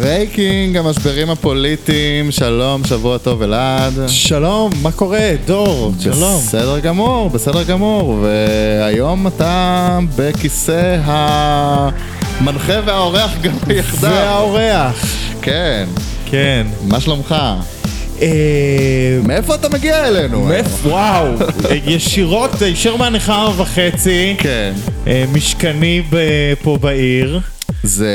breaking, 0.00 0.76
המשברים 0.76 1.30
הפוליטיים, 1.30 2.30
שלום, 2.30 2.84
שבוע 2.84 3.18
טוב 3.18 3.42
אלעד. 3.42 3.92
שלום, 4.08 4.72
מה 4.82 4.92
קורה? 4.92 5.30
דור, 5.46 5.92
שלום. 6.00 6.36
בסדר 6.38 6.78
גמור, 6.78 7.30
בסדר 7.30 7.62
גמור, 7.62 8.18
והיום 8.22 9.26
אתה 9.26 9.98
בכיסא 10.16 10.98
המנחה 11.04 12.80
והאורח 12.84 13.30
גם 13.42 13.52
יחדיו. 13.70 14.10
והאורח. 14.10 15.04
כן, 15.42 15.88
כן. 16.26 16.66
מה 16.86 17.00
שלומך? 17.00 17.34
אה, 18.22 18.28
מאיפה 19.24 19.54
אתה 19.54 19.68
מגיע 19.68 20.08
אלינו? 20.08 20.48
וואו, 20.84 21.26
ישירות, 21.86 22.62
הישר 22.62 22.96
מהנחמה 22.96 23.50
וחצי, 23.56 24.34
כן. 24.38 24.72
אה, 25.06 25.24
משכני 25.32 26.02
פה 26.62 26.78
בעיר. 26.80 27.40
זה, 27.86 28.14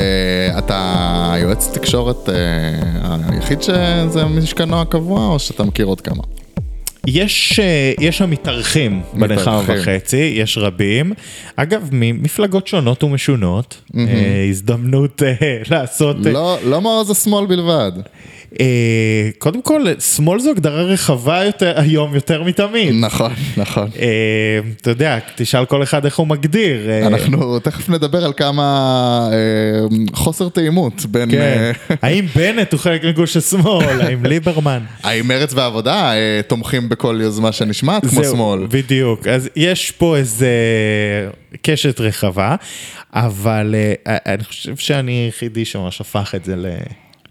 אתה 0.58 1.34
יועץ 1.42 1.70
תקשורת 1.74 2.30
אה, 2.30 2.36
היחיד 3.30 3.62
שזה 3.62 4.26
משכנו 4.26 4.82
הקבוע, 4.82 5.28
או 5.28 5.40
שאתה 5.40 5.64
מכיר 5.64 5.86
עוד 5.86 6.02
כמה? 6.02 6.24
יש, 7.08 7.60
אה, 7.60 7.94
יש 8.00 8.18
שם 8.18 8.30
מתארחים 8.30 9.02
בנחמה. 9.14 9.62
וחצי, 9.66 10.34
יש 10.36 10.58
רבים. 10.58 11.14
אגב, 11.56 11.90
ממפלגות 11.92 12.68
שונות 12.68 13.04
ומשונות, 13.04 13.82
אה, 13.98 14.46
הזדמנות 14.50 15.22
לעשות... 15.72 16.18
לא, 16.20 16.58
לא 16.66 16.82
מעוז 16.82 17.10
השמאל 17.10 17.46
בלבד. 17.46 17.92
אה, 18.60 18.66
קודם 19.38 19.62
כל, 19.62 19.82
שמאל 20.00 20.40
זו 20.40 20.52
הגדרה 20.52 20.82
רחבה 20.82 21.44
יותר 21.46 21.74
היום, 21.80 22.16
יותר 22.16 22.44
מתמיד. 22.44 22.94
נכון, 23.00 23.32
נכון. 23.58 23.90
אה, 24.00 24.08
אתה 24.82 24.90
יודע, 24.90 25.20
תשאל 25.36 25.66
כל 25.66 25.84
אחד 25.84 26.06
איך 26.06 26.20
הוא 26.20 26.28
מגדיר. 26.28 26.90
אה, 26.90 27.08
אנחנו 27.08 27.60
תכף 27.60 27.90
נדבר 27.90 28.26
על 28.26 28.34
כמה 28.34 28.64
אה, 29.32 29.38
חוסר 30.14 30.50
תאימות 30.50 31.06
בין... 31.06 31.32
כן. 31.32 31.38
אה, 31.42 31.72
האם 32.08 32.26
בנט 32.36 32.72
הוא 32.74 32.80
חלק 32.80 33.06
מגוש 33.06 33.38
השמאל? 33.38 34.02
האם 34.06 34.26
ליברמן? 34.26 34.80
האם 35.04 35.28
מרץ 35.28 35.54
והעבודה 35.54 36.14
אה, 36.14 36.42
תומכים 36.48 36.90
בכל 36.90 37.20
יוזמה 37.22 37.52
שנשמעת 37.52 38.06
כמו 38.06 38.24
שמאל? 38.24 38.68
בדיוק. 38.70 39.28
אז 39.28 39.50
יש 39.56 39.92
פה 39.92 40.18
איזה 40.18 40.50
קשת 41.62 42.00
רחבה, 42.00 42.56
אבל 43.14 43.76
אה, 44.08 44.18
אני 44.34 44.44
חושב 44.44 44.76
שאני 44.76 45.12
היחידי 45.12 45.66
שממש 45.66 46.02
הפך 46.02 46.34
את 46.36 46.46
זה 46.46 46.56
ל- 46.56 46.68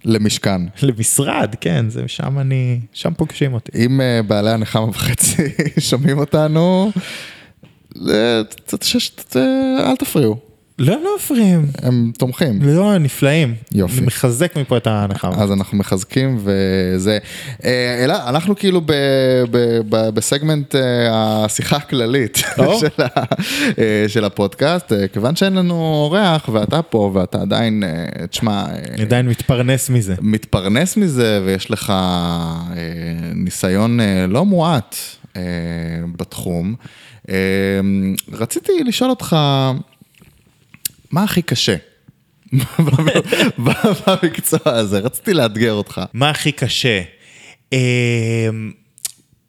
למשכן. 0.04 0.62
למשרד, 0.82 1.54
כן, 1.60 1.90
זה 1.90 2.02
שם 2.06 2.38
אני, 2.38 2.80
שם 2.92 3.14
פוגשים 3.14 3.54
אותי. 3.54 3.84
אם 3.84 4.00
אה, 4.00 4.20
בעלי 4.22 4.50
הנחמה 4.50 4.88
וחצי 4.88 5.42
שומעים 5.90 6.18
אותנו, 6.18 6.90
אל 9.80 9.96
תפריעו, 9.98 10.36
לא, 10.80 10.96
לא 11.04 11.16
מפריעים. 11.16 11.66
הם 11.82 12.12
תומכים. 12.18 12.58
לא, 12.62 12.98
נפלאים. 12.98 13.54
יופי. 13.72 13.98
אני 13.98 14.06
מחזק 14.06 14.56
מפה 14.56 14.76
את 14.76 14.86
ההנחה. 14.86 15.30
אז 15.36 15.52
אנחנו 15.52 15.78
מחזקים 15.78 16.38
וזה, 16.38 17.18
אה, 17.64 18.04
אלא 18.04 18.14
אנחנו 18.28 18.56
כאילו 18.56 18.80
ב, 18.80 18.92
ב, 19.50 19.56
ב, 19.88 20.10
בסגמנט 20.10 20.74
אה, 20.74 21.44
השיחה 21.44 21.76
הכללית. 21.76 22.36
של, 22.80 23.02
ה, 23.02 23.24
אה, 23.78 24.04
של 24.08 24.24
הפודקאסט, 24.24 24.92
כיוון 25.12 25.36
שאין 25.36 25.54
לנו 25.54 25.74
אורח 25.74 26.48
ואתה 26.52 26.82
פה 26.82 27.10
ואתה 27.14 27.40
עדיין, 27.40 27.82
תשמע, 28.30 28.64
עדיין 29.00 29.28
מתפרנס 29.28 29.90
מזה. 29.90 30.14
מתפרנס 30.20 30.96
מזה 30.96 31.42
ויש 31.44 31.70
לך 31.70 31.92
ניסיון 33.34 34.00
לא 34.28 34.44
מועט 34.44 34.96
בתחום, 36.16 36.74
רציתי 38.32 38.72
לשאול 38.84 39.10
אותך, 39.10 39.36
מה 41.10 41.22
הכי 41.22 41.42
קשה? 41.42 41.76
במקצוע 44.06 44.60
הזה, 44.64 44.98
רציתי 44.98 45.34
לאתגר 45.34 45.72
אותך. 45.72 46.00
מה 46.12 46.30
הכי 46.30 46.52
קשה? 46.52 47.02
אמ, 47.72 47.78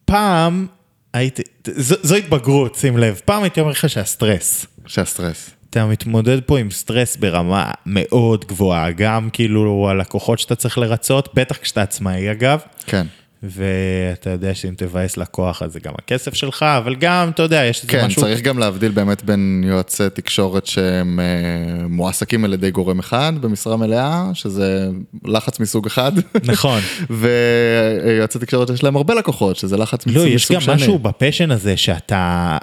פעם 0.06 0.68
הייתי, 1.14 1.42
זו, 1.68 1.96
זו 2.04 2.16
התבגרות, 2.16 2.76
שים 2.76 2.98
לב, 2.98 3.22
פעם 3.26 3.44
הייתי 3.44 3.60
אומר 3.60 3.72
לך 3.72 3.90
שהסטרס. 3.90 4.66
שהסטרס. 4.86 5.50
אתה 5.70 5.86
מתמודד 5.86 6.42
פה 6.46 6.60
עם 6.60 6.72
סטרס 6.72 7.16
ברמה 7.16 7.72
מאוד 7.86 8.46
גבוהה, 8.46 8.92
גם 8.92 9.30
כאילו 9.34 9.90
הלקוחות 9.90 10.40
שאתה 10.40 10.56
צריך 10.56 10.78
לרצות, 10.78 11.30
בטח 11.34 11.58
כשאתה 11.58 11.82
עצמאי 11.82 12.32
אגב, 12.32 12.60
כן. 12.86 13.08
ואתה 13.44 14.29
יודע 14.29 14.56
שאם 14.56 14.74
תבאס 14.78 15.18
לקוח 15.18 15.62
אז 15.62 15.74
זה 15.74 15.79
גם 15.79 15.94
הכסף 16.00 16.34
שלך, 16.34 16.63
אבל 16.63 16.96
גם, 16.96 17.29
אתה 17.29 17.44
יודע, 17.44 17.66
יש 17.66 17.78
איזה 17.78 17.91
כן, 17.91 18.06
משהו... 18.06 18.22
צריך 18.22 18.41
גם 18.41 18.59
להבדיל 18.59 18.91
באמת 18.91 19.24
בין 19.24 19.63
יועצי 19.68 20.03
תקשורת 20.13 20.66
שהם 20.66 21.19
אה, 21.19 21.88
מועסקים 21.88 22.46
על 22.46 22.53
ידי 22.53 22.72
גורם 22.72 23.00
אחד 23.00 23.34
במשרה 23.41 23.78
מלאה, 23.78 24.29
שזה 24.34 24.88
לחץ 25.25 25.59
מסוג 25.59 25.85
אחד. 25.85 26.12
נכון. 26.44 26.79
ויועצי 27.19 28.40
תקשורת 28.40 28.69
יש 28.69 28.84
להם 28.84 28.96
הרבה 28.96 29.13
לקוחות, 29.13 29.56
שזה 29.56 29.78
לחץ 29.78 30.06
מסוג 30.06 30.18
לא, 30.18 30.38
שני. 30.38 30.56
יש 30.56 30.68
גם 30.68 30.75
משהו 30.75 31.00
בפשן 31.00 31.52
הזה 31.52 31.78
שאתה, 31.78 32.58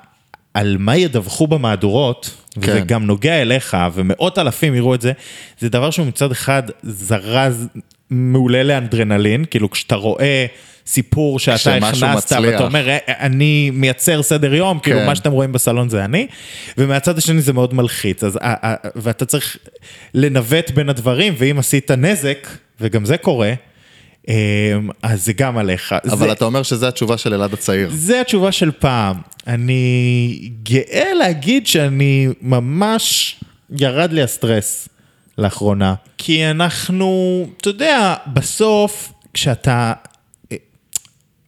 על 0.55 0.77
מה 0.79 0.97
ידווחו 0.97 1.47
במהדורות, 1.47 2.31
וזה 2.57 2.81
כן. 2.81 2.87
גם 2.87 3.07
נוגע 3.07 3.43
אליך, 3.43 3.77
ומאות 3.95 4.39
אלפים 4.39 4.75
יראו 4.75 4.95
את 4.95 5.01
זה, 5.01 5.13
זה 5.59 5.69
דבר 5.69 5.91
שהוא 5.91 6.07
מצד 6.07 6.31
אחד 6.31 6.63
זרז 6.83 7.69
מעולה 8.11 8.63
לאנדרנלין, 8.63 9.45
כאילו 9.51 9.71
כשאתה 9.71 9.95
רואה 9.95 10.47
סיפור 10.87 11.39
שאתה 11.39 11.77
הכנסת. 11.77 12.33
ואתה 12.43 12.65
אומר, 12.65 12.89
"אה, 12.89 12.99
אני 13.07 13.71
מייצר 13.71 14.23
סדר 14.23 14.55
יום, 14.55 14.79
כאילו 14.79 14.99
כן. 14.99 15.07
מה 15.07 15.15
שאתם 15.15 15.33
רואים 15.33 15.53
בסלון 15.53 15.89
זה 15.89 16.05
אני, 16.05 16.27
ומהצד 16.79 17.19
השני 17.19 17.41
זה 17.41 17.53
מאוד 17.53 17.75
מלחיץ, 17.75 18.25
אז, 18.25 18.37
אה, 18.37 18.55
אה, 18.65 18.75
ואתה 18.97 19.25
צריך 19.25 19.57
לנווט 20.15 20.71
בין 20.71 20.89
הדברים, 20.89 21.35
ואם 21.39 21.59
עשית 21.59 21.91
נזק, 21.91 22.49
וגם 22.81 23.05
זה 23.05 23.17
קורה, 23.17 23.53
אה, 24.29 24.35
אז 25.03 25.25
זה 25.25 25.33
גם 25.33 25.59
עליך. 25.59 25.95
אבל 26.11 26.27
זה... 26.27 26.33
אתה 26.33 26.45
אומר 26.45 26.63
שזו 26.63 26.89
התשובה 26.89 27.19
של 27.19 27.35
אלעד 27.35 27.53
הצעיר. 27.53 27.89
זה 27.93 28.21
התשובה 28.21 28.53
של 28.53 28.71
פעם. 28.79 29.17
אני 29.47 30.51
גאה 30.63 31.15
להגיד 31.19 31.67
שאני 31.67 32.29
ממש 32.43 33.37
ירד 33.79 34.13
לי 34.13 34.23
הסטרס 34.23 34.89
לאחרונה. 35.39 35.95
כי 36.19 36.51
אנחנו, 36.51 37.47
אתה 37.57 37.69
יודע, 37.69 38.15
בסוף 38.33 39.13
כשאתה 39.35 39.93
אה, 40.53 40.57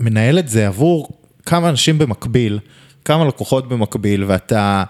מנהל 0.00 0.38
את 0.38 0.48
זה 0.48 0.66
עבור 0.66 1.08
כמה 1.46 1.68
אנשים 1.68 1.98
במקביל, 1.98 2.58
כמה 3.04 3.24
לקוחות 3.24 3.68
במקביל, 3.68 4.24
ואתה 4.24 4.84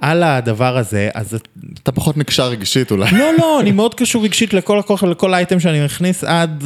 על 0.00 0.22
הדבר 0.22 0.76
הזה, 0.76 1.08
אז 1.14 1.38
אתה 1.82 1.92
פחות 1.92 2.16
נקשר 2.16 2.48
רגשית 2.48 2.90
אולי. 2.90 3.10
לא, 3.12 3.30
לא, 3.38 3.60
אני 3.60 3.72
מאוד 3.72 3.94
קשור 3.94 4.24
רגשית 4.24 4.54
לכל 4.54 4.76
לקוח 4.78 5.02
ולכל 5.02 5.34
אייטם 5.34 5.60
שאני 5.60 5.84
מכניס 5.84 6.24
עד 6.24 6.64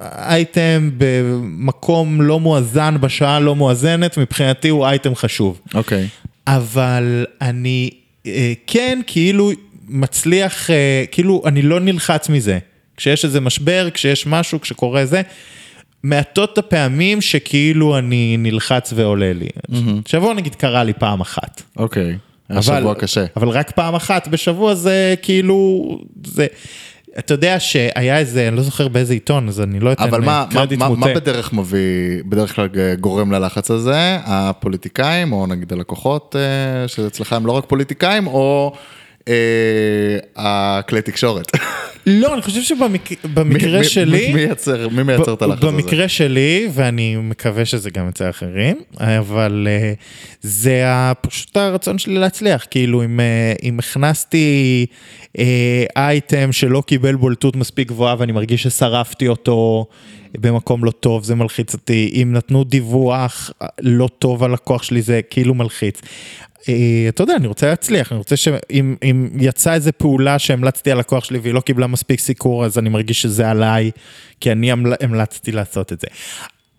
אייטם 0.00 0.90
במקום 0.98 2.22
לא 2.22 2.40
מואזן, 2.40 2.96
בשעה 3.00 3.40
לא 3.40 3.54
מואזנת, 3.54 4.18
מבחינתי 4.18 4.68
הוא 4.68 4.86
אייטם 4.86 5.14
חשוב. 5.14 5.60
אוקיי. 5.74 6.08
אבל 6.46 7.26
אני 7.40 7.90
אה, 8.26 8.52
כן 8.66 9.00
כאילו 9.06 9.50
מצליח, 9.88 10.70
אה, 10.70 11.04
כאילו 11.10 11.42
אני 11.46 11.62
לא 11.62 11.80
נלחץ 11.80 12.28
מזה. 12.28 12.58
כשיש 12.96 13.24
איזה 13.24 13.40
משבר, 13.40 13.88
כשיש 13.94 14.26
משהו, 14.26 14.60
כשקורה 14.60 15.06
זה, 15.06 15.22
מעטות 16.02 16.58
הפעמים 16.58 17.20
שכאילו 17.20 17.98
אני 17.98 18.36
נלחץ 18.38 18.92
ועולה 18.96 19.32
לי. 19.32 19.48
שבוע 20.08 20.34
נגיד 20.34 20.54
קרה 20.54 20.84
לי 20.84 20.92
פעם 20.92 21.20
אחת. 21.20 21.62
אוקיי. 21.76 22.02
היה 22.04 22.18
אבל- 22.48 22.62
שבוע 22.62 22.94
קשה. 22.94 23.24
אבל 23.36 23.48
רק 23.48 23.70
פעם 23.70 23.94
אחת 23.94 24.28
בשבוע 24.28 24.74
זה 24.74 25.14
כאילו, 25.22 25.88
זה, 26.26 26.46
אתה 27.18 27.34
יודע 27.34 27.60
שהיה 27.60 28.18
איזה, 28.18 28.48
אני 28.48 28.56
לא 28.56 28.62
זוכר 28.62 28.88
באיזה 28.88 29.12
עיתון, 29.14 29.48
אז 29.48 29.60
אני 29.60 29.80
לא 29.80 29.92
אתן 29.92 30.02
אבל 30.02 30.20
מה, 30.20 30.26
מה, 30.26 30.46
קרדיט 30.50 30.78
מה, 30.78 30.88
מה 30.88 30.94
מוטה. 30.94 31.14
בדרך 31.14 31.52
מביא, 31.52 31.78
בדרך 32.26 32.54
כלל 32.56 32.68
גורם 33.00 33.32
ללחץ 33.32 33.70
הזה? 33.70 34.18
הפוליטיקאים, 34.24 35.32
או 35.32 35.46
נגיד 35.46 35.72
הלקוחות, 35.72 36.36
אה, 36.38 36.88
שאצלך 36.88 37.32
הם 37.32 37.46
לא 37.46 37.52
רק 37.52 37.64
פוליטיקאים, 37.66 38.26
או 38.26 38.72
אה, 38.74 38.78
הכלי 40.36 41.02
תקשורת? 41.02 41.46
לא, 42.06 42.34
אני 42.34 42.42
חושב 42.42 42.62
שבמקרה 42.62 43.84
שלי, 43.84 44.32
מי 44.32 44.34
מייצר, 44.34 44.88
מי 44.88 45.02
מייצר 45.02 45.34
את 45.34 45.42
הלחץ 45.42 45.62
הזה? 45.62 45.72
במקרה 45.72 46.08
שלי, 46.08 46.68
ואני 46.72 47.16
מקווה 47.16 47.64
שזה 47.64 47.90
גם 47.90 48.08
אצל 48.08 48.30
אחרים, 48.30 48.76
אבל 49.00 49.68
אה, 49.70 49.92
זה 50.40 50.82
פשוט 51.20 51.56
הרצון 51.56 51.98
שלי 51.98 52.14
להצליח, 52.14 52.66
כאילו 52.70 53.04
אם, 53.04 53.20
אה, 53.20 53.52
הכנסתי 53.78 54.86
אה, 55.38 55.84
אייטם 55.96 56.52
שלא 56.52 56.82
קיבל 56.86 57.14
בולטות 57.14 57.56
מספיק 57.56 57.88
גבוהה 57.88 58.14
ואני 58.18 58.32
מרגיש 58.32 58.62
ששרפתי 58.62 59.28
אותו 59.28 59.86
במקום 60.40 60.84
לא 60.84 60.90
טוב, 60.90 61.24
זה 61.24 61.34
מלחיץ 61.34 61.74
אותי, 61.74 62.10
אם 62.22 62.32
נתנו 62.32 62.64
דיווח 62.64 63.50
לא 63.80 64.08
טוב 64.18 64.44
על 64.44 64.52
לקוח 64.52 64.82
שלי, 64.82 65.02
זה 65.02 65.20
כאילו 65.30 65.54
מלחיץ. 65.54 66.00
אה, 66.68 66.74
אתה 67.08 67.22
יודע, 67.22 67.36
אני 67.36 67.46
רוצה 67.46 67.66
להצליח, 67.66 68.12
אני 68.12 68.18
רוצה 68.18 68.36
שאם 68.36 68.96
אם 69.02 69.28
יצאה 69.40 69.74
איזה 69.74 69.92
פעולה 69.92 70.38
שהמלצתי 70.38 70.90
על 70.90 70.98
לקוח 70.98 71.24
שלי 71.24 71.38
והיא 71.38 71.54
לא 71.54 71.60
קיבלה 71.60 71.86
מספיק 71.86 72.20
סיקור, 72.20 72.64
אז 72.64 72.78
אני 72.78 72.88
מרגיש 72.88 73.22
שזה 73.22 73.50
עליי, 73.50 73.90
כי 74.40 74.52
אני 74.52 74.72
המל- 74.72 74.94
המלצתי 75.00 75.52
לעשות 75.52 75.92
את 75.92 76.00
זה. 76.00 76.06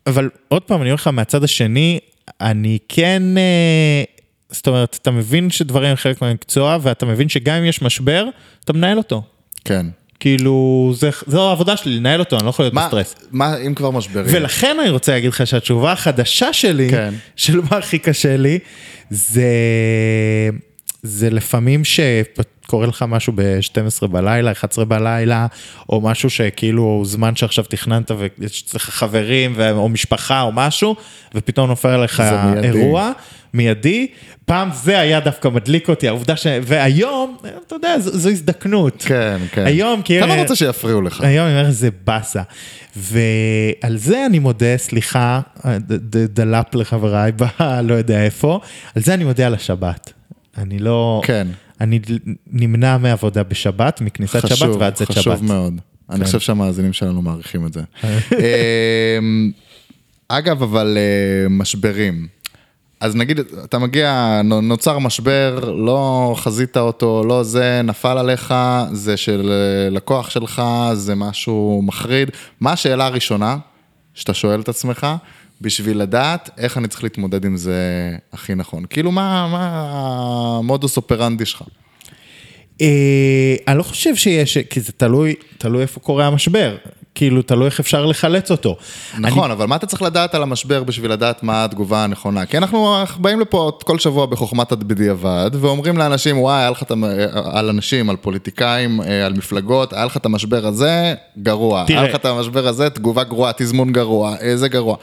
אבל 0.07 0.29
עוד 0.47 0.61
פעם, 0.61 0.81
אני 0.81 0.89
אומר 0.89 0.95
לך, 0.95 1.07
מהצד 1.07 1.43
השני, 1.43 1.99
אני 2.41 2.77
כן, 2.87 3.23
אה, 3.37 4.03
זאת 4.49 4.67
אומרת, 4.67 4.97
אתה 5.01 5.11
מבין 5.11 5.49
שדברים 5.49 5.89
הם 5.89 5.95
חלק 5.95 6.21
מהמקצוע, 6.21 6.77
ואתה 6.81 7.05
מבין 7.05 7.29
שגם 7.29 7.55
אם 7.55 7.65
יש 7.65 7.81
משבר, 7.81 8.25
אתה 8.65 8.73
מנהל 8.73 8.97
אותו. 8.97 9.23
כן. 9.65 9.85
כאילו, 10.19 10.91
זה, 10.95 11.09
זו 11.27 11.49
העבודה 11.49 11.77
שלי, 11.77 11.97
לנהל 11.97 12.19
אותו, 12.19 12.35
אני 12.35 12.45
לא 12.45 12.49
יכול 12.49 12.65
להיות 12.65 12.73
מה, 12.73 12.85
בסטרס. 12.85 13.15
מה, 13.31 13.57
אם 13.57 13.73
כבר 13.73 13.91
משברים? 13.91 14.25
ולכן 14.29 14.77
אני 14.81 14.89
רוצה 14.89 15.11
להגיד 15.11 15.29
לך 15.29 15.47
שהתשובה 15.47 15.91
החדשה 15.91 16.53
שלי, 16.53 16.89
כן. 16.89 17.13
של 17.35 17.61
מה 17.69 17.77
הכי 17.77 17.99
קשה 17.99 18.37
לי, 18.37 18.59
זה, 19.09 19.43
זה 21.03 21.29
לפעמים 21.29 21.81
שקורה 21.85 22.87
לך 22.87 23.05
משהו 23.07 23.33
ב-12 23.35 24.07
בלילה, 24.07 24.51
11 24.51 24.85
בלילה, 24.85 25.47
או 25.89 26.01
משהו 26.01 26.29
שכאילו 26.29 27.01
זמן 27.05 27.35
שעכשיו 27.35 27.63
תכננת 27.63 28.11
ויש 28.11 28.63
אצלך 28.63 28.89
חברים 28.89 29.53
ו- 29.55 29.71
או 29.71 29.89
משפחה 29.89 30.41
או 30.41 30.51
משהו, 30.51 30.95
ופתאום 31.35 31.67
נופל 31.67 31.89
עליך 31.89 32.23
זה 32.29 32.37
מיידי. 32.43 32.93
מיידי, 33.53 34.07
פעם 34.45 34.69
זה 34.83 34.99
היה 34.99 35.19
דווקא 35.19 35.47
מדליק 35.47 35.89
אותי, 35.89 36.07
העובדה 36.07 36.35
ש... 36.35 36.47
והיום, 36.63 37.37
אתה 37.67 37.75
יודע, 37.75 37.99
זו, 37.99 38.17
זו 38.17 38.29
הזדקנות. 38.29 39.03
כן, 39.07 39.37
כן. 39.51 39.65
היום, 39.65 40.01
כי... 40.01 40.19
אתה 40.19 40.25
לא 40.27 40.33
רוצה 40.33 40.55
שיפריעו 40.55 41.01
לך. 41.01 41.21
היום 41.21 41.45
אני 41.47 41.55
אומר, 41.55 41.67
איזה 41.67 41.89
באסה. 42.05 42.41
ועל 42.95 43.97
זה 43.97 44.25
אני 44.25 44.39
מודה, 44.39 44.77
סליחה, 44.77 45.41
ד- 45.65 46.15
ד- 46.17 46.39
דלפ 46.39 46.75
לחבריי, 46.75 47.31
ב- 47.31 47.63
לא 47.89 47.93
יודע 47.93 48.23
איפה, 48.23 48.59
על 48.95 49.01
זה 49.01 49.13
אני 49.13 49.23
מודה 49.23 49.45
על 49.47 49.53
השבת. 49.53 50.13
אני 50.57 50.79
לא... 50.79 51.21
כן. 51.25 51.47
אני 51.81 51.99
נמנע 52.51 52.97
מעבודה 52.97 53.43
בשבת, 53.43 54.01
מכניסת 54.01 54.41
שבת 54.41 54.51
חשוב, 54.51 54.77
ועד 54.79 54.93
צאת 54.93 55.11
שבת. 55.11 55.17
חשוב 55.17 55.43
מאוד. 55.45 55.73
אני 56.09 56.19
כן. 56.19 56.25
חושב 56.25 56.39
שהמאזינים 56.39 56.93
שלנו 56.93 57.21
מעריכים 57.21 57.65
את 57.65 57.73
זה. 57.73 57.81
אמ, 59.19 59.51
אגב, 60.27 60.63
אבל 60.63 60.97
אה, 60.97 61.49
משברים. 61.49 62.27
אז 62.99 63.15
נגיד, 63.15 63.39
אתה 63.63 63.79
מגיע, 63.79 64.41
נו- 64.43 64.61
נוצר 64.61 64.99
משבר, 64.99 65.73
לא 65.77 66.33
חזית 66.37 66.77
אותו, 66.77 67.23
לא 67.27 67.43
זה, 67.43 67.81
נפל 67.83 68.17
עליך, 68.17 68.53
זה 68.91 69.17
של 69.17 69.51
אה, 69.51 69.89
לקוח 69.89 70.29
שלך, 70.29 70.61
זה 70.93 71.15
משהו 71.15 71.81
מחריד. 71.85 72.29
מה 72.59 72.71
השאלה 72.71 73.05
הראשונה 73.05 73.57
שאתה 74.13 74.33
שואל 74.33 74.59
את 74.61 74.69
עצמך, 74.69 75.07
בשביל 75.61 75.97
לדעת 75.97 76.49
איך 76.57 76.77
אני 76.77 76.87
צריך 76.87 77.03
להתמודד 77.03 77.45
עם 77.45 77.57
זה 77.57 77.77
הכי 78.33 78.55
נכון? 78.55 78.85
כאילו, 78.89 79.11
מה, 79.11 79.47
מה 79.47 79.69
המודוס 80.59 80.97
אופרנדי 80.97 81.45
שלך? 81.45 81.63
אה, 82.81 83.55
אני 83.67 83.77
לא 83.77 83.83
חושב 83.83 84.15
שיש, 84.15 84.57
כי 84.57 84.81
זה 84.81 84.91
תלוי, 84.91 85.35
תלוי 85.57 85.81
איפה 85.81 85.99
קורה 85.99 86.27
המשבר. 86.27 86.77
כאילו, 87.15 87.41
תלוי 87.41 87.65
איך 87.65 87.79
אפשר 87.79 88.05
לחלץ 88.05 88.51
אותו. 88.51 88.77
נכון, 89.19 89.51
אבל 89.51 89.65
מה 89.65 89.75
אתה 89.75 89.85
צריך 89.85 90.01
לדעת 90.01 90.35
על 90.35 90.43
המשבר 90.43 90.83
בשביל 90.83 91.11
לדעת 91.11 91.43
מה 91.43 91.65
התגובה 91.65 92.03
הנכונה? 92.03 92.45
כי 92.45 92.57
אנחנו 92.57 92.97
באים 93.17 93.39
לפה 93.39 93.71
כל 93.83 93.99
שבוע 93.99 94.25
בחוכמת 94.25 94.73
בדיעבד, 94.73 95.51
ואומרים 95.53 95.97
לאנשים, 95.97 96.37
וואי, 96.37 96.59
היה 96.59 96.69
לך 96.69 96.83
את, 96.83 96.91
על 97.53 97.69
אנשים, 97.69 98.09
על 98.09 98.15
פוליטיקאים, 98.15 99.01
אה, 99.01 99.25
על 99.25 99.33
מפלגות, 99.33 99.93
היה 99.93 100.05
לך 100.05 100.17
את 100.17 100.25
המשבר 100.25 100.65
הזה, 100.65 101.13
גרוע. 101.37 101.83
תראה. 101.87 101.99
היה 101.99 102.09
לך 102.09 102.15
את 102.15 102.25
המשבר 102.25 102.67
הזה, 102.67 102.89
תגובה 102.89 103.23
גרועה, 103.23 103.51
תזמון 103.57 103.91
גרוע, 103.91 104.35
אה, 104.41 104.57
זה 104.57 104.67
גרוע. 104.67 104.95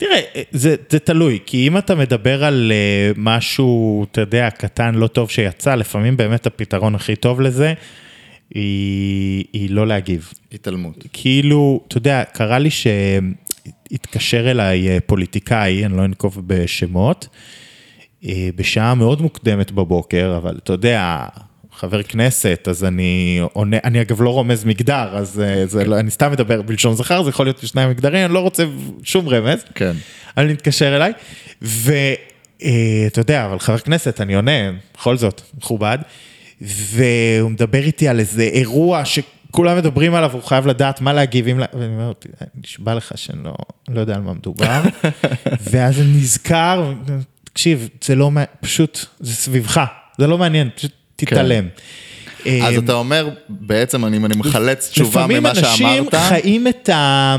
תראה, 0.00 0.20
זה, 0.50 0.74
זה 0.90 0.98
תלוי, 0.98 1.38
כי 1.46 1.68
אם 1.68 1.78
אתה 1.78 1.94
מדבר 1.94 2.44
על 2.44 2.72
uh, 2.72 3.14
משהו, 3.16 4.04
אתה 4.10 4.20
יודע, 4.20 4.50
קטן, 4.50 4.94
לא 4.94 5.06
טוב 5.06 5.30
שיצא, 5.30 5.74
לפעמים 5.74 6.16
באמת 6.16 6.46
הפתרון 6.46 6.94
הכי 6.94 7.16
טוב 7.16 7.40
לזה, 7.40 7.74
היא, 8.54 9.44
היא 9.52 9.70
לא 9.70 9.86
להגיב. 9.86 10.32
התעלמות. 10.52 11.04
כאילו, 11.12 11.80
אתה 11.88 11.96
יודע, 11.96 12.24
קרה 12.32 12.58
לי 12.58 12.68
שהתקשר 12.70 14.50
אליי 14.50 14.88
אה, 14.88 14.98
פוליטיקאי, 15.06 15.86
אני 15.86 15.96
לא 15.96 16.04
אנקוב 16.04 16.42
בשמות, 16.46 17.28
אה, 18.24 18.48
בשעה 18.56 18.94
מאוד 18.94 19.22
מוקדמת 19.22 19.72
בבוקר, 19.72 20.34
אבל 20.36 20.58
אתה 20.62 20.72
יודע, 20.72 21.26
חבר 21.72 22.02
כנסת, 22.02 22.68
אז 22.70 22.84
אני 22.84 23.40
עונה, 23.52 23.76
אני 23.84 24.00
אגב 24.00 24.22
לא 24.22 24.30
רומז 24.30 24.64
מגדר, 24.64 25.16
אז 25.16 25.40
אה, 25.40 25.66
זה 25.66 25.84
לא, 25.84 25.98
אני 25.98 26.10
סתם 26.10 26.32
מדבר 26.32 26.62
בלשון 26.62 26.94
זכר, 26.94 27.22
זה 27.22 27.30
יכול 27.30 27.46
להיות 27.46 27.62
בשניים 27.62 27.90
מגדרים, 27.90 28.24
אני 28.24 28.34
לא 28.34 28.40
רוצה 28.40 28.64
שום 29.02 29.28
רמז. 29.28 29.64
כן. 29.74 29.92
אני 30.36 30.52
מתקשר 30.52 30.96
אליי, 30.96 31.12
ואתה 31.62 33.20
יודע, 33.20 33.46
אבל 33.46 33.58
חבר 33.58 33.78
כנסת, 33.78 34.20
אני 34.20 34.34
עונה, 34.34 34.70
בכל 34.94 35.16
זאת, 35.16 35.40
מכובד, 35.58 35.98
והוא 36.60 37.50
מדבר 37.50 37.82
איתי 37.82 38.08
על 38.08 38.20
איזה 38.20 38.42
אירוע 38.42 39.02
שכולם 39.04 39.76
מדברים 39.76 40.14
עליו, 40.14 40.32
הוא 40.32 40.42
חייב 40.42 40.66
לדעת 40.66 41.00
מה 41.00 41.12
להגיב, 41.12 41.48
אם... 41.48 41.60
ואני 41.72 41.94
אומר, 41.94 42.12
נשבע 42.54 42.94
לך 42.94 43.12
שאני 43.16 43.44
לא, 43.44 43.54
לא 43.88 44.00
יודע 44.00 44.14
על 44.14 44.20
מה 44.20 44.32
מדובר, 44.32 44.82
ואז 45.70 46.00
אני 46.00 46.12
נזכר, 46.12 46.92
תקשיב, 47.44 47.88
זה 48.04 48.14
לא, 48.14 48.30
פשוט, 48.60 49.06
זה 49.20 49.34
סביבך, 49.34 49.84
זה 50.18 50.26
לא 50.26 50.38
מעניין, 50.38 50.70
פשוט 50.76 50.92
תתעלם. 51.16 51.68
אז 52.46 52.74
אמ, 52.74 52.84
אתה 52.84 52.92
אומר, 52.92 53.28
בעצם, 53.48 54.04
אם 54.04 54.24
אני 54.24 54.36
מחלץ 54.36 54.88
תשובה 54.90 55.26
ממה 55.26 55.54
שאמרת, 55.54 55.66
לפעמים 55.70 56.06
אנשים 56.06 56.06
חיים 56.28 56.66
את, 56.68 56.88
ה... 56.88 57.36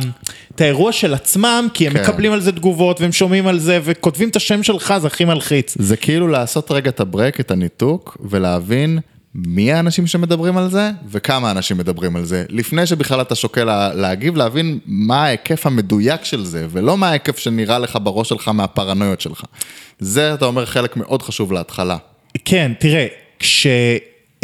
את 0.55 0.61
האירוע 0.61 0.91
של 0.91 1.13
עצמם, 1.13 1.67
כי 1.73 1.87
הם 1.87 1.93
כן. 1.93 2.01
מקבלים 2.01 2.31
על 2.33 2.41
זה 2.41 2.51
תגובות, 2.51 3.01
והם 3.01 3.11
שומעים 3.11 3.47
על 3.47 3.59
זה, 3.59 3.79
וכותבים 3.83 4.29
את 4.29 4.35
השם 4.35 4.63
שלך, 4.63 4.93
זה 5.01 5.07
הכי 5.07 5.25
מלחיץ. 5.25 5.75
זה 5.79 5.97
כאילו 5.97 6.27
לעשות 6.27 6.71
רגע 6.71 6.89
את 6.89 6.99
הברק, 6.99 7.39
את 7.39 7.51
הניתוק, 7.51 8.17
ולהבין 8.29 8.99
מי 9.35 9.73
האנשים 9.73 10.07
שמדברים 10.07 10.57
על 10.57 10.69
זה, 10.69 10.91
וכמה 11.09 11.51
אנשים 11.51 11.77
מדברים 11.77 12.15
על 12.15 12.25
זה. 12.25 12.43
לפני 12.49 12.85
שבכלל 12.85 13.21
אתה 13.21 13.35
שוקל 13.35 13.63
לה- 13.63 13.93
להגיב, 13.93 14.35
להבין 14.37 14.79
מה 14.85 15.23
ההיקף 15.25 15.65
המדויק 15.65 16.23
של 16.23 16.45
זה, 16.45 16.67
ולא 16.69 16.97
מה 16.97 17.09
ההיקף 17.09 17.37
שנראה 17.37 17.79
לך 17.79 17.97
בראש 18.03 18.29
שלך 18.29 18.47
מהפרנויות 18.47 19.21
שלך. 19.21 19.43
זה, 19.99 20.33
אתה 20.33 20.45
אומר, 20.45 20.65
חלק 20.65 20.97
מאוד 20.97 21.21
חשוב 21.21 21.51
להתחלה. 21.51 21.97
כן, 22.45 22.71
תראה, 22.79 23.07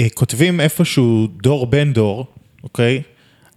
כשכותבים 0.02 0.62
איפשהו 0.62 1.28
דור 1.42 1.68
בן 1.68 1.94
דור, 1.94 2.26
אוקיי? 2.64 3.02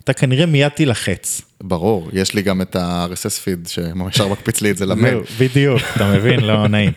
אתה 0.05 0.13
כנראה 0.13 0.47
מיד 0.47 0.69
תילחץ. 0.69 1.43
ברור, 1.63 2.09
יש 2.13 2.35
לי 2.35 2.43
גם 2.43 2.63
את 2.63 2.77
ה-RSS 2.77 3.41
פיד 3.43 3.69
שישר 3.69 4.29
מקפיץ 4.29 4.61
לי 4.61 4.71
את 4.71 4.77
זה 4.77 4.87
למייל. 4.87 5.19
בדיוק, 5.39 5.83
אתה 5.97 6.11
מבין? 6.15 6.41
לא 6.41 6.69
נעים. 6.69 6.93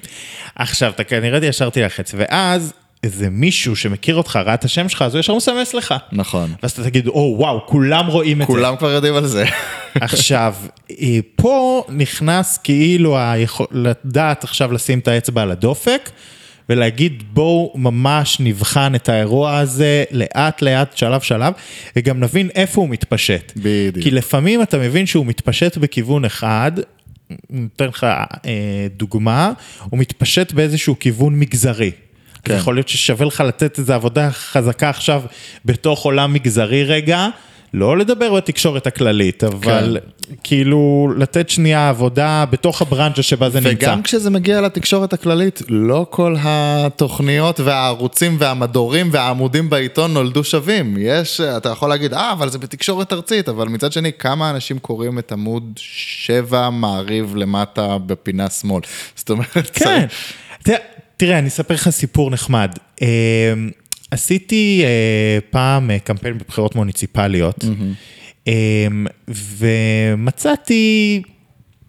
עכשיו, 0.56 0.92
אתה 0.92 1.04
כנראה 1.04 1.46
ישר 1.46 1.70
תילחץ, 1.70 2.12
ואז 2.18 2.74
איזה 3.04 3.30
מישהו 3.30 3.76
שמכיר 3.76 4.16
אותך, 4.16 4.36
ראה 4.46 4.54
את 4.54 4.64
השם 4.66 4.90
שלך, 4.90 5.02
אז 5.02 5.14
הוא 5.16 5.20
ישר 5.20 5.36
מסמס 5.36 5.74
לך. 5.74 5.94
נכון. 6.12 6.54
ואז 6.64 6.72
אתה 6.72 6.84
תגיד, 6.84 7.08
או 7.08 7.36
וואו, 7.38 7.66
כולם 7.68 8.08
רואים 8.08 8.42
את 8.42 8.48
זה. 8.48 8.54
כולם 8.54 8.76
כבר 8.78 8.92
יודעים 8.92 9.16
על 9.16 9.28
זה. 9.28 9.46
עכשיו, 9.96 10.56
אה, 10.92 11.20
פה 11.36 11.84
נכנס 11.90 12.58
כאילו 12.58 13.18
היכול, 13.20 13.68
לדעת 13.72 14.44
עכשיו 14.44 14.72
לשים 14.74 15.00
את 15.00 15.08
האצבע 15.08 15.42
על 15.42 15.52
הדופק, 15.52 16.10
ולהגיד 16.72 17.24
בואו 17.34 17.74
ממש 17.76 18.38
נבחן 18.40 18.96
את 18.96 19.10
האירוע 19.10 19.58
הזה 19.58 20.04
לאט 20.12 20.62
לאט, 20.62 20.98
שלב 20.98 21.22
שלב, 21.22 21.54
וגם 21.96 22.20
נבין 22.20 22.50
איפה 22.56 22.82
הוא 22.82 22.90
מתפשט. 22.90 23.52
בדיוק. 23.56 24.04
כי 24.04 24.12
לפעמים 24.12 24.62
אתה 24.62 24.78
מבין 24.78 25.06
שהוא 25.06 25.26
מתפשט 25.26 25.78
בכיוון 25.78 26.26
אחד, 26.26 26.72
נותן 27.50 27.86
לך 27.86 28.04
אה, 28.04 28.88
דוגמה, 28.98 29.52
הוא 29.90 30.00
מתפשט 30.00 30.52
באיזשהו 30.52 31.00
כיוון 31.00 31.40
מגזרי. 31.40 31.92
כן. 32.44 32.56
יכול 32.56 32.76
להיות 32.76 32.90
ששווה 32.90 33.26
לך 33.26 33.44
לתת 33.48 33.80
איזו 33.80 33.94
עבודה 33.94 34.32
חזקה 34.32 34.90
עכשיו 34.90 35.24
בתוך 35.66 36.06
עולם 36.06 36.34
מגזרי 36.34 36.84
רגע, 36.84 37.28
לא 37.74 37.98
לדבר 37.98 38.36
בתקשורת 38.36 38.88
הכללית, 38.88 39.44
אבל 39.44 39.98
כן. 40.02 40.36
כאילו 40.44 41.14
לתת 41.18 41.50
שנייה 41.50 41.90
עבודה 41.90 42.46
בתוך 42.50 42.82
הברנצ'ה 42.82 43.24
שבה 43.24 43.50
זה 43.50 43.60
נמצא. 43.60 43.86
וגם 43.86 44.04
כשזה 44.04 44.30
מגיע 44.30 44.62
לתקשורת 44.62 45.14
הכללית, 45.14 45.62
לא 45.70 46.06
כל 46.10 46.36
התוכניות 46.40 47.60
והערוצים 47.60 48.36
והמדורים 48.40 49.10
והעמודים 49.12 49.70
בעיתון 49.70 50.14
נולדו 50.14 50.44
שווים. 50.44 50.96
יש, 51.00 51.42
אתה 51.42 51.70
יכול 51.70 51.90
להגיד, 51.90 52.14
אה, 52.14 52.32
אבל 52.32 52.50
זה 52.50 52.58
בתקשורת 52.58 53.14
ארצית, 53.14 53.50
אבל 53.50 53.68
מצד 53.68 53.92
שני, 53.92 54.12
כמה 54.20 54.50
אנשים 54.50 54.80
קוראים 54.80 55.20
את 55.20 55.32
עמוד 55.32 55.64
7 55.76 56.70
מעריב 56.70 57.36
למטה 57.36 57.98
בפינה 57.98 58.50
שמאל? 58.50 58.82
זאת 59.16 59.30
אומרת, 59.30 59.70
כן. 59.74 60.06
תראה, 60.64 60.78
תראה, 61.18 61.40
אני 61.40 61.48
אספר 61.48 61.74
לך 61.74 61.90
סיפור 61.90 62.32
נחמד. 62.32 62.72
עשיתי 64.12 64.82
אה, 64.84 65.40
פעם 65.50 65.92
אה, 65.92 66.00
קמפיין 66.00 66.38
בבחירות 66.38 66.76
מוניציפליות, 66.76 67.66
אה, 68.48 68.88
ומצאתי 69.58 71.22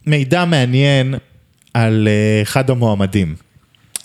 מידע 0.07 0.45
מעניין 0.45 1.15
על 1.75 2.09
אה, 2.11 2.43
אחד 2.43 2.71
המועמדים, 2.71 3.35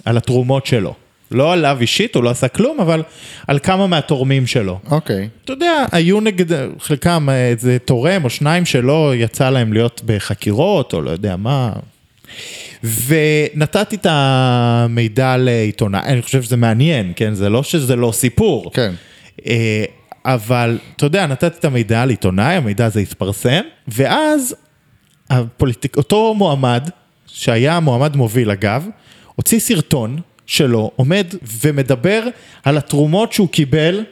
על 0.05 0.17
התרומות 0.17 0.65
שלו. 0.65 0.93
לא 1.31 1.53
עליו 1.53 1.77
אישית, 1.81 2.15
הוא 2.15 2.23
לא 2.23 2.29
עשה 2.29 2.47
כלום, 2.47 2.79
אבל 2.79 3.03
על 3.47 3.59
כמה 3.59 3.87
מהתורמים 3.87 4.47
שלו. 4.47 4.79
אוקיי. 4.91 5.29
אתה 5.43 5.53
יודע, 5.53 5.85
היו 5.91 6.21
נגד, 6.21 6.57
חלקם 6.79 7.29
אה, 7.29 7.47
איזה 7.47 7.77
תורם 7.85 8.23
או 8.23 8.29
שניים 8.29 8.65
שלא 8.65 9.13
יצא 9.15 9.49
להם 9.49 9.73
להיות 9.73 10.01
בחקירות, 10.05 10.93
או 10.93 11.01
לא 11.01 11.09
יודע 11.09 11.35
מה. 11.35 11.71
ונתתי 12.83 13.95
את 13.95 14.05
המידע 14.09 15.37
לעיתונאי, 15.37 16.01
אני 16.05 16.21
חושב 16.21 16.43
שזה 16.43 16.57
מעניין, 16.57 17.13
כן? 17.15 17.33
זה 17.33 17.49
לא 17.49 17.63
שזה 17.63 17.95
לא 17.95 18.11
סיפור. 18.11 18.71
כן. 18.73 18.93
אה, 19.45 19.85
אבל, 20.25 20.77
אתה 20.95 21.05
יודע, 21.05 21.27
נתתי 21.27 21.59
את 21.59 21.65
המידע 21.65 22.05
לעיתונאי, 22.05 22.55
המידע 22.55 22.85
הזה 22.85 22.99
התפרסם, 22.99 23.61
ואז 23.87 24.55
הפוליטיק, 25.29 25.97
אותו 25.97 26.33
מועמד, 26.33 26.89
שהיה 27.27 27.79
מועמד 27.79 28.15
מוביל 28.15 28.51
אגב, 28.51 28.87
הוציא 29.35 29.59
סרטון 29.59 30.19
שלו, 30.45 30.91
עומד 30.95 31.27
ומדבר 31.63 32.23
על 32.63 32.77
התרומות 32.77 33.33
שהוא 33.33 33.49
קיבל 33.49 34.03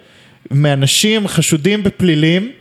מאנשים 0.51 1.27
חשודים 1.27 1.83
בפלילים, 1.83 2.51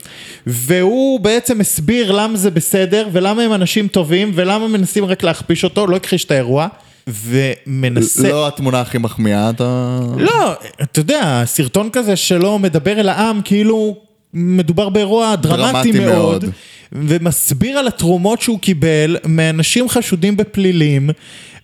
והוא 0.47 1.19
בעצם 1.19 1.61
הסביר 1.61 2.11
למה 2.11 2.37
זה 2.37 2.51
בסדר, 2.51 3.07
ולמה 3.11 3.41
הם 3.41 3.53
אנשים 3.53 3.87
טובים, 3.87 4.31
ולמה 4.33 4.67
מנסים 4.67 5.05
רק 5.05 5.23
להכפיש 5.23 5.63
אותו, 5.63 5.87
לא 5.87 5.95
הכחיש 5.95 6.25
את 6.25 6.31
האירוע, 6.31 6.67
ומנסה... 7.07 8.29
לא 8.29 8.47
התמונה 8.47 8.81
הכי 8.81 8.97
מחמיאה, 8.97 9.49
אתה... 9.49 9.99
לא, 10.17 10.53
אתה 10.81 10.99
יודע, 10.99 11.43
סרטון 11.45 11.89
כזה 11.93 12.15
שלא 12.15 12.59
מדבר 12.59 12.99
אל 12.99 13.09
העם, 13.09 13.41
כאילו 13.43 13.95
מדובר 14.33 14.89
באירוע 14.89 15.35
דרמטי, 15.35 15.91
דרמטי 15.91 15.91
מאוד, 15.91 16.43
מאוד. 16.43 16.53
ומסביר 16.91 17.77
על 17.77 17.87
התרומות 17.87 18.41
שהוא 18.41 18.59
קיבל 18.59 19.17
מאנשים 19.25 19.89
חשודים 19.89 20.37
בפלילים, 20.37 21.09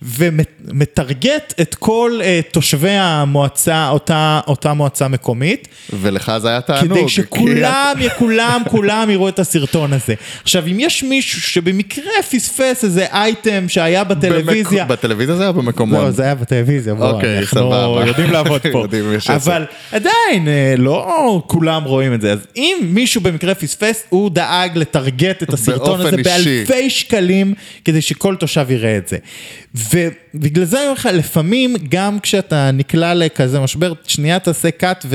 ומטרגט 0.04 1.54
את 1.60 1.74
כל 1.74 2.20
uh, 2.20 2.52
תושבי 2.52 2.90
המועצה, 2.90 3.88
אותה, 3.88 4.40
אותה 4.46 4.74
מועצה 4.74 5.08
מקומית. 5.08 5.68
ולך 5.92 6.32
זה 6.38 6.48
היה 6.48 6.60
תענוג. 6.60 6.98
כדי 6.98 7.08
שכולם, 7.08 7.94
כולם, 8.18 8.62
כולם 8.70 9.10
יראו 9.10 9.28
את 9.28 9.38
הסרטון 9.38 9.92
הזה. 9.92 10.14
עכשיו, 10.42 10.66
אם 10.66 10.80
יש 10.80 11.02
מישהו 11.02 11.40
שבמקרה 11.40 12.12
פספס 12.30 12.84
איזה 12.84 13.06
אייטם 13.12 13.68
שהיה 13.68 14.04
בטלוויזיה... 14.04 14.84
במק... 14.84 14.98
בטלוויזיה 14.98 15.36
זה 15.36 15.42
היה 15.42 15.52
במקומון. 15.52 16.04
לא, 16.04 16.10
זה 16.10 16.22
היה 16.22 16.34
בטלוויזיה, 16.34 16.94
בוא, 16.94 17.10
אוקיי, 17.10 17.38
אנחנו 17.38 17.60
סבבה. 17.60 18.06
יודעים 18.06 18.30
לעבוד 18.30 18.60
פה. 18.72 18.78
יודעים, 18.82 19.04
אבל 19.28 19.64
עדיין, 19.92 20.48
אה, 20.48 20.74
לא 20.78 21.42
כולם 21.46 21.84
רואים 21.84 22.14
את 22.14 22.20
זה. 22.20 22.32
אז 22.32 22.38
אם 22.56 22.76
מישהו 22.82 23.20
במקרה 23.20 23.54
פספס, 23.54 24.04
הוא 24.08 24.30
דאג 24.30 24.78
לטרגט 24.78 25.42
את 25.42 25.52
הסרטון 25.52 26.00
הזה 26.00 26.16
אישי. 26.16 26.22
באלפי 26.22 26.90
שקלים, 26.90 27.54
כדי 27.84 28.02
שכל 28.02 28.36
תושב 28.36 28.66
יראה 28.70 28.96
את 28.96 29.08
זה. 29.08 29.16
ובגלל 29.74 30.64
זה 30.64 30.76
אני 30.76 30.84
אומר 30.84 30.92
לך, 30.94 31.08
לפעמים, 31.12 31.76
גם 31.88 32.20
כשאתה 32.20 32.70
נקלע 32.70 33.14
לכזה 33.14 33.60
משבר, 33.60 33.92
שנייה 34.06 34.38
תעשה 34.38 34.68
cut 34.80 35.06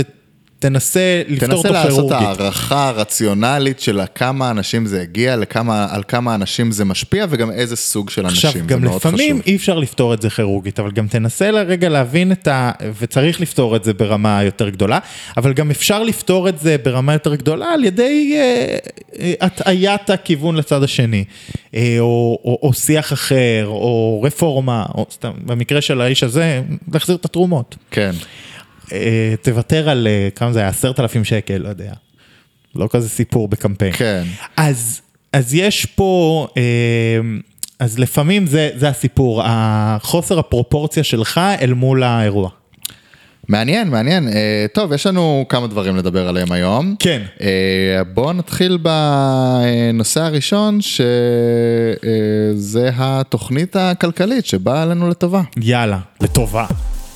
ותנסה 0.59 1.21
לפתור 1.27 1.47
תנסה 1.47 1.57
אותו 1.57 1.73
לעשות 1.73 2.09
כירורגית. 2.09 2.39
הערכה 2.39 2.91
רציונלית 2.95 3.79
של 3.79 4.01
כמה 4.15 4.51
אנשים 4.51 4.85
זה 4.85 5.01
הגיע, 5.01 5.35
לכמה, 5.35 5.87
על 5.89 6.03
כמה 6.07 6.35
אנשים 6.35 6.71
זה 6.71 6.85
משפיע 6.85 7.25
וגם 7.29 7.51
איזה 7.51 7.75
סוג 7.75 8.09
של 8.09 8.25
אנשים, 8.25 8.49
עכשיו, 8.49 8.67
גם 8.67 8.83
לפעמים. 8.83 9.41
אי 9.45 9.55
אפשר 9.55 9.79
לפתור 9.79 10.13
את 10.13 10.21
זה 10.21 10.29
כירורגית, 10.29 10.79
אבל 10.79 10.91
גם 10.91 11.07
תנסה 11.07 11.51
לרגע 11.51 11.89
להבין 11.89 12.31
את 12.31 12.47
ה... 12.47 12.71
וצריך 12.99 13.41
לפתור 13.41 13.75
את 13.75 13.83
זה 13.83 13.93
ברמה 13.93 14.43
יותר 14.43 14.69
גדולה, 14.69 14.99
אבל 15.37 15.53
גם 15.53 15.71
אפשר 15.71 16.03
לפתור 16.03 16.49
את 16.49 16.59
זה 16.59 16.75
ברמה 16.83 17.13
יותר 17.13 17.35
גדולה 17.35 17.73
על 17.73 17.83
ידי 17.83 18.33
אה, 18.35 18.77
אה, 19.19 19.33
הטעיית 19.41 20.09
הכיוון 20.09 20.55
לצד 20.55 20.83
השני, 20.83 21.23
אה, 21.75 21.95
או, 21.99 22.39
או, 22.45 22.59
או 22.63 22.73
שיח 22.73 23.13
אחר, 23.13 23.65
או 23.67 24.21
רפורמה, 24.23 24.85
או 24.95 25.05
סתם, 25.11 25.31
במקרה 25.45 25.81
של 25.81 26.01
האיש 26.01 26.23
הזה, 26.23 26.61
להחזיר 26.93 27.15
את 27.15 27.25
התרומות. 27.25 27.75
כן. 27.91 28.11
אה, 28.93 29.33
תוותר 29.41 29.89
על, 29.89 30.07
אה, 30.07 30.29
כמה 30.35 30.53
זה 30.53 30.59
היה? 30.59 30.67
עשרת 30.67 30.99
אלפים 30.99 31.23
שקל, 31.23 31.57
לא 31.57 31.69
יודע. 31.69 31.93
לא 32.75 32.87
כזה 32.91 33.09
סיפור 33.09 33.47
בקמפיין. 33.47 33.93
כן. 33.93 34.23
אז, 34.57 35.01
אז 35.33 35.53
יש 35.53 35.85
פה, 35.85 36.47
אה, 36.57 36.61
אז 37.79 37.99
לפעמים 37.99 38.47
זה, 38.47 38.69
זה 38.75 38.89
הסיפור, 38.89 39.41
החוסר 39.45 40.39
הפרופורציה 40.39 41.03
שלך 41.03 41.41
אל 41.61 41.73
מול 41.73 42.03
האירוע. 42.03 42.49
מעניין, 43.47 43.89
מעניין. 43.89 44.27
אה, 44.27 44.65
טוב, 44.73 44.93
יש 44.93 45.07
לנו 45.07 45.45
כמה 45.49 45.67
דברים 45.67 45.95
לדבר 45.95 46.27
עליהם 46.27 46.51
היום. 46.51 46.95
כן. 46.99 47.21
אה, 47.41 48.03
בואו 48.13 48.33
נתחיל 48.33 48.77
בנושא 48.81 50.21
הראשון, 50.21 50.79
שזה 50.81 51.09
התוכנית 52.95 53.75
הכלכלית 53.75 54.45
שבאה 54.45 54.81
עלינו 54.81 55.09
לטובה. 55.09 55.41
יאללה, 55.57 55.99
לטובה. 56.21 56.65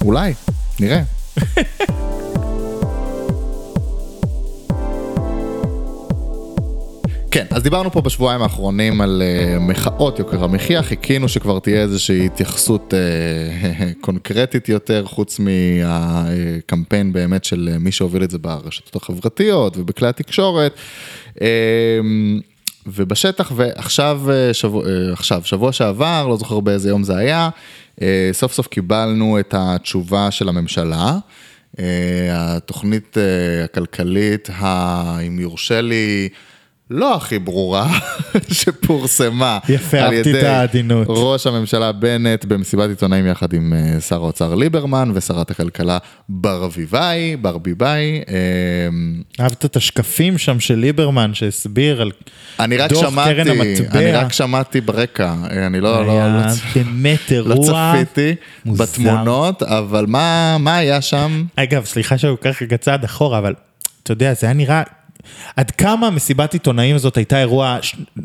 אולי, 0.01 0.33
נראה. 0.79 1.01
כן, 7.31 7.45
אז 7.49 7.63
דיברנו 7.63 7.91
פה 7.91 8.01
בשבועיים 8.01 8.41
האחרונים 8.41 9.01
על 9.01 9.21
uh, 9.21 9.59
מחאות 9.59 10.19
יוקר 10.19 10.43
המחיה, 10.43 10.83
חיכינו 10.83 11.29
שכבר 11.29 11.59
תהיה 11.59 11.81
איזושהי 11.81 12.25
התייחסות 12.25 12.93
uh, 12.93 13.95
קונקרטית 14.05 14.69
יותר, 14.69 15.05
חוץ 15.05 15.39
מהקמפיין 15.39 17.13
באמת 17.13 17.43
של 17.43 17.69
uh, 17.75 17.79
מי 17.79 17.91
שהוביל 17.91 18.23
את 18.23 18.31
זה 18.31 18.37
ברשתות 18.37 18.95
החברתיות 18.95 19.77
ובכלי 19.77 20.07
התקשורת. 20.07 20.75
Uh, 21.35 21.41
ובשטח, 22.87 23.51
ועכשיו, 23.55 24.21
uh, 24.25 24.53
שבוע, 24.53 24.83
uh, 24.83 24.87
עכשיו, 25.13 25.41
שבוע 25.43 25.71
שעבר, 25.71 26.27
לא 26.27 26.37
זוכר 26.37 26.59
באיזה 26.59 26.89
יום 26.89 27.03
זה 27.03 27.17
היה, 27.17 27.49
uh, 27.49 27.80
סוף 28.31 28.53
סוף 28.53 28.67
קיבלנו 28.67 29.39
את 29.39 29.53
התשובה 29.57 30.31
של 30.31 30.49
הממשלה. 30.49 31.17
Uh, 31.77 31.81
התוכנית 32.31 33.17
uh, 33.17 33.65
הכלכלית, 33.65 34.49
אם 35.27 35.39
יורשה 35.39 35.81
לי, 35.81 36.29
לא 36.91 37.15
הכי 37.15 37.39
ברורה 37.39 37.87
שפורסמה 38.51 39.59
יפה, 39.69 39.99
על 39.99 40.13
ידי 40.13 40.47
העדינות. 40.47 41.07
ראש 41.09 41.47
הממשלה 41.47 41.91
בנט 41.91 42.45
במסיבת 42.45 42.89
עיתונאים 42.89 43.27
יחד 43.27 43.53
עם 43.53 43.73
אה, 43.73 44.01
שר 44.01 44.15
האוצר 44.15 44.55
ליברמן 44.55 45.11
ושרת 45.13 45.51
הכלכלה 45.51 45.97
ברביבאי, 46.29 47.35
ברביבאי. 47.35 48.21
אה, 48.29 49.43
אהבת 49.43 49.65
את 49.65 49.75
השקפים 49.75 50.37
שם 50.37 50.59
של 50.59 50.75
ליברמן 50.75 51.33
שהסביר 51.33 52.01
על 52.01 52.11
דוח 52.89 53.09
שמעתי, 53.09 53.33
קרן 53.33 53.47
המטבע. 53.47 53.99
אני 53.99 54.11
רק 54.11 54.33
שמעתי 54.33 54.81
ברקע, 54.81 55.33
אה, 55.51 55.67
אני 55.67 55.79
לא, 55.79 56.05
לא, 56.05 56.37
לא, 56.37 56.41
באמת 56.75 57.31
לא 57.31 57.55
צפיתי 57.55 58.35
מוזר. 58.65 58.83
בתמונות, 58.83 59.63
אבל 59.63 60.05
מה, 60.07 60.57
מה 60.59 60.77
היה 60.77 61.01
שם? 61.01 61.43
אגב, 61.55 61.85
סליחה 61.85 62.17
שאני 62.17 62.31
לוקח 62.31 62.61
רגע 62.61 62.77
צעד 62.77 63.03
אחורה, 63.03 63.37
אבל 63.37 63.53
אתה 64.03 64.11
יודע, 64.11 64.33
זה 64.33 64.47
היה 64.47 64.53
נראה... 64.53 64.83
עד 65.55 65.71
כמה 65.71 66.09
מסיבת 66.09 66.53
עיתונאים 66.53 66.95
הזאת 66.95 67.17
הייתה 67.17 67.39
אירוע 67.39 67.77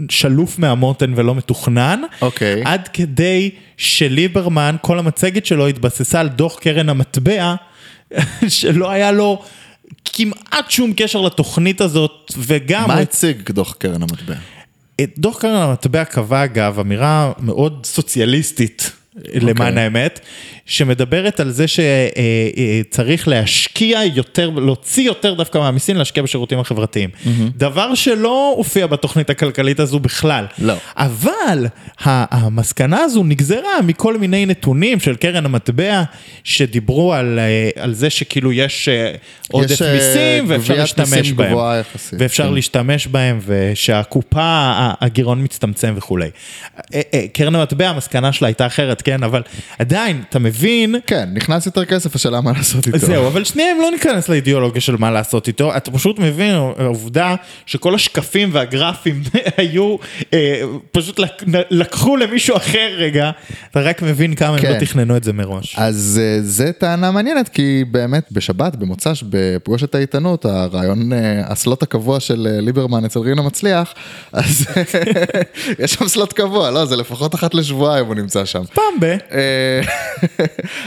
שלוף 0.08 0.58
מהמותן 0.58 1.12
ולא 1.16 1.34
מתוכנן, 1.34 2.02
אוקיי. 2.22 2.62
עד 2.64 2.88
כדי 2.88 3.50
שליברמן, 3.76 4.76
כל 4.80 4.98
המצגת 4.98 5.46
שלו 5.46 5.66
התבססה 5.66 6.20
על 6.20 6.28
דוח 6.28 6.58
קרן 6.58 6.88
המטבע, 6.88 7.54
שלא 8.48 8.90
היה 8.90 9.12
לו 9.12 9.42
כמעט 10.04 10.70
שום 10.70 10.92
קשר 10.96 11.20
לתוכנית 11.20 11.80
הזאת, 11.80 12.32
וגם... 12.38 12.88
מה 12.88 12.98
הציג 12.98 13.50
דוח 13.50 13.74
קרן 13.78 14.02
המטבע? 14.02 14.34
את 15.00 15.10
דוח 15.18 15.40
קרן 15.40 15.60
המטבע 15.62 16.04
קבע 16.04 16.44
אגב 16.44 16.78
אמירה 16.78 17.32
מאוד 17.38 17.86
סוציאליסטית 17.86 18.90
למען 19.34 19.78
האמת, 19.78 20.20
שמדברת 20.66 21.40
על 21.40 21.50
זה 21.50 21.64
שצריך 21.68 23.28
להשקיע 23.28 24.00
יותר, 24.14 24.50
להוציא 24.50 25.04
יותר 25.04 25.34
דווקא 25.34 25.58
מהמיסים, 25.58 25.96
להשקיע 25.96 26.22
בשירותים 26.22 26.58
החברתיים. 26.58 27.10
דבר 27.56 27.94
שלא 27.94 28.54
הופיע 28.56 28.86
בתוכנית 28.86 29.30
הכלכלית 29.30 29.80
הזו 29.80 29.98
בכלל. 29.98 30.46
לא. 30.58 30.74
אבל 30.96 31.66
המסקנה 32.04 33.00
הזו 33.00 33.24
נגזרה 33.24 33.82
מכל 33.84 34.18
מיני 34.18 34.46
נתונים 34.46 35.00
של 35.00 35.16
קרן 35.16 35.46
המטבע, 35.46 36.02
שדיברו 36.44 37.14
על, 37.14 37.38
אה, 37.38 37.82
על 37.82 37.94
זה 37.94 38.10
שכאילו 38.10 38.52
יש 38.52 38.88
אה, 38.88 39.12
עודף 39.50 39.82
אה, 39.82 39.94
מיסים 39.94 40.44
ואפשר 40.48 40.74
להשתמש 40.74 41.32
בהם. 41.32 41.50
גבוהה 41.50 41.78
יחסית, 41.78 42.20
ואפשר 42.20 42.48
כן. 42.48 42.54
להשתמש 42.54 43.06
בהם 43.06 43.38
ושהקופה, 43.46 44.90
הגירעון 45.00 45.42
מצטמצם 45.42 45.94
וכולי. 45.96 46.30
אה, 46.94 47.00
אה, 47.14 47.24
קרן 47.32 47.54
המטבע, 47.54 47.88
המסקנה 47.88 48.32
שלה 48.32 48.48
הייתה 48.48 48.66
אחרת, 48.66 49.02
כן? 49.02 49.22
אבל 49.22 49.42
עדיין, 49.78 50.22
אתה 50.28 50.38
מבין... 50.38 50.55
כן, 51.06 51.28
נכנס 51.34 51.66
יותר 51.66 51.84
כסף, 51.84 52.14
השאלה 52.14 52.40
מה 52.40 52.52
לעשות 52.52 52.86
איתו. 52.86 52.98
זהו, 52.98 53.26
אבל 53.26 53.44
שניהם 53.44 53.76
לא 53.80 53.90
ניכנס 53.90 54.28
לאידיאולוגיה 54.28 54.80
של 54.80 54.96
מה 54.96 55.10
לעשות 55.10 55.48
איתו, 55.48 55.76
אתה 55.76 55.90
פשוט 55.90 56.18
מבין, 56.18 56.54
העובדה 56.54 57.34
שכל 57.66 57.94
השקפים 57.94 58.48
והגרפים 58.52 59.22
היו, 59.56 59.96
אה, 60.32 60.62
פשוט 60.92 61.18
לק- 61.18 61.42
לקחו 61.70 62.16
למישהו 62.16 62.56
אחר 62.56 62.88
רגע, 62.96 63.30
אתה 63.70 63.80
רק 63.80 64.02
מבין 64.02 64.34
כמה 64.34 64.48
הם 64.56 64.58
כן. 64.62 64.72
לא 64.74 64.78
תכננו 64.78 65.16
את 65.16 65.24
זה 65.24 65.32
מראש. 65.32 65.74
אז 65.78 66.20
אה, 66.22 66.38
זה 66.42 66.72
טענה 66.72 67.10
מעניינת, 67.10 67.48
כי 67.48 67.84
באמת 67.90 68.24
בשבת, 68.32 68.76
במוצ"ש, 68.76 69.24
בפגוש 69.30 69.84
את 69.84 69.94
העיתונות, 69.94 70.44
הרעיון, 70.44 71.12
אה, 71.12 71.18
הסלוט 71.46 71.82
הקבוע 71.82 72.20
של 72.20 72.48
אה, 72.50 72.60
ליברמן 72.60 73.04
אצל 73.04 73.20
רינה 73.20 73.42
מצליח, 73.42 73.94
אז 74.32 74.66
יש 75.78 75.92
שם 75.94 76.08
סלוט 76.08 76.32
קבוע, 76.32 76.70
לא, 76.70 76.84
זה 76.84 76.96
לפחות 76.96 77.34
אחת 77.34 77.54
לשבועיים 77.54 78.06
הוא 78.06 78.14
נמצא 78.14 78.44
שם. 78.44 78.62
פעם 78.74 78.84
ב... 79.00 79.16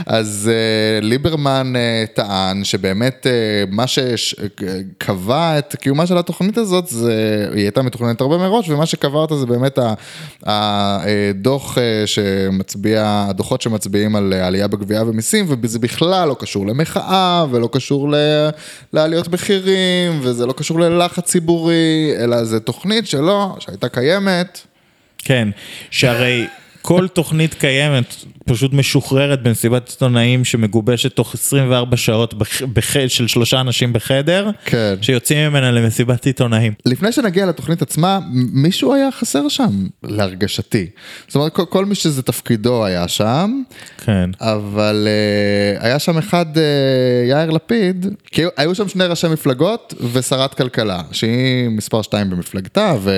אז 0.05 0.51
אה, 0.53 1.01
ליברמן 1.01 1.73
אה, 1.75 2.05
טען 2.13 2.63
שבאמת 2.63 3.27
אה, 3.27 3.63
מה 3.71 3.85
שקבע 3.87 5.59
את 5.59 5.75
קיומה 5.75 6.07
של 6.07 6.17
התוכנית 6.17 6.57
הזאת, 6.57 6.87
זה, 6.87 7.47
היא 7.53 7.63
הייתה 7.63 7.81
מתוכננת 7.81 8.21
הרבה 8.21 8.37
מראש, 8.37 8.69
ומה 8.69 8.85
שקבע 8.85 9.19
אותה 9.19 9.35
זה 9.35 9.45
באמת 9.45 9.79
הדוח 10.43 11.77
אה, 11.77 12.07
שמצביע, 12.07 13.25
הדוחות 13.29 13.61
שמצביעים 13.61 14.15
על 14.15 14.33
עלייה 14.33 14.67
בגבייה 14.67 15.03
ומיסים, 15.03 15.45
וזה 15.61 15.79
בכלל 15.79 16.27
לא 16.27 16.35
קשור 16.39 16.67
למחאה, 16.67 17.45
ולא 17.51 17.69
קשור 17.71 18.11
ל- 18.11 18.49
לעליות 18.93 19.27
מחירים, 19.27 20.19
וזה 20.21 20.45
לא 20.45 20.53
קשור 20.53 20.79
ללחץ 20.79 21.23
ציבורי, 21.23 22.13
אלא 22.19 22.43
זה 22.43 22.59
תוכנית 22.59 23.07
שלא, 23.07 23.55
שהייתה 23.59 23.89
קיימת. 23.89 24.59
כן, 25.17 25.49
שהרי 25.91 26.47
כל 26.81 27.07
תוכנית 27.07 27.53
קיימת, 27.53 28.15
פשוט 28.49 28.73
משוחררת 28.73 29.43
במסיבת 29.43 29.89
עיתונאים 29.89 30.45
שמגובשת 30.45 31.15
תוך 31.15 31.33
24 31.33 31.97
שעות 31.97 32.33
בח... 32.33 32.61
בח... 32.61 33.07
של 33.07 33.27
שלושה 33.27 33.61
אנשים 33.61 33.93
בחדר, 33.93 34.49
כן. 34.65 34.95
שיוצאים 35.01 35.49
ממנה 35.49 35.71
למסיבת 35.71 36.25
עיתונאים. 36.25 36.73
לפני 36.85 37.11
שנגיע 37.11 37.45
לתוכנית 37.45 37.81
עצמה, 37.81 38.19
מישהו 38.53 38.93
היה 38.93 39.11
חסר 39.11 39.49
שם, 39.49 39.87
להרגשתי. 40.03 40.87
זאת 41.27 41.35
אומרת, 41.35 41.53
כל, 41.53 41.65
כל 41.69 41.85
מי 41.85 41.95
שזה 41.95 42.21
תפקידו 42.21 42.85
היה 42.85 43.07
שם, 43.07 43.61
כן. 44.05 44.29
אבל 44.41 45.07
uh, 45.77 45.83
היה 45.83 45.99
שם 45.99 46.17
אחד, 46.17 46.45
uh, 46.55 46.59
יאיר 47.29 47.49
לפיד, 47.49 48.05
כי 48.31 48.41
היו- 48.57 48.75
שם 48.75 48.87
שני 48.87 49.05
ראשי 49.05 49.27
מפלגות 49.27 49.93
ושרת 50.13 50.53
כלכלה, 50.53 51.01
שהיא 51.11 51.69
מספר 51.69 52.01
שתיים 52.01 52.29
במפלגתה, 52.29 52.93
ו... 53.01 53.11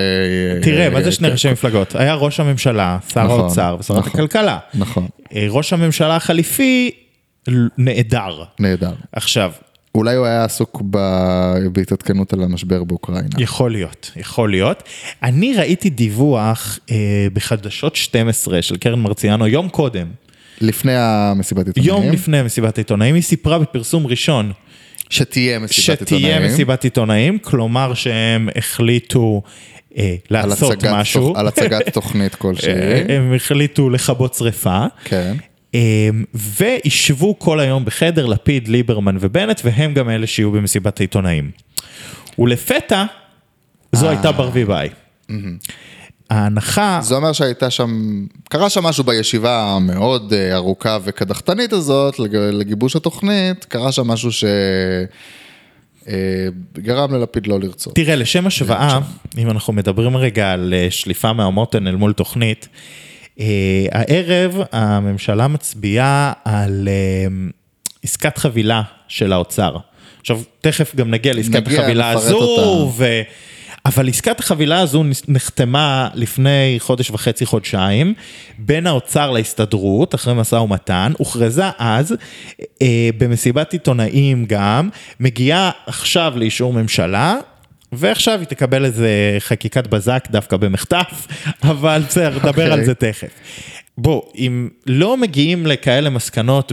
תראה, 0.62 0.90
מה 0.90 1.00
זה 1.00 1.06
אה, 1.06 1.12
שני 1.12 1.28
ראשי 1.28 1.52
מפלגות? 1.52 1.94
היה 1.94 2.14
ראש 2.14 2.40
הממשלה, 2.40 2.98
שר 3.12 3.24
נכון, 3.24 3.40
האוצר 3.40 3.76
ושרת 3.80 3.98
נכון. 3.98 4.12
הכלכלה. 4.14 4.58
נכון, 4.74 5.06
ראש 5.48 5.72
הממשלה 5.72 6.16
החליפי 6.16 6.90
נעדר. 7.78 8.42
נהדר. 8.58 8.92
עכשיו, 9.12 9.52
אולי 9.94 10.14
הוא 10.14 10.26
היה 10.26 10.44
עסוק 10.44 10.82
ב- 10.90 11.56
בהתעדכנות 11.72 12.32
על 12.32 12.42
המשבר 12.42 12.84
באוקראינה. 12.84 13.28
יכול 13.38 13.72
להיות, 13.72 14.10
יכול 14.16 14.50
להיות. 14.50 14.82
אני 15.22 15.54
ראיתי 15.54 15.90
דיווח 15.90 16.78
אה, 16.90 17.26
בחדשות 17.32 17.96
12 17.96 18.62
של 18.62 18.76
קרן 18.76 19.00
מרציאנו 19.00 19.46
יום 19.46 19.68
קודם, 19.68 20.06
לפני 20.60 20.92
המסיבת 20.96 21.66
עיתונאים. 21.66 21.94
יום 22.04 22.12
לפני 22.12 22.42
מסיבת 22.42 22.78
העיתונאים, 22.78 23.14
היא 23.14 23.22
סיפרה 23.22 23.58
בפרסום 23.58 24.06
ראשון 24.06 24.52
שתהיה 25.10 25.58
מסיבת 25.58 25.98
שתהיה 25.98 26.18
עיתונאים. 26.18 26.52
מסיבת 26.52 26.84
עיתונאים, 26.84 27.38
כלומר 27.38 27.94
שהם 27.94 28.48
החליטו 28.56 29.42
אה, 29.98 30.14
על 30.40 30.48
לעשות 30.48 30.72
הצגת 30.72 30.90
משהו, 30.92 31.32
תוכ- 31.34 31.38
על 31.38 31.48
הצגת 31.48 31.88
תוכנית 31.94 32.34
כלשהי. 32.34 32.72
אה, 32.72 33.16
הם 33.16 33.34
החליטו 33.34 33.90
לכבות 33.90 34.34
שריפה. 34.34 34.84
כן. 35.04 35.36
אמ, 35.74 36.24
וישבו 36.34 37.38
כל 37.38 37.60
היום 37.60 37.84
בחדר 37.84 38.26
לפיד, 38.26 38.68
ליברמן 38.68 39.16
ובנט, 39.20 39.60
והם 39.64 39.94
גם 39.94 40.10
אלה 40.10 40.26
שיהיו 40.26 40.50
במסיבת 40.52 41.00
העיתונאים. 41.00 41.50
ולפתע, 42.38 43.04
זו 43.92 44.08
הייתה 44.08 44.32
ברביבאי. 44.32 44.88
ההנחה, 46.30 46.98
זה 47.02 47.14
אומר 47.14 47.32
שהייתה 47.32 47.70
שם, 47.70 47.90
קרה 48.48 48.70
שם 48.70 48.82
משהו 48.82 49.04
בישיבה 49.04 49.62
המאוד 49.76 50.32
אה, 50.32 50.54
ארוכה 50.54 50.98
וקדחתנית 51.04 51.72
הזאת 51.72 52.18
לג- 52.18 52.36
לגיבוש 52.36 52.96
התוכנית, 52.96 53.64
קרה 53.64 53.92
שם 53.92 54.06
משהו 54.06 54.30
שגרם 56.76 57.14
ללפיד 57.14 57.46
לא 57.46 57.60
לרצות. 57.60 57.94
תראה, 57.94 58.16
לשם 58.16 58.46
השוואה, 58.46 58.98
אם 59.38 59.50
אנחנו 59.50 59.72
מדברים 59.72 60.16
רגע 60.16 60.52
על 60.52 60.74
אה, 60.76 60.86
שליפה 60.90 61.32
מהמותן 61.32 61.86
אל 61.86 61.96
מול 61.96 62.12
תוכנית, 62.12 62.68
אה, 63.40 63.46
הערב 63.92 64.58
הממשלה 64.72 65.48
מצביעה 65.48 66.32
על 66.44 66.88
אה, 66.88 67.26
עסקת 68.02 68.38
חבילה 68.38 68.82
של 69.08 69.32
האוצר. 69.32 69.76
עכשיו, 70.20 70.40
תכף 70.60 70.94
גם 70.96 71.10
נגיע 71.10 71.34
לעסקת 71.34 71.66
החבילה 71.66 72.10
הזו, 72.10 72.36
אותה. 72.36 73.02
ו... 73.02 73.22
אבל 73.86 74.08
עסקת 74.08 74.40
החבילה 74.40 74.80
הזו 74.80 75.04
נחתמה 75.28 76.08
לפני 76.14 76.76
חודש 76.78 77.10
וחצי, 77.10 77.46
חודשיים, 77.46 78.14
בין 78.58 78.86
האוצר 78.86 79.30
להסתדרות, 79.30 80.14
אחרי 80.14 80.34
משא 80.34 80.54
ומתן, 80.54 81.12
הוכרזה 81.18 81.64
אז, 81.78 82.14
אה, 82.82 83.10
במסיבת 83.18 83.72
עיתונאים 83.72 84.44
גם, 84.48 84.88
מגיעה 85.20 85.70
עכשיו 85.86 86.32
לאישור 86.36 86.72
ממשלה, 86.72 87.36
ועכשיו 87.92 88.38
היא 88.38 88.46
תקבל 88.46 88.84
איזה 88.84 89.36
חקיקת 89.38 89.86
בזק 89.86 90.28
דווקא 90.30 90.56
במחטף, 90.56 91.26
אבל 91.70 92.02
בסדר, 92.08 92.30
נדבר 92.30 92.48
אוקיי. 92.48 92.72
על 92.72 92.84
זה 92.84 92.94
תכף. 92.94 93.30
בוא, 93.98 94.22
אם 94.34 94.68
לא 94.86 95.16
מגיעים 95.16 95.66
לכאלה 95.66 96.10
מסקנות 96.10 96.72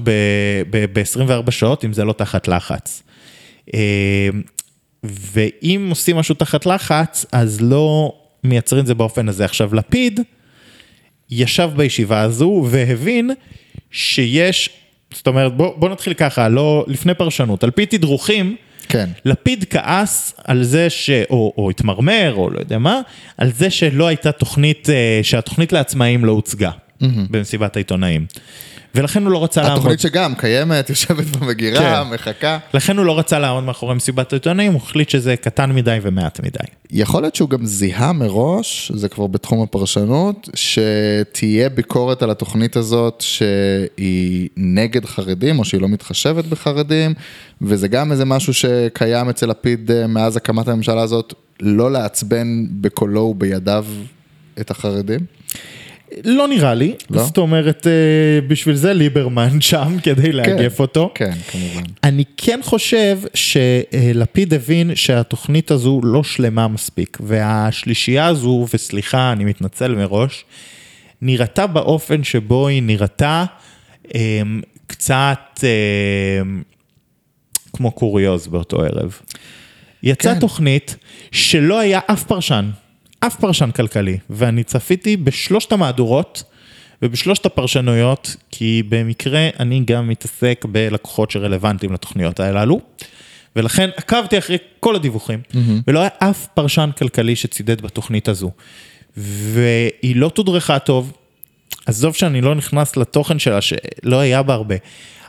ב-24 0.69 1.51
שעות, 1.51 1.85
אם 1.85 1.93
זה 1.93 2.03
לא 2.03 2.13
תחת 2.13 2.47
לחץ. 2.47 3.03
ואם 5.03 5.87
עושים 5.89 6.15
משהו 6.15 6.35
תחת 6.35 6.65
לחץ, 6.65 7.25
אז 7.31 7.61
לא 7.61 8.13
מייצרים 8.43 8.81
את 8.81 8.87
זה 8.87 8.93
באופן 8.93 9.29
הזה. 9.29 9.45
עכשיו, 9.45 9.75
לפיד 9.75 10.19
ישב 11.31 11.69
בישיבה 11.75 12.21
הזו 12.21 12.67
והבין 12.69 13.31
שיש, 13.91 14.69
זאת 15.13 15.27
אומרת, 15.27 15.57
בוא, 15.57 15.73
בוא 15.77 15.89
נתחיל 15.89 16.13
ככה, 16.13 16.49
לא, 16.49 16.85
לפני 16.87 17.13
פרשנות, 17.13 17.63
על 17.63 17.71
פי 17.71 17.85
תדרוכים, 17.85 18.55
כן. 18.89 19.09
לפיד 19.25 19.65
כעס 19.69 20.33
על 20.43 20.63
זה 20.63 20.89
ש... 20.89 21.09
או, 21.29 21.53
או 21.57 21.69
התמרמר, 21.69 22.33
או 22.35 22.49
לא 22.49 22.59
יודע 22.59 22.77
מה, 22.77 23.01
על 23.37 23.51
זה 23.51 23.69
שלא 23.69 24.07
הייתה 24.07 24.31
תוכנית, 24.31 24.89
אה, 24.89 25.19
שהתוכנית 25.23 25.73
לעצמאים 25.73 26.25
לא 26.25 26.31
הוצגה 26.31 26.71
במסיבת 27.29 27.75
העיתונאים. 27.75 28.25
ולכן 28.95 29.23
הוא 29.23 29.31
לא 29.31 29.43
רצה 29.43 29.61
לעמוד. 29.61 29.77
התוכנית 29.77 29.99
שגם 29.99 30.35
קיימת, 30.35 30.89
יושבת 30.89 31.25
במגירה, 31.25 32.03
כן. 32.03 32.13
מחכה. 32.13 32.57
לכן 32.73 32.97
הוא 32.97 33.05
לא 33.05 33.19
רצה 33.19 33.39
לעמוד 33.39 33.63
מאחורי 33.63 33.95
מסיבת 33.95 34.33
העיתונאים, 34.33 34.73
הוא 34.73 34.81
החליט 34.81 35.09
שזה 35.09 35.35
קטן 35.35 35.71
מדי 35.71 35.97
ומעט 36.01 36.39
מדי. 36.39 36.59
יכול 36.91 37.21
להיות 37.21 37.35
שהוא 37.35 37.49
גם 37.49 37.65
זיהה 37.65 38.13
מראש, 38.13 38.91
זה 38.95 39.09
כבר 39.09 39.27
בתחום 39.27 39.61
הפרשנות, 39.61 40.49
שתהיה 40.55 41.69
ביקורת 41.69 42.21
על 42.21 42.29
התוכנית 42.29 42.75
הזאת 42.75 43.21
שהיא 43.21 44.49
נגד 44.57 45.05
חרדים 45.05 45.59
או 45.59 45.65
שהיא 45.65 45.81
לא 45.81 45.87
מתחשבת 45.87 46.45
בחרדים, 46.45 47.13
וזה 47.61 47.87
גם 47.87 48.11
איזה 48.11 48.25
משהו 48.25 48.53
שקיים 48.53 49.29
אצל 49.29 49.45
לפיד 49.45 49.91
אה, 49.91 50.07
מאז 50.07 50.37
הקמת 50.37 50.67
הממשלה 50.67 51.01
הזאת, 51.01 51.33
לא 51.61 51.91
לעצבן 51.91 52.65
בקולו 52.71 53.21
ובידיו 53.21 53.85
את 54.59 54.71
החרדים. 54.71 55.19
לא 56.23 56.47
נראה 56.47 56.73
לי, 56.73 56.93
לא? 57.09 57.23
זאת 57.23 57.37
אומרת, 57.37 57.87
אה, 57.87 58.41
בשביל 58.47 58.75
זה 58.75 58.93
ליברמן 58.93 59.61
שם 59.69 59.97
כדי 60.03 60.31
לאגף 60.31 60.79
אותו. 60.79 61.11
כן, 61.15 61.33
כמובן. 61.51 61.83
אני 62.03 62.23
כן 62.37 62.59
חושב 62.63 63.19
שלפיד 63.33 64.53
הבין 64.53 64.95
שהתוכנית 64.95 65.71
הזו 65.71 66.01
לא 66.03 66.23
שלמה 66.23 66.67
מספיק, 66.67 67.17
והשלישייה 67.21 68.25
הזו, 68.25 68.67
וסליחה, 68.73 69.31
אני 69.31 69.45
מתנצל 69.45 69.95
מראש, 69.95 70.45
נראתה 71.21 71.67
באופן 71.67 72.23
שבו 72.23 72.67
היא 72.67 72.83
נראתה 72.83 73.45
אה, 74.15 74.41
קצת 74.87 75.59
אה, 75.63 76.41
כמו 77.73 77.91
קוריוז 77.91 78.47
באותו 78.47 78.81
ערב. 78.81 79.19
יצאה 80.03 80.33
כן. 80.33 80.39
תוכנית 80.39 80.95
שלא 81.31 81.79
היה 81.79 81.99
אף 82.05 82.23
פרשן, 82.23 82.69
אף 83.19 83.35
פרשן 83.35 83.71
כלכלי, 83.71 84.17
ואני 84.29 84.63
צפיתי 84.63 85.17
בשלושת 85.17 85.71
המהדורות 85.71 86.43
ובשלושת 87.01 87.45
הפרשנויות, 87.45 88.35
כי 88.51 88.83
במקרה 88.89 89.49
אני 89.59 89.81
גם 89.85 90.07
מתעסק 90.07 90.65
בלקוחות 90.71 91.31
שרלוונטיים 91.31 91.93
לתוכניות 91.93 92.39
הללו, 92.39 92.79
ולכן 93.55 93.89
עקבתי 93.97 94.37
אחרי 94.37 94.57
כל 94.79 94.95
הדיווחים, 94.95 95.41
ולא 95.87 95.99
היה 95.99 96.09
אף 96.19 96.47
פרשן 96.53 96.89
כלכלי 96.97 97.35
שצידד 97.35 97.81
בתוכנית 97.81 98.27
הזו. 98.27 98.51
והיא 99.17 100.15
לא 100.15 100.29
תודרכה 100.29 100.79
טוב, 100.79 101.13
עזוב 101.85 102.15
שאני 102.15 102.41
לא 102.41 102.55
נכנס 102.55 102.97
לתוכן 102.97 103.39
שלה, 103.39 103.61
שלא 103.61 104.19
היה 104.19 104.43
בה 104.43 104.53
הרבה, 104.53 104.75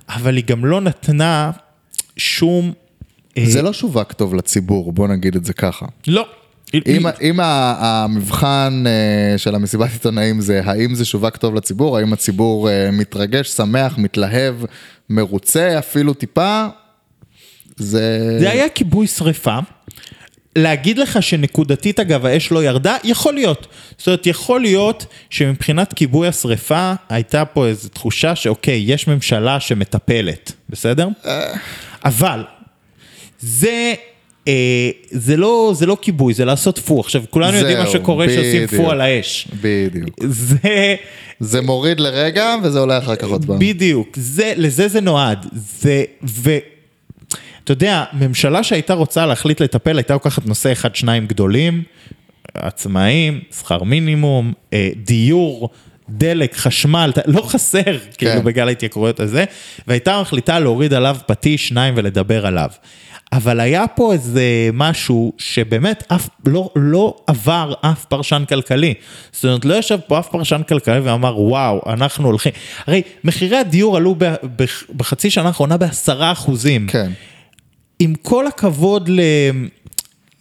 אבל 0.08 0.36
היא 0.36 0.44
גם 0.44 0.64
לא 0.64 0.80
נתנה 0.80 1.50
שום... 2.16 2.72
אה, 3.38 3.44
זה 3.46 3.62
לא 3.62 3.72
שווק 3.72 4.12
טוב 4.12 4.34
לציבור, 4.34 4.92
בוא 4.92 5.08
נגיד 5.08 5.36
את 5.36 5.44
זה 5.44 5.52
ככה. 5.52 5.86
לא. 6.06 6.26
אם, 6.74 7.06
אם 7.22 7.40
המבחן 7.42 8.84
אה, 8.86 9.38
של 9.38 9.54
המסיבת 9.54 9.92
עיתונאים 9.92 10.40
זה 10.40 10.60
האם 10.64 10.94
זה 10.94 11.04
שווק 11.04 11.36
טוב 11.36 11.54
לציבור, 11.54 11.98
האם 11.98 12.12
הציבור 12.12 12.70
אה, 12.70 12.90
מתרגש, 12.90 13.48
שמח, 13.48 13.98
מתלהב, 13.98 14.54
מרוצה 15.10 15.78
אפילו 15.78 16.14
טיפה, 16.14 16.66
זה... 17.76 18.36
זה 18.40 18.50
היה 18.50 18.68
כיבוי 18.68 19.06
שריפה. 19.06 19.58
להגיד 20.56 20.98
לך 20.98 21.22
שנקודתית 21.22 22.00
אגב 22.00 22.26
האש 22.26 22.52
לא 22.52 22.64
ירדה, 22.64 22.96
יכול 23.04 23.34
להיות. 23.34 23.66
זאת 23.98 24.06
אומרת, 24.06 24.26
יכול 24.26 24.60
להיות 24.60 25.06
שמבחינת 25.30 25.92
כיבוי 25.92 26.28
השריפה 26.28 26.92
הייתה 27.08 27.44
פה 27.44 27.66
איזו 27.66 27.88
תחושה 27.88 28.36
שאוקיי, 28.36 28.84
יש 28.86 29.08
ממשלה 29.08 29.60
שמטפלת, 29.60 30.52
בסדר? 30.68 31.08
אבל 32.04 32.44
זה... 33.40 33.94
אה, 34.50 34.90
זה 35.10 35.36
לא, 35.36 35.72
זה 35.76 35.86
לא 35.86 35.96
כיבוי, 36.02 36.34
זה 36.34 36.44
לעשות 36.44 36.78
פו. 36.78 37.00
עכשיו, 37.00 37.22
כולנו 37.30 37.56
יודעים 37.56 37.78
מה 37.78 37.84
זהו, 37.84 37.92
שקורה 37.92 38.26
שעושים 38.28 38.66
בדיוק. 38.66 38.82
פו 38.82 38.90
על 38.90 39.00
האש. 39.00 39.48
בדיוק. 39.60 40.08
זה... 40.24 40.94
זה 41.40 41.60
מוריד 41.60 42.00
לרגע 42.00 42.54
וזה 42.62 42.78
עולה 42.78 42.98
אחר 42.98 43.16
כך 43.16 43.28
עוד 43.28 43.44
פעם. 43.44 43.58
בדיוק, 43.58 44.08
זה, 44.16 44.52
לזה 44.56 44.88
זה 44.88 45.00
נועד. 45.00 45.46
זה, 45.52 46.04
ו... 46.24 46.58
אתה 47.64 47.72
יודע, 47.72 48.04
ממשלה 48.12 48.62
שהייתה 48.62 48.94
רוצה 48.94 49.26
להחליט 49.26 49.60
לטפל, 49.60 49.96
הייתה 49.96 50.14
לוקחת 50.14 50.46
נושא 50.46 50.72
אחד, 50.72 50.94
שניים 50.94 51.26
גדולים, 51.26 51.82
עצמאים, 52.54 53.40
שכר 53.58 53.82
מינימום, 53.82 54.52
אה, 54.72 54.90
דיור, 55.04 55.70
דלק, 56.08 56.56
חשמל, 56.56 57.12
לא 57.26 57.42
חסר, 57.42 57.98
כאילו, 58.18 58.42
בגל 58.42 58.68
ההתייקרויות 58.68 59.20
הזה, 59.20 59.44
והייתה 59.86 60.20
מחליטה 60.20 60.58
להוריד 60.58 60.94
עליו 60.94 61.16
פטיש 61.26 61.68
שניים 61.68 61.94
ולדבר 61.96 62.46
עליו. 62.46 62.70
אבל 63.32 63.60
היה 63.60 63.86
פה 63.86 64.12
איזה 64.12 64.42
משהו 64.72 65.32
שבאמת 65.38 66.04
אף 66.12 66.28
לא, 66.46 66.70
לא 66.76 67.16
עבר 67.26 67.72
אף 67.80 68.04
פרשן 68.04 68.42
כלכלי. 68.48 68.94
זאת 69.32 69.44
אומרת, 69.44 69.64
לא 69.64 69.74
ישב 69.74 69.98
פה 70.06 70.18
אף 70.18 70.28
פרשן 70.28 70.60
כלכלי 70.68 70.98
ואמר, 71.00 71.40
וואו, 71.40 71.82
אנחנו 71.86 72.26
הולכים... 72.26 72.52
הרי 72.86 73.02
מחירי 73.24 73.56
הדיור 73.56 73.96
עלו 73.96 74.14
ב, 74.18 74.24
ב, 74.56 74.64
בחצי 74.96 75.30
שנה 75.30 75.46
האחרונה 75.46 75.76
בעשרה 75.76 76.32
אחוזים. 76.32 76.86
כן. 76.86 77.10
עם 77.98 78.14
כל 78.22 78.46
הכבוד 78.46 79.08
ל... 79.08 79.20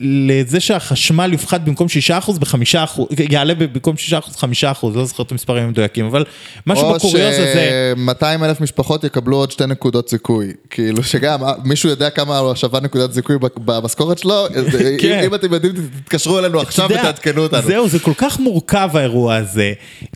לזה 0.02 0.60
שהחשמל 0.60 1.30
יופחת 1.34 1.62
במקום 1.62 1.88
6% 2.10 2.40
ב-5%, 2.40 3.02
יעלה 3.30 3.56
במקום 3.56 3.96
6% 3.96 4.36
5%, 4.36 4.46
לא 4.94 5.06
זוכר 5.06 5.24
את 5.24 5.32
המספרים 5.32 5.64
המדויקים, 5.64 6.06
אבל 6.06 6.26
משהו 6.68 6.86
או 6.86 6.94
בקוריוז 6.94 7.34
הזה, 7.34 7.96
ש-200 7.96 8.46
אלף 8.46 8.62
משפחות 8.62 9.04
יקבלו 9.04 9.38
עוד 9.38 9.52
שתי 9.52 9.66
נקודות 9.66 10.10
זיכוי. 10.10 10.54
כאילו 10.70 11.04
שגם, 11.04 11.44
אה, 11.44 11.54
מישהו 11.64 11.90
יודע 11.90 12.10
כמה 12.10 12.42
שווה 12.56 12.80
נקודת 12.80 13.14
זיכוי 13.14 13.36
במשכורת 13.56 14.18
שלו? 14.18 14.46
כן. 15.02 15.24
אם 15.26 15.36
אתם 15.36 15.54
יודעים, 15.54 15.74
תתקשרו 16.04 16.40
אלינו 16.40 16.60
עכשיו 16.62 16.90
ותעדכנו 16.90 17.42
אותנו. 17.42 17.62
זהו, 17.62 17.88
זה 17.90 18.00
כל 18.00 18.14
כך 18.18 18.40
מורכב 18.40 18.90
האירוע 18.94 19.36
הזה, 19.36 19.74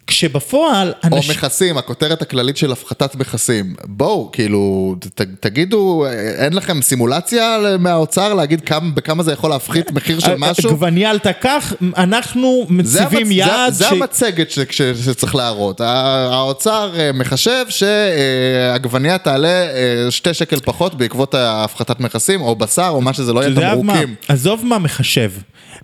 כשבפועל, 0.07 0.93
או 1.03 1.17
אנשים... 1.17 1.31
מכסים, 1.31 1.77
הכותרת 1.77 2.21
הכללית 2.21 2.57
של 2.57 2.71
הפחתת 2.71 3.15
מכסים. 3.15 3.75
בואו, 3.83 4.29
כאילו, 4.31 4.95
ת, 5.15 5.21
תגידו, 5.21 6.05
אין 6.37 6.53
לכם 6.53 6.81
סימולציה 6.81 7.57
מהאוצר 7.79 8.33
להגיד 8.33 8.61
כמה, 8.61 8.89
בכמה 8.89 9.23
זה 9.23 9.31
יכול 9.31 9.49
להפחית 9.49 9.72
מחיר 9.93 10.19
של 10.19 10.35
משהו? 10.37 10.69
עגבניה 10.69 11.09
עלתה 11.09 11.33
כך, 11.33 11.73
אנחנו 11.97 12.65
מציבים. 12.69 13.31
יעד 13.31 13.73
זה, 13.73 13.79
זה 13.79 13.89
המצגת 13.89 14.51
ש... 14.51 14.59
ש... 14.69 14.81
שצריך 14.81 15.35
להראות. 15.35 15.81
האוצר 15.81 16.91
אה, 16.99 17.11
מחשב 17.13 17.65
שעגבניה 17.69 19.17
תעלה 19.17 19.47
אה, 19.47 20.11
שתי 20.11 20.33
שקל 20.33 20.59
פחות 20.59 20.95
בעקבות 20.95 21.33
ההפחתת 21.33 21.99
מכסים, 21.99 22.41
או 22.41 22.55
בשר, 22.55 22.89
או 22.89 23.01
מה 23.01 23.13
שזה 23.13 23.33
לא 23.33 23.39
יהיה 23.39 23.55
תמרוקים. 23.55 24.15
עזוב 24.27 24.65
מה 24.65 24.79
מחשב, 24.79 25.31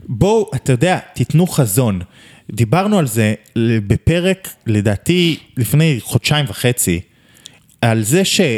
בואו, 0.08 0.52
אתה 0.56 0.72
יודע, 0.72 0.98
תיתנו 1.14 1.48
חזון. 1.48 2.00
דיברנו 2.52 3.00
על 3.00 3.08
זה 3.08 3.34
בפרק, 3.88 4.50
לדעתי, 4.68 5.38
לפני 5.58 6.00
חודשיים 6.02 6.46
וחצי, 6.50 7.02
על 7.82 8.04
זה 8.04 8.26
שה... 8.26 8.58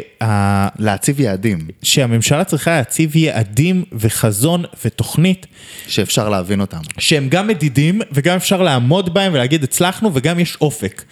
להציב 0.79 1.19
יעדים 1.19 1.67
שהממשלה 1.83 2.43
צריכה 2.43 2.71
להציב 2.71 3.15
יעדים 3.15 3.83
וחזון 3.91 4.63
ותוכנית 4.85 5.45
שאפשר 5.87 6.29
להבין 6.29 6.61
אותם. 6.61 6.79
שהם 6.97 7.29
גם 7.29 7.47
מדידים 7.47 8.01
וגם 8.11 8.35
אפשר 8.35 8.61
לעמוד 8.61 9.13
בהם 9.13 9.33
ולהגיד 9.33 9.63
הצלחנו 9.63 10.11
וגם 10.13 10.39
יש 10.39 10.57
אופק. 10.61 11.03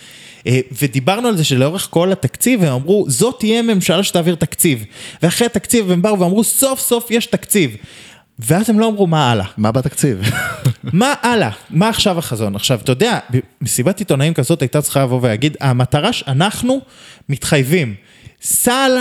אה, 0.48 0.60
ודיברנו 0.82 1.28
על 1.28 1.38
זה 1.38 1.44
שלאורך 1.44 1.88
כל 1.90 2.12
התקציב 2.12 2.64
הם 2.64 2.74
אמרו 2.74 3.06
זאת 3.08 3.36
תהיה 3.40 3.62
ממשלה 3.62 4.04
שתעביר 4.04 4.36
תקציב. 4.36 4.86
ואחרי 5.24 5.46
התקציב 5.46 5.92
הם 5.92 6.02
באו 6.02 6.20
ואמרו 6.20 6.44
סוף 6.44 6.80
סוף 6.80 7.12
יש 7.12 7.26
תקציב. 7.26 7.76
ואז 8.40 8.70
הם 8.70 8.80
לא 8.80 8.88
אמרו 8.88 9.08
מה 9.08 9.32
הלאה. 9.32 9.46
מה 9.58 9.72
בתקציב? 9.72 10.22
מה 10.84 11.14
הלאה? 11.22 11.50
מה 11.70 11.90
עכשיו 11.90 12.20
החזון? 12.20 12.56
עכשיו, 12.56 12.80
אתה 12.84 12.92
יודע, 12.92 13.20
מסיבת 13.62 14.00
עיתונאים 14.00 14.34
כזאת 14.34 14.62
הייתה 14.62 14.82
צריכה 14.82 15.04
לבוא 15.04 15.20
ולהגיד, 15.22 15.58
המטרה 15.60 16.14
שאנחנו 16.14 16.82
מתחייבים, 17.30 17.96
סל 18.42 18.92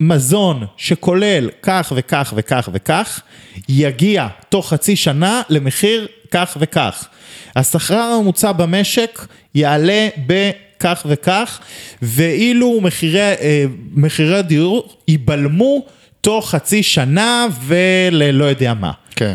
מזון 0.00 0.66
שכולל 0.76 1.50
כך 1.62 1.92
וכך 1.96 2.32
וכך 2.36 2.68
וכך, 2.72 3.20
יגיע 3.68 4.28
תוך 4.48 4.68
חצי 4.68 4.96
שנה 4.96 5.42
למחיר 5.48 6.06
כך 6.30 6.56
וכך. 6.60 7.08
השכר 7.56 7.94
הממוצע 7.94 8.52
במשק 8.52 9.26
יעלה 9.54 10.08
בכך 10.26 11.06
וכך, 11.08 11.60
ואילו 12.02 12.80
מחירי, 12.80 13.20
אה, 13.20 13.64
מחירי 13.94 14.38
הדיור 14.38 14.94
ייבלמו 15.08 15.86
תוך 16.20 16.50
חצי 16.50 16.82
שנה 16.82 17.46
וללא 17.66 18.44
יודע 18.44 18.74
מה. 18.74 18.92
כן. 19.16 19.34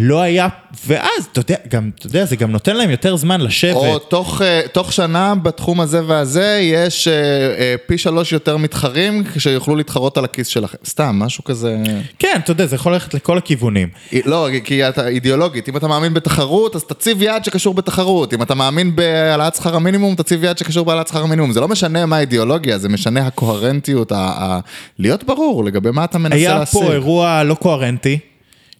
לא 0.00 0.20
היה, 0.20 0.48
ואז, 0.86 1.24
אתה 1.32 1.40
יודע, 1.40 1.54
גם, 1.68 1.90
אתה 1.98 2.06
יודע, 2.06 2.24
זה 2.24 2.36
גם 2.36 2.50
נותן 2.52 2.76
להם 2.76 2.90
יותר 2.90 3.16
זמן 3.16 3.40
לשבת. 3.40 3.74
או 3.76 3.98
תוך, 3.98 4.42
אה, 4.42 4.60
תוך 4.72 4.92
שנה 4.92 5.34
בתחום 5.34 5.80
הזה 5.80 6.00
והזה 6.06 6.58
יש 6.62 7.08
אה, 7.08 7.14
אה, 7.14 7.74
פי 7.86 7.98
שלוש 7.98 8.32
יותר 8.32 8.56
מתחרים 8.56 9.22
שיוכלו 9.38 9.76
להתחרות 9.76 10.18
על 10.18 10.24
הכיס 10.24 10.46
שלכם. 10.46 10.78
סתם, 10.86 11.16
משהו 11.18 11.44
כזה... 11.44 11.76
כן, 12.18 12.40
אתה 12.44 12.50
יודע, 12.50 12.66
זה 12.66 12.76
יכול 12.76 12.92
ללכת 12.92 13.14
לכל 13.14 13.38
הכיוונים. 13.38 13.88
לא, 14.24 14.48
כי 14.64 14.88
אתה 14.88 15.08
אידיאולוגית, 15.08 15.68
אם 15.68 15.76
אתה 15.76 15.88
מאמין 15.88 16.14
בתחרות, 16.14 16.76
אז 16.76 16.84
תציב 16.84 17.22
יעד 17.22 17.44
שקשור 17.44 17.74
בתחרות. 17.74 18.34
אם 18.34 18.42
אתה 18.42 18.54
מאמין 18.54 18.96
בהעלאת 18.96 19.54
שכר 19.54 19.76
המינימום, 19.76 20.14
תציב 20.14 20.44
יעד 20.44 20.58
שקשור 20.58 20.84
בהעלאת 20.84 21.08
שכר 21.08 21.22
המינימום. 21.22 21.52
זה 21.52 21.60
לא 21.60 21.68
משנה 21.68 22.06
מה 22.06 22.16
האידיאולוגיה, 22.16 22.78
זה 22.78 22.88
משנה 22.88 23.26
הקוהרנטיות, 23.26 24.12
ה- 24.12 24.16
ה- 24.16 24.60
להיות 24.98 25.24
ברור 25.24 25.64
לגבי 25.64 25.90
מה 25.90 26.04
אתה 26.04 26.18
מנסה 26.18 26.34
היה 26.36 26.58
להשיג. 26.58 26.80
פה 26.82 26.92
אירוע 26.92 27.42
לא 27.44 27.54
קוהרנטי, 27.54 28.18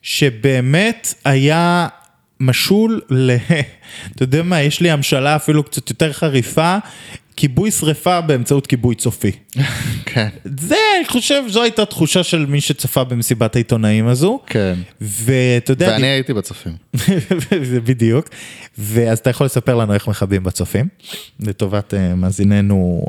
שבאמת 0.09 1.15
היה 1.25 1.89
משול 2.41 3.01
ל... 3.11 3.37
אתה 4.15 4.23
יודע 4.23 4.43
מה, 4.43 4.61
יש 4.61 4.81
לי 4.81 4.91
המשלה 4.91 5.37
אפילו 5.37 5.63
קצת 5.63 5.91
יותר 5.91 6.13
חריפה, 6.13 6.77
כיבוי 7.37 7.71
שריפה 7.71 8.21
באמצעות 8.21 8.67
כיבוי 8.67 8.95
צופי. 8.95 9.33
כן, 10.05 10.29
זה, 10.59 10.77
אני 10.99 11.09
חושב, 11.09 11.43
זו 11.49 11.63
הייתה 11.63 11.85
תחושה 11.85 12.23
של 12.23 12.47
מי 12.47 12.61
שצפה 12.61 13.05
במסיבת 13.05 13.57
העיתונאים 13.57 14.07
הזו. 14.07 14.41
כן. 14.47 14.75
ואתה 15.01 15.73
יודע, 15.73 15.89
ואני 15.89 16.07
הייתי 16.07 16.35
בצופים. 16.35 16.73
זה 17.71 17.81
בדיוק. 17.81 18.29
ואז 18.79 19.19
אתה 19.19 19.31
יכול 19.31 19.47
לספר 19.47 19.75
לנו 19.75 19.95
איך 19.95 20.09
מכבים 20.09 20.45
בצופים, 20.45 20.89
לטובת 21.41 21.95
אה, 21.95 22.15
מאזיננו 22.15 23.05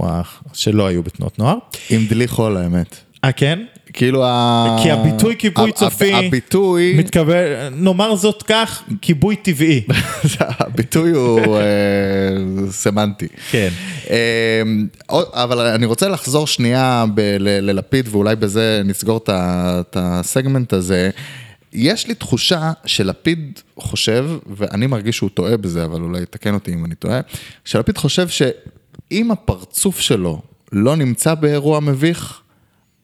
שלא 0.53 0.87
היו 0.87 1.03
בתנועות 1.03 1.39
נוער. 1.39 1.57
עם 1.89 2.05
דלי 2.05 2.27
חול 2.27 2.57
האמת. 2.57 2.95
אה, 3.23 3.31
כן? 3.31 3.59
כאילו 3.93 4.25
ה... 4.25 4.77
כי 4.83 4.91
הביטוי 4.91 5.35
כיבוי 5.37 5.71
צופי- 5.71 6.13
הביטוי... 6.13 6.95
מתכוון, 6.97 7.35
נאמר 7.73 8.15
זאת 8.15 8.43
כך, 8.43 8.83
כיבוי 9.01 9.35
טבעי. 9.35 9.81
הביטוי 10.39 11.11
הוא 11.11 11.57
אה, 11.57 11.61
סמנטי. 12.71 13.27
כן. 13.51 13.69
עוד- 15.07 15.27
אבל 15.33 15.59
אני 15.59 15.85
רוצה 15.85 16.07
לחזור 16.09 16.47
שנייה 16.47 17.05
ללפיד 17.39 18.07
ואולי 18.11 18.35
בזה 18.35 18.81
נסגור 18.85 19.19
את 19.27 19.97
הסגמנט 19.99 20.73
הזה. 20.73 21.09
יש 21.73 22.07
לי 22.07 22.15
תחושה 22.15 22.71
שלפיד 22.85 23.59
חושב, 23.79 24.25
ואני 24.57 24.87
מרגיש 24.87 25.17
שהוא 25.17 25.29
טועה 25.33 25.57
בזה, 25.57 25.85
אבל 25.85 26.01
אולי 26.01 26.25
תקן 26.29 26.53
אותי 26.53 26.73
אם 26.73 26.85
אני 26.85 26.95
טועה, 26.95 27.19
שלפיד 27.65 27.97
חושב 27.97 28.27
שאם 28.27 29.31
הפרצוף 29.31 29.99
שלו 29.99 30.41
לא 30.71 30.95
נמצא 30.95 31.33
באירוע 31.33 31.79
מביך, 31.79 32.41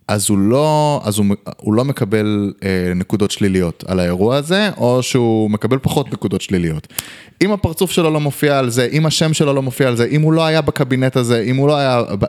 אז 0.08 0.30
הוא 0.30 0.38
לא, 0.38 1.02
אז 1.04 1.18
הוא, 1.18 1.26
הוא 1.58 1.74
לא 1.74 1.86
מקבל 1.86 2.54
אה, 2.63 2.94
נקודות 2.96 3.32
שליליות 3.32 3.84
על 3.88 4.00
האירוע 4.00 4.36
הזה, 4.36 4.70
או 4.78 5.04
שהוא 5.04 5.52
מקבל 5.52 5.78
פחות 5.82 6.13
נקודות 6.13 6.41
שליליות. 6.41 6.88
אם 7.44 7.52
הפרצוף 7.52 7.91
שלו 7.91 8.12
לא 8.12 8.20
מופיע 8.20 8.60
על 8.60 8.70
זה, 8.70 8.88
אם 8.91 9.06
השם 9.06 9.34
שלו 9.34 9.54
לא 9.54 9.62
מופיע 9.62 9.88
על 9.88 9.96
זה, 9.96 10.06
אם 10.06 10.22
הוא 10.22 10.34
לא 10.34 10.46
היה 10.46 10.62
בקבינט 10.62 11.18
הזה, 11.18 11.41
אם 11.41 11.56
הוא 11.56 11.68
לא 11.68 11.76
היה... 11.76 12.04
ב- 12.20 12.26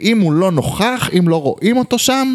אם 0.00 0.20
הוא 0.20 0.32
לא 0.32 0.50
נוכח, 0.50 1.10
אם 1.18 1.28
לא 1.28 1.42
רואים 1.42 1.76
אותו 1.76 1.98
שם, 1.98 2.34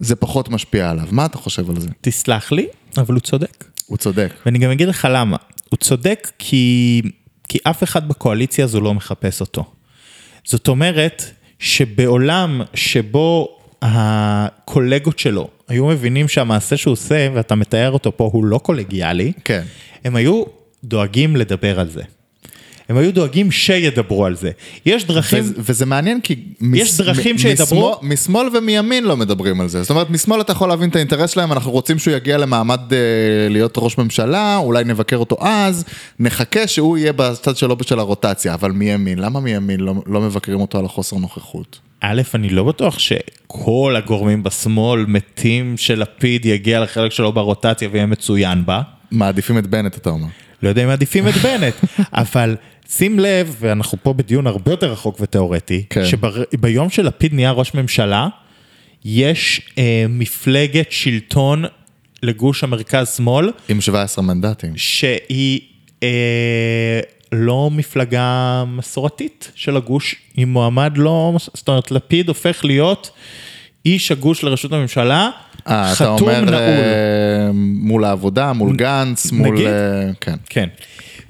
זה 0.00 0.16
פחות 0.16 0.48
משפיע 0.48 0.90
עליו. 0.90 1.06
מה 1.10 1.26
אתה 1.26 1.38
חושב 1.38 1.70
על 1.70 1.80
זה? 1.80 1.88
תסלח 2.00 2.52
לי, 2.52 2.66
אבל 2.96 3.14
הוא 3.14 3.20
צודק. 3.20 3.64
הוא 3.86 3.98
צודק. 3.98 4.32
ואני 4.46 4.58
גם 4.58 4.70
אגיד 4.70 4.88
לך 4.88 5.08
למה. 5.10 5.36
הוא 5.70 5.76
צודק 5.78 6.30
כי, 6.38 7.02
כי 7.48 7.58
אף 7.62 7.82
אחד 7.82 8.08
בקואליציה 8.08 8.64
הזו 8.64 8.80
לא 8.80 8.94
מחפש 8.94 9.40
אותו. 9.40 9.64
זאת 10.44 10.68
אומרת 10.68 11.24
שבעולם 11.58 12.60
שבו 12.74 13.48
הקולגות 13.84 15.18
שלו 15.18 15.48
היו 15.68 15.86
מבינים 15.86 16.28
שהמעשה 16.28 16.76
שהוא 16.76 16.92
עושה, 16.92 17.28
ואתה 17.34 17.54
מתאר 17.54 17.90
אותו 17.90 18.16
פה, 18.16 18.30
הוא 18.32 18.44
לא 18.44 18.58
קולגיאלי, 18.58 19.32
כן. 19.44 19.62
הם 20.04 20.16
היו 20.16 20.44
דואגים 20.84 21.36
לדבר 21.36 21.80
על 21.80 21.88
זה. 21.88 22.02
הם 22.88 22.96
היו 22.96 23.14
דואגים 23.14 23.50
שידברו 23.50 24.26
על 24.26 24.36
זה. 24.36 24.50
יש 24.86 25.04
דרכים... 25.04 25.40
וזה, 25.44 25.54
וזה 25.58 25.86
מעניין 25.86 26.20
כי... 26.20 26.34
יש 26.74 26.96
דרכים 26.96 27.38
שידברו? 27.38 27.96
משמאל, 28.02 28.12
משמאל 28.12 28.56
ומימין 28.56 29.04
לא 29.04 29.16
מדברים 29.16 29.60
על 29.60 29.68
זה. 29.68 29.82
זאת 29.82 29.90
אומרת, 29.90 30.10
משמאל 30.10 30.40
אתה 30.40 30.52
יכול 30.52 30.68
להבין 30.68 30.88
את 30.90 30.96
האינטרס 30.96 31.30
שלהם, 31.30 31.52
אנחנו 31.52 31.70
רוצים 31.70 31.98
שהוא 31.98 32.14
יגיע 32.14 32.38
למעמד 32.38 32.92
אה, 32.92 32.98
להיות 33.50 33.74
ראש 33.76 33.98
ממשלה, 33.98 34.56
אולי 34.56 34.84
נבקר 34.84 35.16
אותו 35.16 35.36
אז, 35.40 35.84
נחכה 36.18 36.66
שהוא 36.66 36.98
יהיה 36.98 37.12
בצד 37.12 37.56
שלו 37.56 37.76
של 37.82 37.98
הרוטציה, 37.98 38.54
אבל 38.54 38.70
מימין, 38.70 39.18
למה 39.18 39.40
מימין 39.40 39.80
לא, 39.80 39.94
לא 40.06 40.20
מבקרים 40.20 40.60
אותו 40.60 40.78
על 40.78 40.84
החוסר 40.84 41.16
נוכחות? 41.16 41.78
א', 42.00 42.22
אני 42.34 42.48
לא 42.48 42.64
בטוח 42.64 42.98
שכל 42.98 43.94
הגורמים 43.98 44.42
בשמאל 44.42 45.04
מתים 45.08 45.76
שלפיד 45.76 46.46
יגיע 46.46 46.80
לחלק 46.80 47.12
שלו 47.12 47.32
ברוטציה 47.32 47.88
ויהיה 47.92 48.06
מצוין 48.06 48.66
בה. 48.66 48.82
מעדיפים 49.10 49.58
את 49.58 49.66
בנט, 49.66 49.96
אתה 49.96 50.10
אומר. 50.10 50.26
לא 50.62 50.68
יודע 50.68 50.82
אם 50.82 50.88
מעדיפים 50.88 51.28
את 51.28 51.34
בנט, 51.34 51.74
אבל 52.12 52.56
שים 52.88 53.18
לב, 53.18 53.56
ואנחנו 53.60 53.98
פה 54.02 54.12
בדיון 54.12 54.46
הרבה 54.46 54.70
יותר 54.70 54.92
רחוק 54.92 55.20
ותיאורטי, 55.20 55.84
כן. 55.90 56.02
שביום 56.04 56.90
שלפיד 56.90 57.34
נהיה 57.34 57.50
ראש 57.50 57.74
ממשלה, 57.74 58.28
יש 59.04 59.60
אה, 59.78 60.06
מפלגת 60.08 60.92
שלטון 60.92 61.64
לגוש 62.22 62.64
המרכז-שמאל, 62.64 63.50
עם 63.68 63.80
17 63.80 64.24
מנדטים. 64.24 64.72
שהיא 64.76 65.60
אה, 66.02 67.00
לא 67.32 67.70
מפלגה 67.72 68.64
מסורתית 68.66 69.52
של 69.54 69.76
הגוש, 69.76 70.14
עם 70.36 70.52
מועמד 70.52 70.92
לא, 70.96 71.36
זאת 71.54 71.68
אומרת, 71.68 71.90
לפיד 71.90 72.28
הופך 72.28 72.64
להיות 72.64 73.10
איש 73.86 74.12
הגוש 74.12 74.44
לראשות 74.44 74.72
הממשלה, 74.72 75.30
אה, 75.68 75.92
אתה 75.92 75.94
חתום 75.94 76.28
אומר 76.28 76.40
נעול. 76.40 76.54
אה, 76.54 77.50
מול 77.54 78.04
העבודה, 78.04 78.52
מול 78.52 78.76
גנץ, 78.76 79.32
מול... 79.32 79.54
נגיד. 79.54 79.66
אה, 79.66 80.10
כן. 80.20 80.34
כן. 80.48 80.68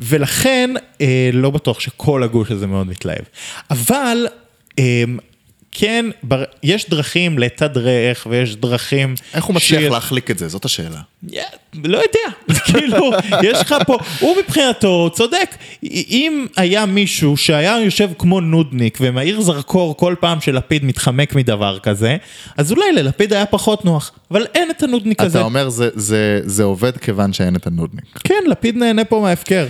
ולכן 0.01 0.71
אה, 1.01 1.31
לא 1.33 1.51
בטוח 1.51 1.81
שכל 1.81 2.23
הגוש 2.23 2.51
הזה 2.51 2.67
מאוד 2.67 2.87
מתלהב. 2.87 3.25
אבל 3.71 4.27
אה, 4.79 5.05
כן, 5.75 6.07
בר... 6.23 6.45
יש 6.63 6.91
דרכים 6.91 7.39
לתדרך 7.39 8.27
ויש 8.31 8.57
דרכים... 8.57 9.15
איך 9.35 9.45
הוא 9.45 9.55
מצליח 9.55 9.81
שיש- 9.81 9.93
להחליק 9.93 10.31
את 10.31 10.39
זה? 10.39 10.49
זאת 10.49 10.65
השאלה. 10.65 11.01
Yeah, 11.31 11.37
לא 11.85 11.97
יודע, 11.99 12.55
כאילו, 12.73 13.11
יש 13.43 13.61
לך 13.61 13.75
פה, 13.87 13.99
הוא 14.21 14.37
מבחינתו 14.45 15.11
צודק. 15.15 15.55
אם 15.93 16.47
היה 16.57 16.87
מישהו 16.87 17.37
שהיה 17.37 17.77
יושב 17.85 18.11
כמו 18.19 18.41
נודניק 18.41 18.99
ומאיר 19.01 19.41
זרקור 19.41 19.97
כל 19.97 20.15
פעם 20.21 20.41
שלפיד 20.41 20.85
מתחמק 20.85 21.35
מדבר 21.35 21.79
כזה, 21.79 22.17
אז 22.57 22.73
אולי 22.73 22.93
ללפיד 22.93 23.33
היה 23.33 23.47
פחות 23.47 23.85
נוח, 23.85 24.11
אבל 24.31 24.47
אין 24.55 24.71
את 24.71 24.83
הנודניק 24.83 25.21
הזה. 25.21 25.39
אתה 25.39 25.45
אומר 25.45 25.69
זה- 25.69 25.89
זה- 25.95 26.41
זה 26.45 26.63
עובד 26.63 26.97
כיוון 26.97 27.33
שאין 27.33 27.57
את 27.57 27.67
הנודניק. 27.67 28.05
כן, 28.25 28.45
לפיד 28.49 28.77
נהנה 28.77 29.05
פה 29.05 29.21
מההפקר. 29.21 29.67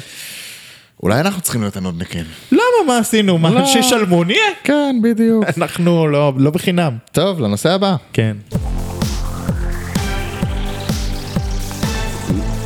אולי 1.03 1.21
אנחנו 1.21 1.41
צריכים 1.41 1.61
להיות 1.61 1.77
הנודניקים. 1.77 2.25
למה, 2.53 2.63
מה 2.87 2.99
עשינו? 2.99 3.39
מה, 3.39 3.51
לא. 3.51 3.67
שישלמו 3.67 4.25
נהיה? 4.25 4.39
כן, 4.65 4.97
בדיוק. 5.03 5.45
אנחנו 5.59 6.07
לא, 6.09 6.33
לא 6.37 6.51
בחינם. 6.51 6.97
טוב, 7.13 7.41
לנושא 7.41 7.71
הבא. 7.71 7.97
כן. 8.13 8.37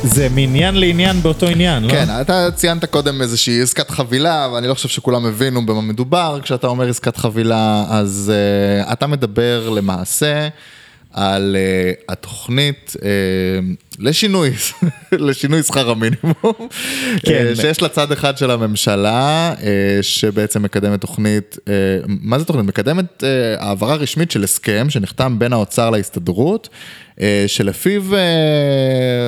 זה 0.03 0.27
מעניין 0.29 0.75
לעניין 0.75 1.21
באותו 1.21 1.45
עניין, 1.45 1.83
לא? 1.83 1.89
כן, 1.89 2.05
אתה 2.21 2.51
ציינת 2.51 2.85
קודם 2.85 3.21
איזושהי 3.21 3.61
עסקת 3.61 3.89
חבילה, 3.89 4.47
ואני 4.53 4.67
לא 4.67 4.73
חושב 4.73 4.89
שכולם 4.89 5.25
הבינו 5.25 5.65
במה 5.65 5.81
מדובר. 5.81 6.39
כשאתה 6.43 6.67
אומר 6.67 6.89
עסקת 6.89 7.17
חבילה, 7.17 7.85
אז 7.89 8.31
uh, 8.85 8.93
אתה 8.93 9.07
מדבר 9.07 9.69
למעשה 9.69 10.47
על 11.13 11.55
uh, 11.55 12.03
התוכנית 12.09 12.95
uh, 12.95 13.01
לשינוי, 13.99 14.51
לשינוי 15.11 15.63
שכר 15.63 15.89
המינימום, 15.89 16.33
כן. 17.25 17.47
uh, 17.53 17.61
שיש 17.61 17.81
לה 17.81 17.89
צד 17.89 18.11
אחד 18.11 18.37
של 18.37 18.51
הממשלה, 18.51 19.53
uh, 19.57 19.63
שבעצם 20.01 20.63
מקדמת 20.63 21.01
תוכנית, 21.01 21.57
uh, 21.59 21.69
מה 22.07 22.39
זה 22.39 22.45
תוכנית? 22.45 22.65
מקדמת 22.65 23.23
uh, 23.23 23.61
העברה 23.63 23.95
רשמית 23.95 24.31
של 24.31 24.43
הסכם 24.43 24.89
שנחתם 24.89 25.39
בין 25.39 25.53
האוצר 25.53 25.89
להסתדרות, 25.89 26.69
uh, 27.15 27.21
שלפיו, 27.47 28.03
uh, 28.13 28.17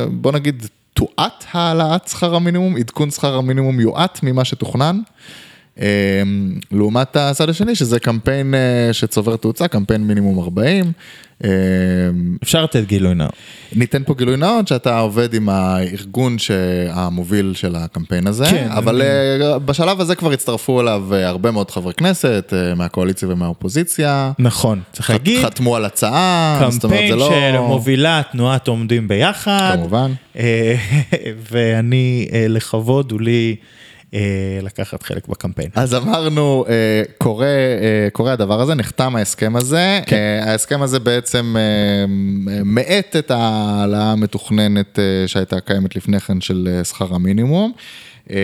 בוא 0.09 0.31
נגיד, 0.31 0.65
תואט 0.93 1.45
העלאת 1.51 2.07
שכר 2.07 2.35
המינימום, 2.35 2.77
עדכון 2.77 3.11
שכר 3.11 3.35
המינימום 3.35 3.79
יואט 3.79 4.19
ממה 4.23 4.45
שתוכנן. 4.45 4.99
אה, 5.05 5.11
לעומת 6.71 7.15
הצד 7.15 7.49
השני, 7.49 7.75
שזה 7.75 7.99
קמפיין 7.99 8.53
אה, 8.53 8.93
שצובר 8.93 9.35
תאוצה, 9.35 9.67
קמפיין 9.67 10.03
מינימום 10.03 10.39
40. 10.39 10.91
אה, 11.43 11.49
אפשר 12.43 12.63
לתת 12.63 12.83
גילוי 12.87 13.13
נאות. 13.15 13.33
ניתן 13.75 14.03
פה 14.03 14.13
גילוי 14.13 14.37
נאות 14.37 14.67
שאתה 14.67 14.99
עובד 14.99 15.33
עם 15.33 15.49
הארגון 15.49 16.37
המוביל 16.89 17.53
של 17.55 17.75
הקמפיין 17.75 18.27
הזה, 18.27 18.45
כן, 18.45 18.67
אבל 18.71 19.01
אה, 19.01 19.59
בשלב 19.59 20.01
הזה 20.01 20.15
כבר 20.15 20.31
הצטרפו 20.31 20.81
אליו 20.81 21.03
אה, 21.13 21.27
הרבה 21.27 21.51
מאוד 21.51 21.71
חברי 21.71 21.93
כנסת, 21.93 22.53
מהקואליציה 22.75 23.27
ומהאופוזיציה. 23.29 24.31
נכון, 24.39 24.81
צריך 24.91 25.05
חת- 25.05 25.13
להגיד, 25.13 25.45
חתמו 25.45 25.75
על 25.75 25.85
הצעה, 25.85 26.67
זאת 26.69 26.83
אומרת, 26.83 26.97
קמפיין 26.99 27.11
זה 27.11 27.19
לא... 27.19 27.31
שמובילה 27.53 28.21
תנועת 28.31 28.67
עומדים 28.67 29.07
ביחד. 29.07 29.75
כמובן. 29.75 30.11
ואני, 31.51 32.27
לכבוד 32.49 33.11
הוא 33.11 33.21
לי 33.21 33.55
לקחת 34.61 35.03
חלק 35.03 35.27
בקמפיין. 35.27 35.69
אז 35.75 35.95
אמרנו, 35.95 36.65
אה, 36.69 36.73
קורה, 37.17 37.45
אה, 37.47 38.07
קורה 38.13 38.33
הדבר 38.33 38.61
הזה, 38.61 38.75
נחתם 38.75 39.15
ההסכם 39.15 39.55
הזה, 39.55 39.99
כן. 40.05 40.15
אה, 40.15 40.51
ההסכם 40.51 40.81
הזה 40.81 40.99
בעצם 40.99 41.55
אה, 41.57 42.05
מאט 42.65 43.15
את 43.19 43.31
ההעלאה 43.31 44.11
המתוכננת 44.11 44.99
אה, 44.99 45.03
שהייתה 45.27 45.59
קיימת 45.59 45.95
לפני 45.95 46.19
כן 46.19 46.41
של 46.41 46.69
אה, 46.71 46.83
שכר 46.83 47.15
המינימום, 47.15 47.71
אה, 48.31 48.35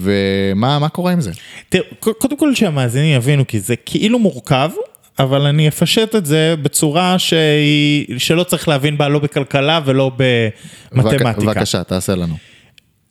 ומה 0.00 0.78
מה 0.78 0.88
קורה 0.88 1.12
עם 1.12 1.20
זה? 1.20 1.30
תראה, 1.68 1.84
ק- 2.00 2.18
קודם 2.18 2.36
כל 2.36 2.54
שהמאזינים 2.54 3.16
יבינו, 3.16 3.46
כי 3.46 3.60
זה 3.60 3.74
כאילו 3.76 4.18
מורכב, 4.18 4.70
אבל 5.18 5.40
אני 5.46 5.68
אפשט 5.68 6.16
את 6.16 6.26
זה 6.26 6.54
בצורה 6.62 7.18
שהיא, 7.18 8.18
שלא 8.18 8.42
צריך 8.44 8.68
להבין 8.68 8.98
בה 8.98 9.08
לא 9.08 9.18
בכלכלה 9.18 9.80
ולא 9.84 10.10
במתמטיקה. 10.92 11.40
בבקשה, 11.40 11.84
תעשה 11.84 12.14
לנו. 12.14 12.34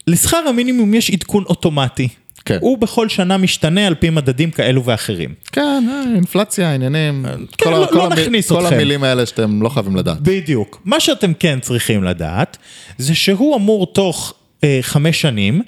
לשכר 0.10 0.38
המינימום 0.50 0.93
יש 0.93 1.10
עדכון 1.12 1.43
אוטומטי. 1.43 2.08
כן. 2.45 2.58
הוא 2.62 2.78
בכל 2.78 3.10
שנה 3.10 3.38
משתנה 3.38 3.88
על 3.88 3.95
פי 3.95 4.10
מדדים 4.10 4.52
כאלו 4.52 4.86
ואחרים. 4.86 5.34
כן, 5.52 5.62
אה, 5.89 6.04
אינפלציה, 6.15 6.74
עניינים, 6.74 7.26
כן, 7.58 7.63
כל 7.63 7.69
לא- 7.69 7.88
כל 7.91 7.95
לא 7.98 8.10
נכניס 8.10 8.50
כל 8.52 8.63
אתכם. 8.63 8.76
המילים 8.76 9.04
האלה 9.04 9.26
שאתם 9.26 9.62
לא 9.62 9.69
חייבים 9.69 9.95
לדעת. 9.95 10.19
בדיוק. 10.22 10.82
מה 10.86 11.00
שאתם 11.00 11.34
כן 11.34 11.60
צריכים 11.60 12.04
לדעת, 12.04 12.58
זה 12.98 13.15
שהוא 13.15 13.56
אמור 13.56 13.93
תוך 13.93 14.34
אה, 14.63 14.80
חמש 14.82 15.22
שנים 15.22 15.62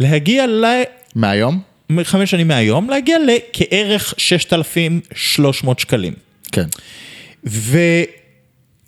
להגיע 0.00 0.46
ל... 0.46 0.64
מהיום? 1.14 1.60
חמש 2.02 2.30
שנים 2.30 2.48
מהיום, 2.48 2.90
להגיע 2.90 3.16
לכערך 3.26 4.14
6,300 4.16 5.78
שקלים. 5.78 6.12
כן. 6.52 6.66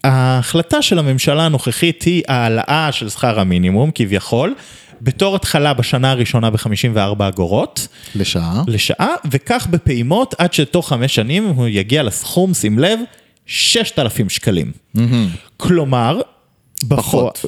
וההחלטה 0.05 0.83
של 0.83 0.99
הממשלה 0.99 1.47
הנוכחית 1.47 2.03
היא 2.03 2.23
העלאה 2.29 2.89
של 2.93 3.09
שכר 3.09 3.41
המינימום, 3.41 3.91
כביכול, 3.95 4.55
בתור 5.01 5.37
התחלה 5.37 5.75
בשנה 5.75 6.11
הראשונה 6.11 6.51
ב-54 6.51 7.29
אגורות 7.29 7.89
לשעה. 8.15 8.63
לשעה, 8.67 9.15
וכך 9.31 9.67
בפעימות 9.71 10.35
עד 10.39 10.53
שתוך 10.53 10.89
חמש 10.89 11.15
שנים 11.15 11.47
הוא 11.47 11.69
יגיע 11.69 12.03
לסכום, 12.03 12.55
שים 12.55 12.79
לב, 12.79 12.99
6,000 13.47 14.29
שקלים. 14.29 14.73
כלומר, 15.57 16.21
בפועל, 16.83 17.01
פחות. 17.01 17.45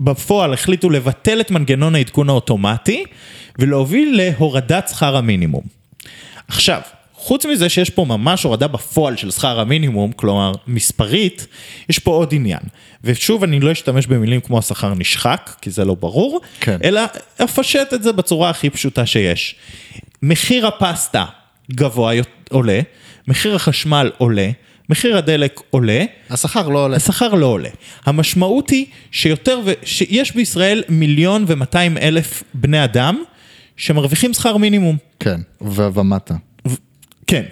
בפועל 0.00 0.52
החליטו 0.52 0.90
לבטל 0.90 1.40
את 1.40 1.50
מנגנון 1.50 1.94
העדכון 1.94 2.28
האוטומטי 2.28 3.04
ולהוביל 3.58 4.16
להורדת 4.16 4.88
שכר 4.88 5.16
המינימום. 5.16 5.62
עכשיו, 6.48 6.80
חוץ 7.14 7.46
מזה 7.46 7.68
שיש 7.68 7.90
פה 7.90 8.04
ממש 8.04 8.42
הורדה 8.42 8.66
בפועל 8.66 9.16
של 9.16 9.30
שכר 9.30 9.60
המינימום, 9.60 10.12
כלומר 10.12 10.52
מספרית, 10.66 11.46
יש 11.88 11.98
פה 11.98 12.10
עוד 12.10 12.34
עניין. 12.34 12.60
ושוב, 13.04 13.42
אני 13.42 13.60
לא 13.60 13.72
אשתמש 13.72 14.06
במילים 14.06 14.40
כמו 14.40 14.58
השכר 14.58 14.94
נשחק, 14.94 15.50
כי 15.60 15.70
זה 15.70 15.84
לא 15.84 15.94
ברור, 15.94 16.40
כן. 16.60 16.78
אלא 16.84 17.00
אפשט 17.44 17.94
את 17.94 18.02
זה 18.02 18.12
בצורה 18.12 18.50
הכי 18.50 18.70
פשוטה 18.70 19.06
שיש. 19.06 19.56
מחיר 20.22 20.66
הפסטה 20.66 21.24
גבוה 21.72 22.12
עולה, 22.50 22.80
מחיר 23.28 23.54
החשמל 23.54 24.10
עולה, 24.18 24.50
מחיר 24.88 25.16
הדלק 25.16 25.60
עולה, 25.70 26.04
השכר 26.30 26.68
לא 26.68 26.84
עולה. 26.84 26.96
השכר 26.96 27.34
לא 27.34 27.46
עולה. 27.46 27.68
המשמעות 28.04 28.70
היא 28.70 28.86
שיותר 29.10 29.60
ו... 29.64 29.72
שיש 29.84 30.34
בישראל 30.34 30.82
מיליון 30.88 31.44
ומאתיים 31.48 31.98
אלף 31.98 32.42
בני 32.54 32.84
אדם 32.84 33.22
שמרוויחים 33.76 34.34
שכר 34.34 34.56
מינימום. 34.56 34.96
כן, 35.20 35.40
ומטה. 35.60 36.34
ו- 36.68 36.74
כן. 37.26 37.44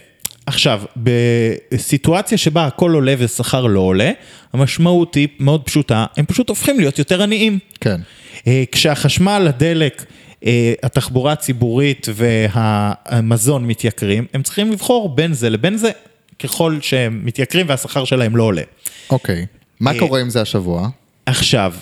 עכשיו, 0.47 0.83
בסיטואציה 0.97 2.39
שבה 2.39 2.67
הכל 2.67 2.93
עולה 2.95 3.15
ושכר 3.19 3.67
לא 3.67 3.81
עולה, 3.81 4.11
המשמעות 4.53 5.15
היא 5.15 5.29
מאוד 5.41 5.63
פשוטה, 5.63 6.07
הם 6.17 6.27
פשוט 6.27 6.49
הופכים 6.49 6.81
להיות 6.81 6.99
יותר 6.99 7.23
עניים. 7.23 7.59
כן. 7.81 8.01
אה, 8.47 8.65
כשהחשמל, 8.73 9.47
הדלק, 9.49 10.05
אה, 10.45 10.73
התחבורה 10.83 11.33
הציבורית 11.33 12.07
והמזון 12.15 13.67
מתייקרים, 13.67 14.27
הם 14.35 14.43
צריכים 14.43 14.73
לבחור 14.73 15.15
בין 15.15 15.35
זה 15.35 15.51
לבין 15.51 15.77
זה, 15.77 15.91
ככל 16.39 16.79
שהם 16.81 17.21
מתייקרים 17.25 17.67
והשכר 17.69 18.05
שלהם 18.05 18.37
לא 18.37 18.43
עולה. 18.43 18.63
אוקיי. 19.11 19.47
מה 19.81 19.93
אה, 19.93 19.99
קורה 19.99 20.21
עם 20.21 20.31
זה 20.31 20.41
השבוע? 20.43 20.89
עכשיו, 21.27 21.75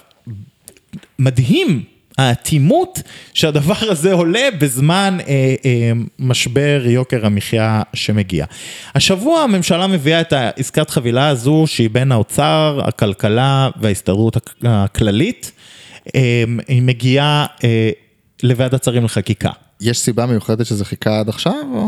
מדהים 1.19 1.85
האטימות 2.19 3.03
שהדבר 3.35 3.75
הזה 3.81 4.13
עולה 4.13 4.49
בזמן 4.59 5.19
אה, 5.29 5.55
אה, 5.65 5.93
משבר 6.19 6.83
יוקר 6.87 7.27
המחיה 7.27 7.83
שמגיע. 7.95 8.47
השבוע 8.95 9.41
הממשלה 9.41 9.87
מביאה 9.87 10.21
את 10.21 10.33
העסקת 10.33 10.91
חבילה 10.91 11.29
הזו 11.29 11.65
שהיא 11.67 11.91
בין 11.91 12.13
האוצר, 12.13 12.81
הכלכלה 12.85 13.69
וההסתדרות 13.81 14.37
הכ- 14.37 14.41
הכללית. 14.65 15.53
אה, 16.15 16.45
היא 16.69 16.83
מגיעה 16.83 17.47
אה, 17.65 17.91
לוועדת 18.43 18.85
שרים 18.85 19.05
לחקיקה. 19.05 19.51
יש 19.81 19.99
סיבה 19.99 20.27
מיוחדת 20.27 20.67
שזה 20.67 20.85
חיכה 20.85 21.21
עד 21.21 21.29
עכשיו, 21.29 21.53
או 21.75 21.87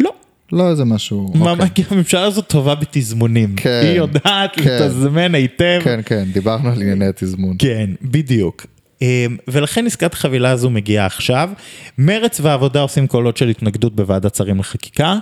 לא. 0.00 0.10
לא 0.52 0.70
איזה 0.70 0.84
משהו? 0.84 1.32
מה, 1.34 1.50
אוקיי. 1.50 1.68
כי 1.74 1.82
הממשלה 1.90 2.24
הזאת 2.24 2.46
טובה 2.48 2.74
בתזמונים. 2.74 3.56
כן, 3.56 3.80
היא 3.84 3.96
יודעת 3.96 4.50
כן. 4.52 4.78
לתזמן 4.82 5.34
היטב. 5.34 5.80
כן, 5.84 6.00
כן, 6.06 6.24
דיברנו 6.32 6.68
על 6.68 6.82
ענייני 6.82 7.06
התזמון. 7.06 7.56
כן, 7.58 7.90
בדיוק. 8.02 8.66
אמ, 9.02 9.36
ולכן 9.48 9.86
עסקת 9.86 10.12
החבילה 10.12 10.50
הזו 10.50 10.70
מגיעה 10.70 11.06
עכשיו. 11.06 11.50
מרץ 11.98 12.40
והעבודה 12.40 12.80
עושים 12.80 13.06
קולות 13.06 13.36
של 13.36 13.48
התנגדות 13.48 13.96
בוועדת 13.96 14.34
שרים 14.34 14.58
לחקיקה. 14.58 15.18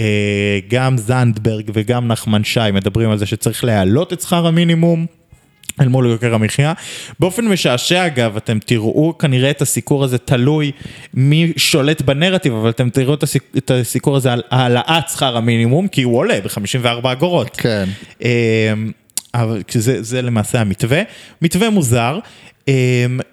אה, 0.00 0.58
גם 0.68 0.98
זנדברג 0.98 1.70
וגם 1.74 2.08
נחמן 2.08 2.44
שי 2.44 2.60
מדברים 2.72 3.10
על 3.10 3.18
זה 3.18 3.26
שצריך 3.26 3.64
להעלות 3.64 4.12
את 4.12 4.20
שכר 4.20 4.46
המינימום. 4.46 5.06
אל 5.80 5.88
מול 5.88 6.06
יוקר 6.06 6.34
המחיה. 6.34 6.72
באופן 7.20 7.48
משעשע 7.48 8.06
אגב, 8.06 8.36
אתם 8.36 8.58
תראו 8.58 9.18
כנראה 9.18 9.50
את 9.50 9.62
הסיקור 9.62 10.04
הזה 10.04 10.18
תלוי 10.18 10.72
מי 11.14 11.52
שולט 11.56 12.02
בנרטיב, 12.02 12.52
אבל 12.52 12.70
אתם 12.70 12.90
תראו 12.90 13.14
את, 13.14 13.22
הסיק, 13.22 13.42
את 13.56 13.70
הסיקור 13.70 14.16
הזה 14.16 14.32
על 14.32 14.42
העלאת 14.50 15.08
שכר 15.08 15.36
המינימום, 15.36 15.88
כי 15.88 16.02
הוא 16.02 16.18
עולה 16.18 16.38
ב-54 16.40 17.12
אגורות. 17.12 17.56
כן. 17.56 17.88
אמ, 18.22 18.92
אבל 19.34 19.62
זה, 19.70 20.02
זה 20.02 20.22
למעשה 20.22 20.60
המתווה, 20.60 21.02
מתווה 21.42 21.70
מוזר, 21.70 22.18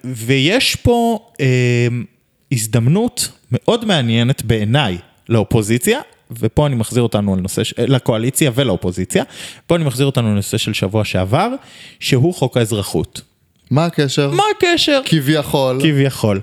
ויש 0.04 0.76
פה 0.76 1.28
אמ, 1.40 2.04
הזדמנות 2.52 3.28
מאוד 3.52 3.84
מעניינת 3.84 4.42
בעיניי 4.42 4.98
לאופוזיציה, 5.28 6.00
ופה 6.30 6.66
אני 6.66 6.74
מחזיר 6.74 7.02
אותנו 7.02 7.36
לנושא, 7.36 7.62
לקואליציה 7.78 8.50
ולאופוזיציה, 8.54 9.24
פה 9.66 9.76
אני 9.76 9.84
מחזיר 9.84 10.06
אותנו 10.06 10.28
לנושא 10.28 10.58
של 10.58 10.72
שבוע 10.72 11.04
שעבר, 11.04 11.48
שהוא 12.00 12.34
חוק 12.34 12.56
האזרחות. 12.56 13.20
מה 13.70 13.84
הקשר? 13.84 14.30
מה 14.30 14.42
הקשר? 14.56 15.00
כביכול. 15.04 15.78
כביכול. 15.82 16.40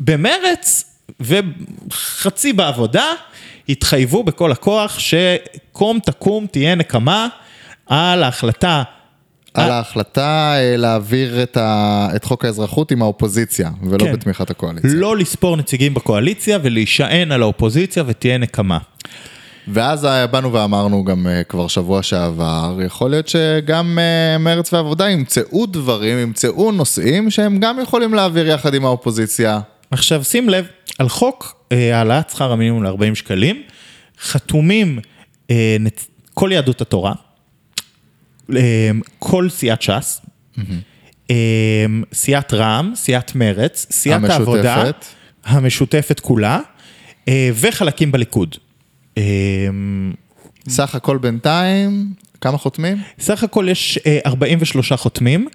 במרץ 0.00 0.94
וחצי 1.20 2.52
בעבודה 2.52 3.04
התחייבו 3.68 4.22
בכל 4.22 4.52
הכוח 4.52 4.98
שקום 4.98 5.98
תקום 6.04 6.46
תהיה 6.46 6.74
נקמה 6.74 7.28
על 7.86 8.22
ההחלטה 8.22 8.82
על 9.54 9.70
ההחלטה 9.70 10.54
אה, 10.56 10.76
להעביר 10.76 11.42
את, 11.42 11.56
ה... 11.56 12.08
את 12.16 12.24
חוק 12.24 12.44
האזרחות 12.44 12.90
עם 12.90 13.02
האופוזיציה, 13.02 13.70
ולא 13.82 14.04
כן. 14.04 14.12
בתמיכת 14.12 14.50
הקואליציה. 14.50 14.90
לא 14.92 15.16
לספור 15.16 15.56
נציגים 15.56 15.94
בקואליציה 15.94 16.58
ולהישען 16.62 17.32
על 17.32 17.42
האופוזיציה 17.42 18.02
ותהיה 18.06 18.38
נקמה. 18.38 18.78
ואז 19.68 20.04
אה, 20.04 20.26
באנו 20.26 20.52
ואמרנו 20.52 21.04
גם 21.04 21.26
אה, 21.26 21.44
כבר 21.44 21.68
שבוע 21.68 22.02
שעבר, 22.02 22.78
יכול 22.86 23.10
להיות 23.10 23.28
שגם 23.28 23.98
מרץ 24.40 24.72
ועבודה 24.72 25.10
ימצאו 25.10 25.66
דברים, 25.66 26.18
ימצאו 26.18 26.72
נושאים 26.72 27.30
שהם 27.30 27.58
גם 27.58 27.80
יכולים 27.82 28.14
להעביר 28.14 28.48
יחד 28.48 28.74
עם 28.74 28.84
האופוזיציה. 28.84 29.60
עכשיו 29.90 30.24
שים 30.24 30.48
לב, 30.48 30.66
על 30.98 31.08
חוק 31.08 31.54
העלאת 31.70 32.30
שכר 32.30 32.52
המינימום 32.52 32.84
ל-40 32.84 33.14
שקלים, 33.14 33.62
חתומים 34.20 34.98
כל 36.34 36.50
יהדות 36.52 36.80
התורה, 36.80 37.12
כל 39.18 39.48
סיעת 39.50 39.82
ש"ס, 39.82 40.20
סיעת 42.12 42.54
רע"מ, 42.54 42.92
סיעת 42.96 43.34
מרץ, 43.34 43.86
סיעת 43.90 44.16
המשותפת. 44.24 44.36
העבודה, 44.36 44.90
המשותפת 45.44 46.20
כולה, 46.20 46.60
וחלקים 47.30 48.12
בליכוד. 48.12 48.54
סך 50.68 50.94
הכל 50.94 51.18
בינתיים, 51.18 52.12
כמה 52.40 52.58
חותמים? 52.58 53.02
סך 53.20 53.42
הכל 53.42 53.66
יש 53.70 53.98
43 54.26 54.92
חותמים, 54.92 55.48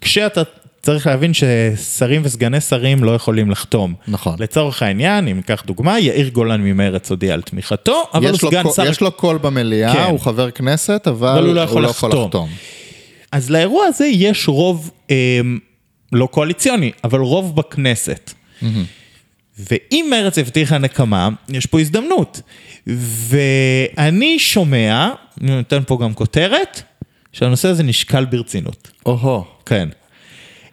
כשאתה 0.00 0.42
צריך 0.82 1.06
להבין 1.06 1.32
ששרים 1.34 2.22
וסגני 2.24 2.60
שרים 2.60 3.04
לא 3.04 3.10
יכולים 3.10 3.50
לחתום. 3.50 3.94
נכון. 4.08 4.36
לצורך 4.38 4.82
העניין, 4.82 5.28
אם 5.28 5.36
ניקח 5.36 5.62
דוגמה, 5.66 6.00
יאיר 6.00 6.28
גולן 6.28 6.60
ממרץ 6.60 7.10
הודיע 7.10 7.34
על 7.34 7.42
תמיכתו, 7.42 8.02
אבל 8.14 8.28
הוא 8.28 8.38
סגן 8.38 8.62
שר... 8.76 8.86
יש 8.86 9.00
לו 9.00 9.12
קול 9.12 9.38
במליאה, 9.38 9.92
כן. 9.92 10.10
הוא 10.10 10.20
חבר 10.20 10.50
כנסת, 10.50 11.08
אבל, 11.08 11.28
אבל 11.28 11.46
הוא 11.46 11.54
לא 11.54 11.60
יכול 11.60 11.76
הוא 11.76 11.82
לא 11.82 11.88
לחתום. 11.90 12.10
יכול 12.10 12.24
לחתום. 12.24 12.48
אז 13.32 13.50
לאירוע 13.50 13.86
הזה 13.86 14.06
יש 14.06 14.48
רוב 14.48 14.90
אה, 15.10 15.40
לא 16.12 16.26
קואליציוני, 16.26 16.92
אבל 17.04 17.20
רוב 17.20 17.56
בכנסת. 17.56 18.32
ואם 19.58 20.06
מרץ 20.10 20.38
הבטיחה 20.38 20.78
נקמה, 20.78 21.28
יש 21.48 21.66
פה 21.66 21.80
הזדמנות. 21.80 22.40
ואני 22.86 24.38
שומע, 24.38 25.10
אני 25.40 25.56
נותן 25.56 25.82
פה 25.86 25.98
גם 26.02 26.14
כותרת, 26.14 26.82
שהנושא 27.32 27.68
הזה 27.68 27.82
נשקל 27.82 28.24
ברצינות. 28.24 28.90
או-הו. 29.06 29.44
כן. 29.66 29.88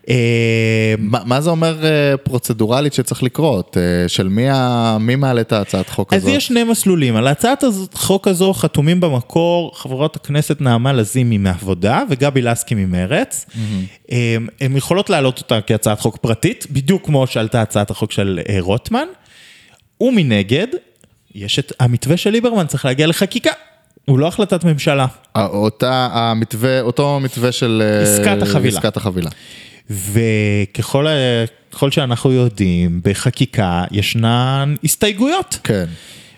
אה, 0.10 0.96
מה, 1.00 1.41
זה 1.41 1.50
אומר 1.50 1.86
אה, 1.86 2.17
פרוצדורלית 2.17 2.93
שצריך 2.93 3.24
לקרות? 3.24 3.78
אה, 3.78 4.10
של 4.10 4.28
מי, 4.28 4.50
ה... 4.50 4.98
מי 5.00 5.15
מעלה 5.15 5.41
את 5.41 5.54
ההצעת 5.54 5.89
חוק 5.89 6.13
אז 6.13 6.22
הזאת? 6.22 6.36
יש 6.36 6.48
שני 6.48 6.63
מסלולים, 6.63 7.15
על 7.15 7.28
הצעת 7.28 7.63
החוק 7.93 8.28
הזו 8.28 8.54
חתומים 8.54 9.00
במקור 9.00 9.72
חברות 9.76 10.15
הכנסת 10.15 10.62
נעמה 10.62 10.93
לזימי 10.93 11.38
מעבודה 11.38 12.04
וגבי 12.10 12.41
לסקי 12.41 12.76
ממרץ. 12.76 13.46
הם, 14.10 14.48
הם 14.62 14.78
יכולות 14.78 15.10
להעלות 15.10 15.39
אותה 15.39 15.62
כהצעת 15.62 16.00
חוק 16.00 16.17
פרטית, 16.17 16.67
בדיוק 16.72 17.06
כמו 17.06 17.28
שעלתה 17.28 17.62
הצעת 17.62 17.89
החוק 17.89 18.12
של 18.12 18.39
רוטמן. 18.60 19.08
ומנגד, 20.02 20.67
יש 21.36 21.60
את 21.60 21.74
המתווה 21.80 22.17
של 22.17 22.30
ליברמן, 22.30 22.67
צריך 22.67 22.86
להגיע 22.86 23.08
לחקיקה. 23.08 23.52
הוא 24.06 24.20
לא 24.20 24.28
החלטת 24.28 24.63
ממשלה. 24.63 25.06
אותה, 25.38 26.10
המתווה, 26.12 26.82
אותו 26.82 27.20
מתווה 27.20 27.52
של... 27.52 27.84
עסקת 28.04 28.41
החבילה. 28.41 28.78
עסקת 28.78 28.98
החבילה. 28.98 29.30
וככל 29.89 31.08
ה- 31.08 31.12
ככל 31.71 31.91
שאנחנו 31.91 32.32
יודעים, 32.32 33.02
בחקיקה 33.04 33.84
ישנן 33.91 34.76
הסתייגויות. 34.84 35.60
כן. 35.63 35.86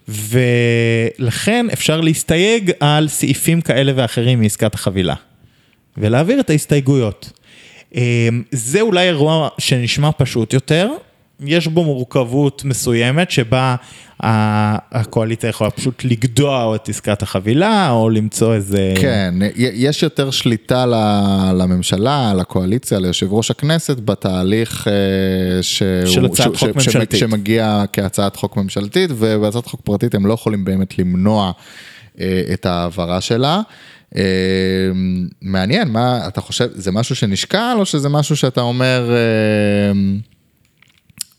ולכן 0.08 1.66
אפשר 1.74 2.02
להסתייג 2.02 2.72
על 2.80 3.08
סעיפים 3.08 3.62
כאלה 3.62 3.92
ואחרים 3.96 4.42
מעסקת 4.42 4.74
החבילה. 4.76 5.16
ולהעביר 5.98 6.40
את 6.40 6.50
ההסתייגויות. 6.50 7.32
אמ, 7.96 8.02
זה 8.52 8.82
אולי 8.82 9.08
אירוע 9.08 9.50
שנשמע 9.58 10.10
פשוט 10.18 10.54
יותר, 10.54 10.90
יש 11.45 11.67
בו 11.67 11.84
מורכבות 11.84 12.65
מסוימת 12.65 13.32
שבה 13.32 13.75
הקואליציה 14.91 15.49
יכולה 15.49 15.69
פשוט 15.69 16.04
לגדוע 16.06 16.75
את 16.75 16.89
עסקת 16.89 17.21
החבילה 17.21 17.89
או 17.91 18.10
למצוא 18.10 18.54
איזה... 18.54 18.93
כן, 19.02 19.34
יש 19.56 20.04
יותר 20.04 20.32
שליטה 20.32 20.86
לממשלה, 21.54 22.34
לקואליציה, 22.34 22.99
ליושב 22.99 23.34
ראש 23.34 23.52
הכנסת, 23.52 23.99
בתהליך 23.99 24.88
אה, 24.88 24.93
שהוא- 25.63 26.06
של 26.13 26.25
הצעת 26.25 26.56
ש- 26.56 26.60
חוק 26.60 26.69
ש- 26.69 26.88
ממשלתית. 26.88 27.19
שמגיע 27.19 27.84
כהצעת 27.93 28.36
חוק 28.36 28.58
ממשלתית, 28.58 29.12
ובהצעת 29.17 29.65
חוק 29.65 29.82
פרטית 29.84 30.15
הם 30.15 30.25
לא 30.25 30.34
יכולים 30.34 30.65
באמת 30.65 30.99
למנוע 30.99 31.52
אה, 32.19 32.41
את 32.54 32.65
ההעברה 32.65 33.21
שלה. 33.21 33.62
אה, 34.15 34.21
מעניין, 35.41 35.88
מה 35.88 36.28
אתה 36.28 36.41
חושב, 36.41 36.67
זה 36.73 36.91
משהו 36.91 37.15
שנשקל, 37.15 37.75
או 37.80 37.86
שזה 37.86 38.10
משהו 38.10 38.36
שאתה 38.36 38.62
אומר, 38.62 39.10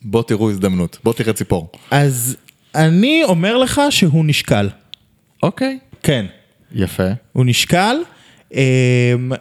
בוא 0.03 0.23
תראו 0.23 0.51
הזדמנות, 0.51 0.99
בוא 1.05 1.13
תראה 1.13 1.33
ציפור. 1.33 1.69
אז 1.91 2.37
אני 2.75 3.25
אומר 3.25 3.57
לך 3.57 3.81
שהוא 3.91 4.25
נשקל. 4.25 4.69
אוקיי. 5.43 5.79
כן. 6.03 6.27
יפה. 6.73 7.09
הוא 7.33 7.45
נשקל. 7.47 7.97
אמ, 8.55 9.33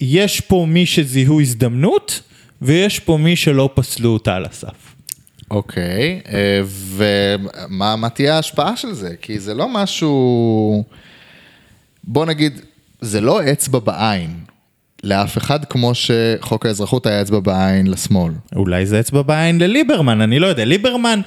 יש 0.00 0.40
פה 0.40 0.66
מי 0.68 0.86
שזיהו 0.86 1.40
הזדמנות, 1.40 2.22
ויש 2.62 2.98
פה 2.98 3.16
מי 3.16 3.36
שלא 3.36 3.70
פסלו 3.74 4.10
אותה 4.10 4.36
על 4.36 4.44
הסף. 4.44 4.94
אוקיי, 5.50 6.20
אה, 6.28 6.60
ומה 6.66 7.96
מה 7.96 8.10
תהיה 8.10 8.36
ההשפעה 8.36 8.76
של 8.76 8.92
זה? 8.92 9.14
כי 9.20 9.38
זה 9.38 9.54
לא 9.54 9.68
משהו... 9.68 10.84
בוא 12.04 12.26
נגיד, 12.26 12.60
זה 13.00 13.20
לא 13.20 13.52
אצבע 13.52 13.78
בעין 13.78 14.30
לאף 15.04 15.38
אחד, 15.38 15.64
כמו 15.64 15.92
שחוק 15.94 16.66
האזרחות 16.66 17.06
היה 17.06 17.22
אצבע 17.22 17.40
בעין 17.40 17.86
לשמאל. 17.86 18.32
אולי 18.56 18.86
זה 18.86 19.00
אצבע 19.00 19.22
בעין 19.22 19.58
לליברמן, 19.58 20.20
אני 20.20 20.38
לא 20.38 20.46
יודע. 20.46 20.64
ליברמן 20.64 21.20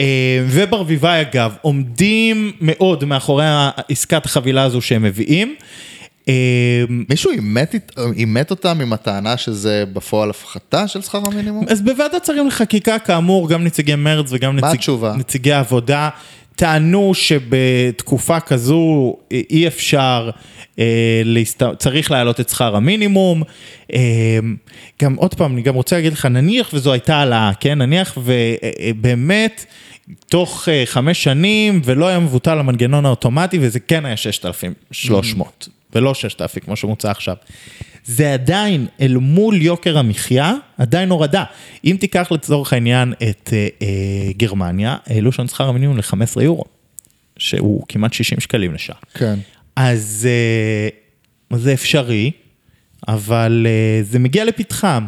אה, 0.00 0.44
וברביבאי 0.46 1.20
אגב, 1.20 1.54
עומדים 1.60 2.52
מאוד 2.60 3.04
מאחורי 3.04 3.44
עסקת 3.88 4.26
החבילה 4.26 4.62
הזו 4.62 4.80
שהם 4.80 5.02
מביאים. 5.02 5.54
אה, 6.28 6.84
מישהו 7.08 7.30
אימת, 8.16 8.50
אותם 8.50 8.80
עם 8.80 8.92
הטענה 8.92 9.36
שזה 9.36 9.84
בפועל 9.92 10.30
הפחתה 10.30 10.88
של 10.88 11.02
שכר 11.02 11.20
המינימום? 11.26 11.64
אז 11.68 11.82
בוועדת 11.82 12.24
שרים 12.24 12.46
לחקיקה, 12.46 12.98
כאמור, 12.98 13.48
גם 13.48 13.64
נציגי 13.64 13.94
מרץ 13.94 14.26
וגם 14.30 14.56
נציג? 14.56 14.94
נציגי 15.16 15.52
העבודה 15.52 16.08
טענו 16.56 17.14
שבתקופה 17.14 18.40
כזו 18.40 19.16
אי 19.30 19.66
אפשר, 19.66 20.30
אה, 20.78 21.22
להסת... 21.24 21.62
צריך 21.78 22.10
להעלות 22.10 22.40
את 22.40 22.48
שכר 22.48 22.76
המינימום. 22.76 23.42
אה, 23.92 24.38
גם 25.02 25.14
עוד 25.14 25.34
פעם, 25.34 25.52
אני 25.52 25.62
גם 25.62 25.74
רוצה 25.74 25.96
להגיד 25.96 26.12
לך, 26.12 26.26
נניח 26.26 26.70
וזו 26.72 26.92
הייתה 26.92 27.16
העלאה, 27.16 27.50
כן? 27.60 27.78
נניח 27.78 28.18
ובאמת... 28.18 29.66
תוך 30.28 30.68
אה, 30.68 30.82
חמש 30.86 31.24
שנים 31.24 31.80
ולא 31.84 32.08
היה 32.08 32.18
מבוטל 32.18 32.58
המנגנון 32.58 33.06
האוטומטי 33.06 33.58
וזה 33.60 33.80
כן 33.80 34.04
היה 34.04 34.16
6,300 34.16 35.68
ולא 35.94 36.14
6,000 36.14 36.62
כמו 36.62 36.76
שמוצע 36.76 37.10
עכשיו. 37.10 37.36
זה 38.04 38.32
עדיין 38.32 38.86
אל 39.00 39.16
מול 39.16 39.62
יוקר 39.62 39.98
המחיה 39.98 40.54
עדיין 40.78 41.10
הורדה. 41.10 41.44
אם 41.84 41.96
תיקח 42.00 42.28
לצורך 42.30 42.72
העניין 42.72 43.12
את 43.12 43.50
אה, 43.52 43.68
אה, 43.82 44.32
גרמניה, 44.36 44.96
העלו 45.06 45.32
שם 45.32 45.48
שכר 45.48 45.68
המינימום 45.68 45.96
ל-15 45.96 46.42
יורו, 46.42 46.64
שהוא 47.36 47.84
כמעט 47.88 48.12
60 48.12 48.40
שקלים 48.40 48.74
לשעה. 48.74 48.96
כן. 49.14 49.38
אז 49.76 50.28
אה, 51.50 51.58
זה 51.58 51.72
אפשרי, 51.72 52.30
אבל 53.08 53.66
אה, 53.68 54.02
זה 54.02 54.18
מגיע 54.18 54.44
לפתחם. 54.44 55.06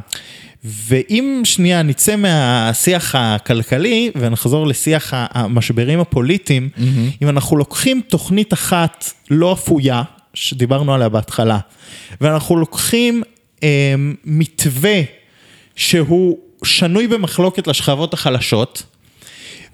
ואם 0.64 1.42
שנייה 1.44 1.82
נצא 1.82 2.16
מהשיח 2.16 3.14
הכלכלי 3.14 4.10
ונחזור 4.16 4.66
לשיח 4.66 5.12
המשברים 5.14 6.00
הפוליטיים, 6.00 6.68
mm-hmm. 6.76 6.80
אם 7.22 7.28
אנחנו 7.28 7.56
לוקחים 7.56 8.00
תוכנית 8.08 8.52
אחת 8.52 9.04
לא 9.30 9.52
אפויה, 9.52 10.02
שדיברנו 10.34 10.94
עליה 10.94 11.08
בהתחלה, 11.08 11.58
ואנחנו 12.20 12.56
לוקחים 12.56 13.22
אה, 13.62 13.94
מתווה 14.24 15.00
שהוא 15.76 16.38
שנוי 16.64 17.06
במחלוקת 17.06 17.66
לשכבות 17.66 18.14
החלשות, 18.14 18.82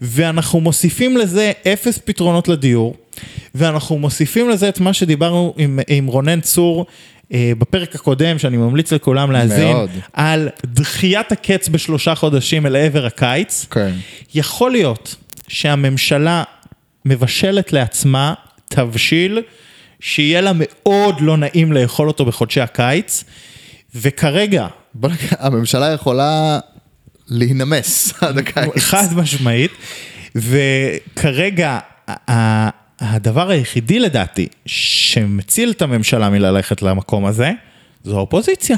ואנחנו 0.03 0.61
מוסיפים 0.61 1.17
לזה 1.17 1.53
אפס 1.73 1.99
פתרונות 1.99 2.49
לדיור, 2.49 2.97
ואנחנו 3.55 3.99
מוסיפים 3.99 4.51
לזה 4.51 4.69
את 4.69 4.81
מה 4.81 4.93
שדיברנו 4.93 5.55
עם, 5.57 5.81
עם 5.89 6.07
רונן 6.07 6.41
צור 6.41 6.87
אה, 7.33 7.53
בפרק 7.59 7.95
הקודם, 7.95 8.39
שאני 8.39 8.57
ממליץ 8.57 8.93
לכולם 8.93 9.31
להאזין, 9.31 9.73
מאוד. 9.73 9.91
על 10.13 10.49
דחיית 10.65 11.33
הקץ 11.33 11.69
בשלושה 11.69 12.15
חודשים 12.15 12.67
אל 12.67 12.77
עבר 12.77 13.07
הקיץ. 13.07 13.67
כן. 13.71 13.93
יכול 14.35 14.71
להיות 14.71 15.17
שהממשלה 15.49 16.43
מבשלת 17.05 17.73
לעצמה 17.73 18.35
תבשיל 18.69 19.43
שיהיה 20.01 20.41
לה 20.41 20.53
מאוד 20.55 21.21
לא 21.21 21.37
נעים 21.37 21.73
לאכול 21.73 22.09
אותו 22.09 22.25
בחודשי 22.25 22.61
הקיץ, 22.61 23.25
וכרגע, 23.95 24.67
הממשלה 25.31 25.93
יכולה 25.93 26.59
להינמס 27.29 28.13
עד 28.23 28.39
הקיץ. 28.39 28.79
חד 28.79 29.09
משמעית, 29.17 29.71
וכרגע 30.35 31.79
הדבר 32.99 33.51
היחידי 33.51 33.99
לדעתי 33.99 34.49
שמציל 34.67 35.71
את 35.71 35.83
הממשלה 35.83 36.31
מללכת 36.31 36.83
למקום 36.83 37.27
הזה, 37.27 37.51
זו 38.05 38.17
האופוזיציה, 38.17 38.77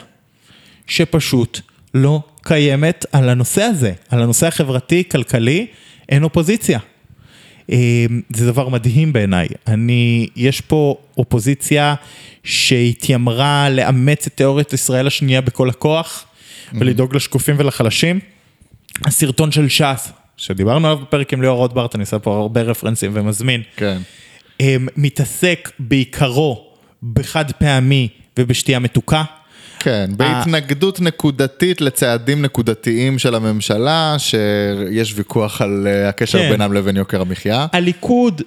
שפשוט 0.86 1.60
לא 1.94 2.20
קיימת 2.42 3.06
על 3.12 3.28
הנושא 3.28 3.62
הזה, 3.62 3.92
על 4.08 4.22
הנושא 4.22 4.46
החברתי-כלכלי, 4.46 5.66
אין 6.08 6.24
אופוזיציה. 6.24 6.78
אה, 7.72 8.06
זה 8.34 8.46
דבר 8.46 8.68
מדהים 8.68 9.12
בעיניי. 9.12 9.48
אני, 9.66 10.28
יש 10.36 10.60
פה 10.60 10.96
אופוזיציה 11.18 11.94
שהתיימרה 12.44 13.70
לאמץ 13.70 14.26
את 14.26 14.32
תיאוריית 14.34 14.72
ישראל 14.72 15.06
השנייה 15.06 15.40
בכל 15.40 15.70
הכוח, 15.70 16.24
ולדאוג 16.74 17.16
לשקופים 17.16 17.54
ולחלשים. 17.58 18.20
הסרטון 19.04 19.52
של 19.52 19.68
ש"ס, 19.68 20.12
שדיברנו 20.36 20.86
עליו 20.86 20.98
בפרק 21.02 21.32
עם 21.32 21.42
ליאור 21.42 21.56
רוטברט, 21.56 21.94
אני 21.94 22.02
עושה 22.02 22.18
פה 22.18 22.36
הרבה 22.36 22.62
רפרנסים 22.62 23.10
ומזמין, 23.14 23.62
כן. 23.76 23.98
אמ, 24.60 24.88
מתעסק 24.96 25.70
בעיקרו 25.78 26.66
בחד 27.12 27.52
פעמי 27.52 28.08
ובשתייה 28.38 28.78
מתוקה. 28.78 29.24
כן, 29.82 30.10
בהתנגדות 30.16 31.00
נקודתית 31.00 31.80
לצעדים 31.80 32.42
נקודתיים 32.42 33.18
של 33.18 33.34
הממשלה, 33.34 34.16
שיש 34.18 35.12
ויכוח 35.16 35.62
על 35.62 35.86
אה, 35.90 36.08
הקשר 36.08 36.38
כן. 36.38 36.50
בינם 36.50 36.72
לבין 36.72 36.96
יוקר 36.96 37.20
המחיה. 37.20 37.66
הליכוד 37.72 38.42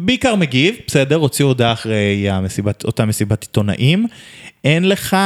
בעיקר 0.00 0.34
מגיב, 0.34 0.74
בסדר, 0.86 1.16
הוציאו 1.16 1.48
הודעה 1.48 1.72
אחרי 1.72 2.30
המסיבת, 2.30 2.84
אותה 2.84 3.04
מסיבת 3.04 3.42
עיתונאים. 3.42 4.06
אין 4.64 4.88
לך, 4.88 5.16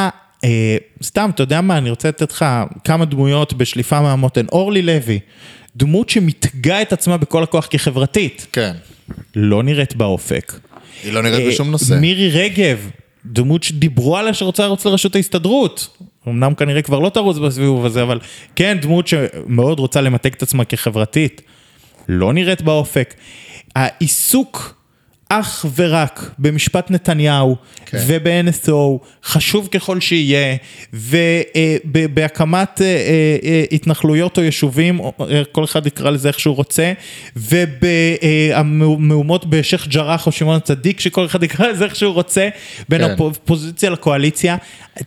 אה, 0.44 0.76
סתם, 1.02 1.30
אתה 1.34 1.42
יודע 1.42 1.60
מה, 1.60 1.78
אני 1.78 1.90
רוצה 1.90 2.08
לתת 2.08 2.32
לך 2.32 2.44
כמה 2.84 3.04
דמויות 3.04 3.52
בשליפה 3.52 4.00
מהמותן. 4.00 4.46
אורלי 4.52 4.82
לוי, 4.82 5.18
דמות 5.76 6.08
שמתגה 6.08 6.82
את 6.82 6.92
עצמה 6.92 7.16
בכל 7.16 7.42
הכוח 7.42 7.66
כחברתית, 7.70 8.46
כן. 8.52 8.72
לא 9.36 9.62
נראית 9.62 9.96
באופק. 9.96 10.52
היא 11.04 11.12
לא 11.12 11.22
נראית 11.22 11.40
אה, 11.40 11.48
בשום 11.48 11.70
נושא. 11.70 11.94
מירי 11.94 12.30
רגב, 12.30 12.90
דמות 13.26 13.62
שדיברו 13.62 14.16
עליה 14.16 14.34
שרוצה 14.34 14.62
לרוץ 14.62 14.86
לראשות 14.86 15.14
ההסתדרות. 15.14 15.98
אמנם 16.28 16.54
כנראה 16.54 16.82
כבר 16.82 16.98
לא 16.98 17.08
תרוץ 17.08 17.38
בסיבוב 17.38 17.86
הזה, 17.86 18.02
אבל 18.02 18.18
כן, 18.56 18.78
דמות 18.80 19.06
שמאוד 19.06 19.78
רוצה 19.78 20.00
למתג 20.00 20.32
את 20.32 20.42
עצמה 20.42 20.64
כחברתית. 20.64 21.42
לא 22.08 22.32
נראית 22.32 22.62
באופק. 22.62 23.14
העיסוק 23.76 24.79
אך 25.32 25.66
ורק 25.76 26.30
במשפט 26.38 26.90
נתניהו 26.90 27.56
כן. 27.86 27.98
וב-NSO, 28.06 28.98
חשוב 29.24 29.68
ככל 29.72 30.00
שיהיה, 30.00 30.56
ובהקמת 30.92 32.80
התנחלויות 33.72 34.38
או 34.38 34.42
יישובים, 34.42 35.00
או, 35.00 35.12
אה, 35.30 35.42
כל 35.52 35.64
אחד 35.64 35.86
יקרא 35.86 36.10
לזה 36.10 36.28
איך 36.28 36.40
שהוא 36.40 36.56
רוצה, 36.56 36.92
ובמהומות 37.36 39.46
בשייח' 39.46 39.86
ג'ראח 39.86 40.26
או 40.26 40.32
שמעון 40.32 40.56
הצדיק, 40.56 41.00
שכל 41.00 41.26
אחד 41.26 41.42
יקרא 41.42 41.66
לזה 41.66 41.84
איך 41.84 41.96
שהוא 41.96 42.14
רוצה, 42.14 42.48
בין 42.88 43.00
כן. 43.00 43.14
האופוזיציה 43.18 43.90
לקואליציה, 43.90 44.56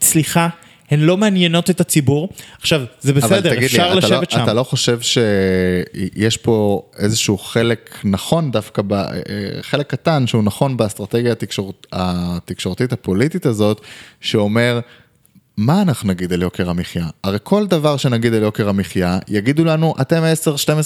סליחה. 0.01 0.47
הן 0.93 0.99
לא 0.99 1.17
מעניינות 1.17 1.69
את 1.69 1.81
הציבור. 1.81 2.29
עכשיו, 2.59 2.81
זה 3.01 3.13
בסדר, 3.13 3.39
תגיד 3.39 3.59
לי, 3.59 3.65
אפשר 3.65 3.85
אתה 3.87 3.95
לשבת 3.95 4.33
לא, 4.33 4.37
שם. 4.39 4.43
אתה 4.43 4.53
לא 4.53 4.63
חושב 4.63 4.99
שיש 5.01 6.37
פה 6.37 6.81
איזשהו 6.97 7.37
חלק 7.37 7.99
נכון 8.03 8.51
דווקא, 8.51 8.81
ב, 8.81 8.93
אה, 8.93 9.11
חלק 9.61 9.87
קטן 9.87 10.27
שהוא 10.27 10.43
נכון 10.43 10.77
באסטרטגיה 10.77 11.31
התקשורת, 11.31 11.87
התקשורתית 11.91 12.93
הפוליטית 12.93 13.45
הזאת, 13.45 13.81
שאומר, 14.21 14.79
מה 15.57 15.81
אנחנו 15.81 16.09
נגיד 16.09 16.33
על 16.33 16.41
יוקר 16.41 16.69
המחיה? 16.69 17.07
הרי 17.23 17.37
כל 17.43 17.67
דבר 17.67 17.97
שנגיד 17.97 18.33
על 18.33 18.41
יוקר 18.41 18.69
המחיה, 18.69 19.19
יגידו 19.27 19.65
לנו, 19.65 19.93
אתם 20.01 20.23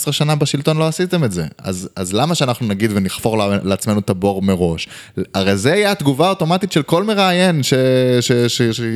10-12 0.08 0.12
שנה 0.12 0.36
בשלטון 0.36 0.78
לא 0.78 0.88
עשיתם 0.88 1.24
את 1.24 1.32
זה. 1.32 1.46
אז, 1.58 1.90
אז 1.96 2.14
למה 2.14 2.36
שאנחנו 2.36 2.68
נגיד 2.68 2.92
ונחפור 2.94 3.38
לעצמנו 3.64 4.00
את 4.00 4.10
הבור 4.10 4.42
מראש? 4.42 4.88
הרי 5.34 5.58
זה 5.58 5.70
יהיה 5.70 5.92
התגובה 5.92 6.28
האוטומטית 6.28 6.72
של 6.72 6.84
כל 6.84 7.04
מראיין 7.04 7.62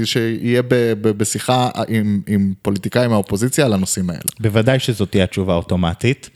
שיהיה 0.04 0.62
בשיחה 1.02 1.70
עם, 1.88 2.22
עם 2.28 2.54
פוליטיקאים 2.62 3.10
מהאופוזיציה 3.10 3.66
על 3.66 3.74
הנושאים 3.74 4.10
האלה. 4.10 4.22
בוודאי 4.40 4.80
שזאת 4.80 5.12
תהיה 5.12 5.24
התשובה 5.24 5.54
האוטומטית. 5.54 6.30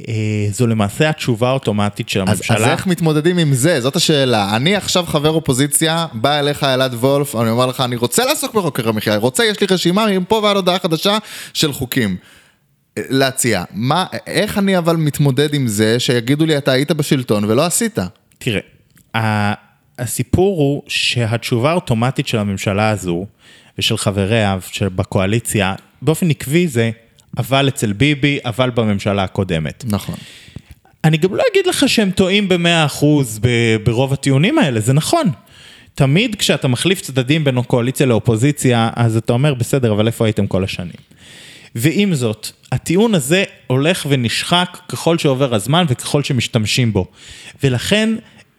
אה, 0.00 0.46
זו 0.50 0.66
למעשה 0.66 1.08
התשובה 1.08 1.48
האוטומטית 1.48 2.08
של 2.08 2.22
אז, 2.22 2.28
הממשלה. 2.28 2.56
אז 2.56 2.62
איך 2.62 2.86
מתמודדים 2.86 3.38
עם 3.38 3.54
זה? 3.54 3.80
זאת 3.80 3.96
השאלה. 3.96 4.56
אני 4.56 4.76
עכשיו 4.76 5.04
חבר 5.06 5.30
אופוזיציה, 5.30 6.06
בא 6.12 6.38
אליך 6.38 6.64
אלעד 6.64 6.94
וולף, 6.94 7.36
אני 7.36 7.50
אומר 7.50 7.66
לך, 7.66 7.80
אני 7.80 7.96
רוצה 7.96 8.24
לעסוק 8.24 8.54
ביוקר 8.54 8.88
המחיה, 8.88 9.16
רוצה, 9.16 9.44
יש 9.44 9.60
לי 9.60 9.66
רשימה 9.70 10.06
מפה 10.06 10.40
ועד 10.42 10.56
הודעה 10.56 10.78
חדשה 10.78 11.18
של 11.54 11.72
חוקים. 11.72 12.16
אה, 12.98 13.02
להציע. 13.08 13.64
מה, 13.70 14.06
איך 14.26 14.58
אני 14.58 14.78
אבל 14.78 14.96
מתמודד 14.96 15.54
עם 15.54 15.66
זה 15.66 16.00
שיגידו 16.00 16.46
לי, 16.46 16.58
אתה 16.58 16.72
היית 16.72 16.92
בשלטון 16.92 17.44
ולא 17.44 17.64
עשית? 17.66 17.98
תראה, 18.38 18.60
הסיפור 19.98 20.58
הוא 20.58 20.82
שהתשובה 20.88 21.70
האוטומטית 21.70 22.28
של 22.28 22.38
הממשלה 22.38 22.90
הזו 22.90 23.26
ושל 23.78 23.96
חבריה 23.96 24.58
בקואליציה, 24.96 25.74
באופן 26.02 26.30
עקבי 26.30 26.68
זה 26.68 26.90
אבל 27.38 27.68
אצל 27.68 27.92
ביבי, 27.92 28.38
אבל 28.44 28.70
בממשלה 28.70 29.24
הקודמת. 29.24 29.84
נכון. 29.86 30.14
אני 31.04 31.16
גם 31.16 31.34
לא 31.34 31.42
אגיד 31.52 31.66
לך 31.66 31.88
שהם 31.88 32.10
טועים 32.10 32.48
במאה 32.48 32.84
אחוז 32.84 33.40
ברוב 33.84 34.12
הטיעונים 34.12 34.58
האלה, 34.58 34.80
זה 34.80 34.92
נכון. 34.92 35.30
תמיד 35.94 36.34
כשאתה 36.34 36.68
מחליף 36.68 37.00
צדדים 37.00 37.44
בין 37.44 37.62
קואליציה 37.62 38.06
לאופוזיציה, 38.06 38.90
אז 38.96 39.16
אתה 39.16 39.32
אומר, 39.32 39.54
בסדר, 39.54 39.92
אבל 39.92 40.06
איפה 40.06 40.24
הייתם 40.24 40.46
כל 40.46 40.64
השנים? 40.64 41.14
ועם 41.74 42.14
זאת, 42.14 42.50
הטיעון 42.72 43.14
הזה 43.14 43.44
הולך 43.66 44.06
ונשחק 44.08 44.78
ככל 44.88 45.18
שעובר 45.18 45.54
הזמן 45.54 45.84
וככל 45.88 46.22
שמשתמשים 46.22 46.92
בו. 46.92 47.06
ולכן, 47.62 48.14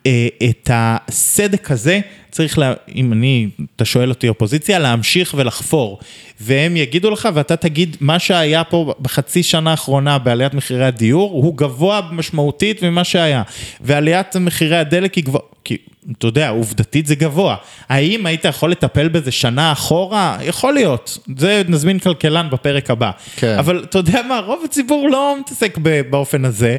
אה, 0.06 0.28
את 0.50 0.70
הסדק 0.74 1.72
הזה 1.72 2.00
צריך, 2.36 2.58
לה, 2.58 2.74
אם 2.96 3.14
אני, 3.14 3.48
אתה 3.76 3.86
שואל 3.86 4.10
אותי 4.10 4.30
אופוזיציה, 4.30 4.80
להמשיך 4.80 5.34
ולחפור. 5.38 6.00
והם 6.40 6.78
יגידו 6.78 7.12
לך, 7.12 7.30
ואתה 7.34 7.56
תגיד, 7.56 7.98
מה 8.00 8.20
שהיה 8.20 8.64
פה 8.64 8.94
בחצי 9.02 9.44
שנה 9.44 9.72
האחרונה 9.72 10.18
בעליית 10.18 10.54
מחירי 10.54 10.86
הדיור, 10.86 11.32
הוא 11.32 11.58
גבוה 11.58 12.02
משמעותית 12.12 12.84
ממה 12.84 13.04
שהיה. 13.04 13.44
ועליית 13.82 14.36
מחירי 14.36 14.78
הדלק 14.78 15.14
היא 15.14 15.24
גבוהה, 15.24 15.44
כי 15.64 15.78
אתה 16.18 16.28
יודע, 16.28 16.50
עובדתית 16.50 17.06
זה 17.06 17.16
גבוה. 17.16 17.56
האם 17.90 18.26
היית 18.26 18.46
יכול 18.46 18.72
לטפל 18.72 19.08
בזה 19.08 19.32
שנה 19.32 19.72
אחורה? 19.72 20.38
יכול 20.42 20.74
להיות. 20.74 21.18
זה 21.38 21.62
נזמין 21.68 22.00
כלכלן 22.00 22.48
בפרק 22.52 22.92
הבא. 22.92 23.12
כן. 23.36 23.56
אבל 23.60 23.86
אתה 23.90 23.98
יודע 23.98 24.22
מה, 24.28 24.40
רוב 24.40 24.62
הציבור 24.66 25.10
לא 25.10 25.36
מתעסק 25.40 25.78
באופן 26.10 26.46
הזה, 26.46 26.78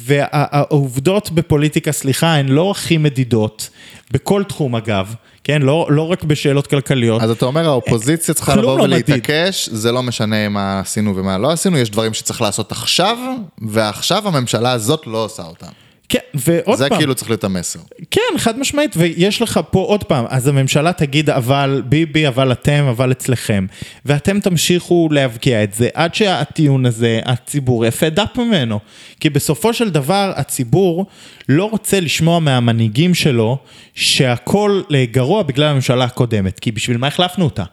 והעובדות 0.00 1.30
בפוליטיקה, 1.30 1.92
סליחה, 1.92 2.34
הן 2.34 2.48
לא 2.48 2.70
הכי 2.70 2.98
מדידות, 2.98 3.70
בכל 4.10 4.44
תחום 4.44 4.76
אגב, 4.76 5.14
כן? 5.44 5.62
לא, 5.62 5.86
לא 5.90 6.02
רק 6.02 6.24
בשאלות 6.24 6.66
כלכליות. 6.66 7.22
אז 7.22 7.30
אתה 7.30 7.46
אומר, 7.46 7.66
האופוזיציה 7.66 8.34
צריכה 8.34 8.56
לבוא 8.56 8.78
לא 8.78 8.84
מדיד. 8.84 9.04
ולהתעקש, 9.08 9.68
זה 9.68 9.92
לא 9.92 10.02
משנה 10.02 10.48
מה 10.48 10.80
עשינו 10.80 11.16
ומה 11.16 11.38
לא 11.38 11.50
עשינו, 11.50 11.78
יש 11.78 11.90
דברים 11.90 12.14
שצריך 12.14 12.42
לעשות 12.42 12.72
עכשיו, 12.72 13.18
ועכשיו 13.58 14.28
הממשלה 14.28 14.72
הזאת 14.72 15.06
לא 15.06 15.24
עושה 15.24 15.42
אותם. 15.42 15.85
כן, 16.08 16.18
ועוד 16.34 16.78
זה 16.78 16.88
פעם, 16.88 16.98
כאילו 16.98 17.14
צריך 17.14 17.30
להיות 17.30 17.44
המסר. 17.44 17.78
כן, 18.10 18.38
חד 18.38 18.58
משמעית, 18.58 18.94
ויש 18.96 19.42
לך 19.42 19.60
פה 19.70 19.80
עוד 19.80 20.04
פעם, 20.04 20.24
אז 20.28 20.48
הממשלה 20.48 20.92
תגיד 20.92 21.30
אבל 21.30 21.82
ביבי, 21.86 22.28
אבל 22.28 22.52
אתם, 22.52 22.84
אבל 22.90 23.12
אצלכם, 23.12 23.66
ואתם 24.04 24.40
תמשיכו 24.40 25.08
להבקיע 25.10 25.64
את 25.64 25.74
זה, 25.74 25.88
עד 25.94 26.14
שהטיעון 26.14 26.86
הזה, 26.86 27.20
הציבור 27.24 27.86
יפה 27.86 28.08
דף 28.08 28.30
ממנו. 28.36 28.80
כי 29.20 29.30
בסופו 29.30 29.74
של 29.74 29.90
דבר, 29.90 30.32
הציבור 30.36 31.06
לא 31.48 31.64
רוצה 31.64 32.00
לשמוע 32.00 32.38
מהמנהיגים 32.38 33.14
שלו 33.14 33.58
שהכל 33.94 34.82
אה, 34.94 35.04
גרוע 35.10 35.42
בגלל 35.42 35.66
הממשלה 35.66 36.04
הקודמת, 36.04 36.60
כי 36.60 36.72
בשביל 36.72 36.96
מה 36.96 37.06
החלפנו 37.06 37.44
אותה? 37.44 37.64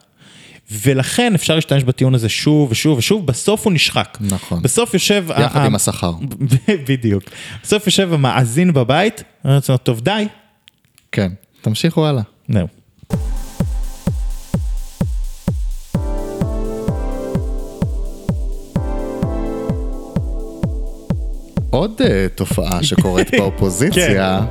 ולכן 0.82 1.36
אפשר 1.36 1.56
להשתמש 1.56 1.84
בטיעון 1.84 2.16
הזה 2.16 2.30
שוב 2.30 2.72
ושוב 2.72 2.98
ושוב, 2.98 3.26
בסוף 3.28 3.66
הוא 3.66 3.74
נשחק. 3.74 4.18
נכון. 4.22 4.62
בסוף 4.62 4.94
יושב... 4.94 5.26
יחד 5.42 5.66
עם 5.66 5.76
השכר. 5.76 6.14
בדיוק. 6.90 7.24
בסוף 7.64 7.86
יושב 7.88 8.14
המאזין 8.14 8.74
בבית, 8.74 9.24
אני 9.46 9.56
רוצה 9.56 9.74
לומר, 9.74 9.78
טוב, 9.78 10.02
די. 10.02 10.28
כן, 11.12 11.32
תמשיכו 11.62 12.08
הלאה. 12.08 12.24
זהו. 12.50 12.68
עוד 21.70 22.02
אה, 22.02 22.28
תופעה 22.36 22.84
שקורית 22.84 23.30
כן. 23.32 23.38
באופוזיציה 23.38 24.46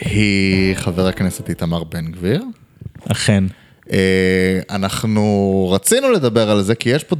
היא 0.00 0.74
חבר 0.74 1.06
הכנסת 1.06 1.48
איתמר 1.48 1.84
בן 1.84 2.12
גביר. 2.12 2.42
אכן. 3.12 3.44
אה, 3.92 3.98
אנחנו 4.70 5.24
רצינו 5.72 6.10
לדבר 6.10 6.50
על 6.50 6.62
זה 6.62 6.74
כי 6.74 6.88
יש 6.90 7.04
פה 7.04 7.16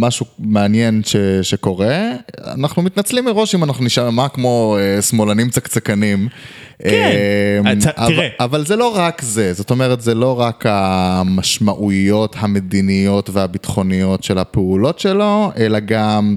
משהו 0.00 0.26
מעניין 0.38 1.02
ש, 1.04 1.16
שקורה, 1.42 1.98
אנחנו 2.46 2.82
מתנצלים 2.82 3.24
מראש 3.24 3.54
אם 3.54 3.64
אנחנו 3.64 3.84
נשמע 3.84 4.28
כמו 4.28 4.76
אה, 4.80 5.02
שמאלנים 5.02 5.50
צקצקנים. 5.50 6.28
כן, 6.82 7.10
אה, 7.66 7.72
אתה- 7.72 7.90
אבל, 7.96 8.14
תראה. 8.14 8.28
אבל 8.40 8.66
זה 8.66 8.76
לא 8.76 8.96
רק 8.96 9.22
זה, 9.22 9.52
זאת 9.52 9.70
אומרת 9.70 10.00
זה 10.00 10.14
לא 10.14 10.40
רק 10.40 10.64
המשמעויות 10.68 12.36
המדיניות 12.38 13.30
והביטחוניות 13.32 14.22
של 14.24 14.38
הפעולות 14.38 14.98
שלו, 14.98 15.50
אלא 15.58 15.78
גם 15.80 16.34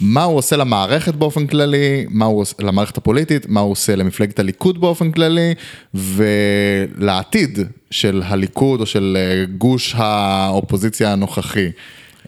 מה 0.00 0.24
הוא 0.24 0.38
עושה 0.38 0.56
למערכת 0.56 1.14
באופן 1.14 1.46
כללי, 1.46 2.06
מה 2.08 2.24
הוא 2.24 2.40
עושה 2.40 2.54
למערכת 2.62 2.96
הפוליטית, 2.96 3.48
מה 3.48 3.60
הוא 3.60 3.72
עושה 3.72 3.96
למפלגת 3.96 4.38
הליכוד 4.38 4.80
באופן 4.80 5.10
כללי, 5.10 5.54
ולעתיד 5.94 7.58
של 7.90 8.22
הליכוד 8.26 8.80
או 8.80 8.86
של 8.86 9.16
אה, 9.20 9.44
גוש 9.58 9.94
האופוזיציה 9.96 11.12
הנוכחי. 11.12 11.70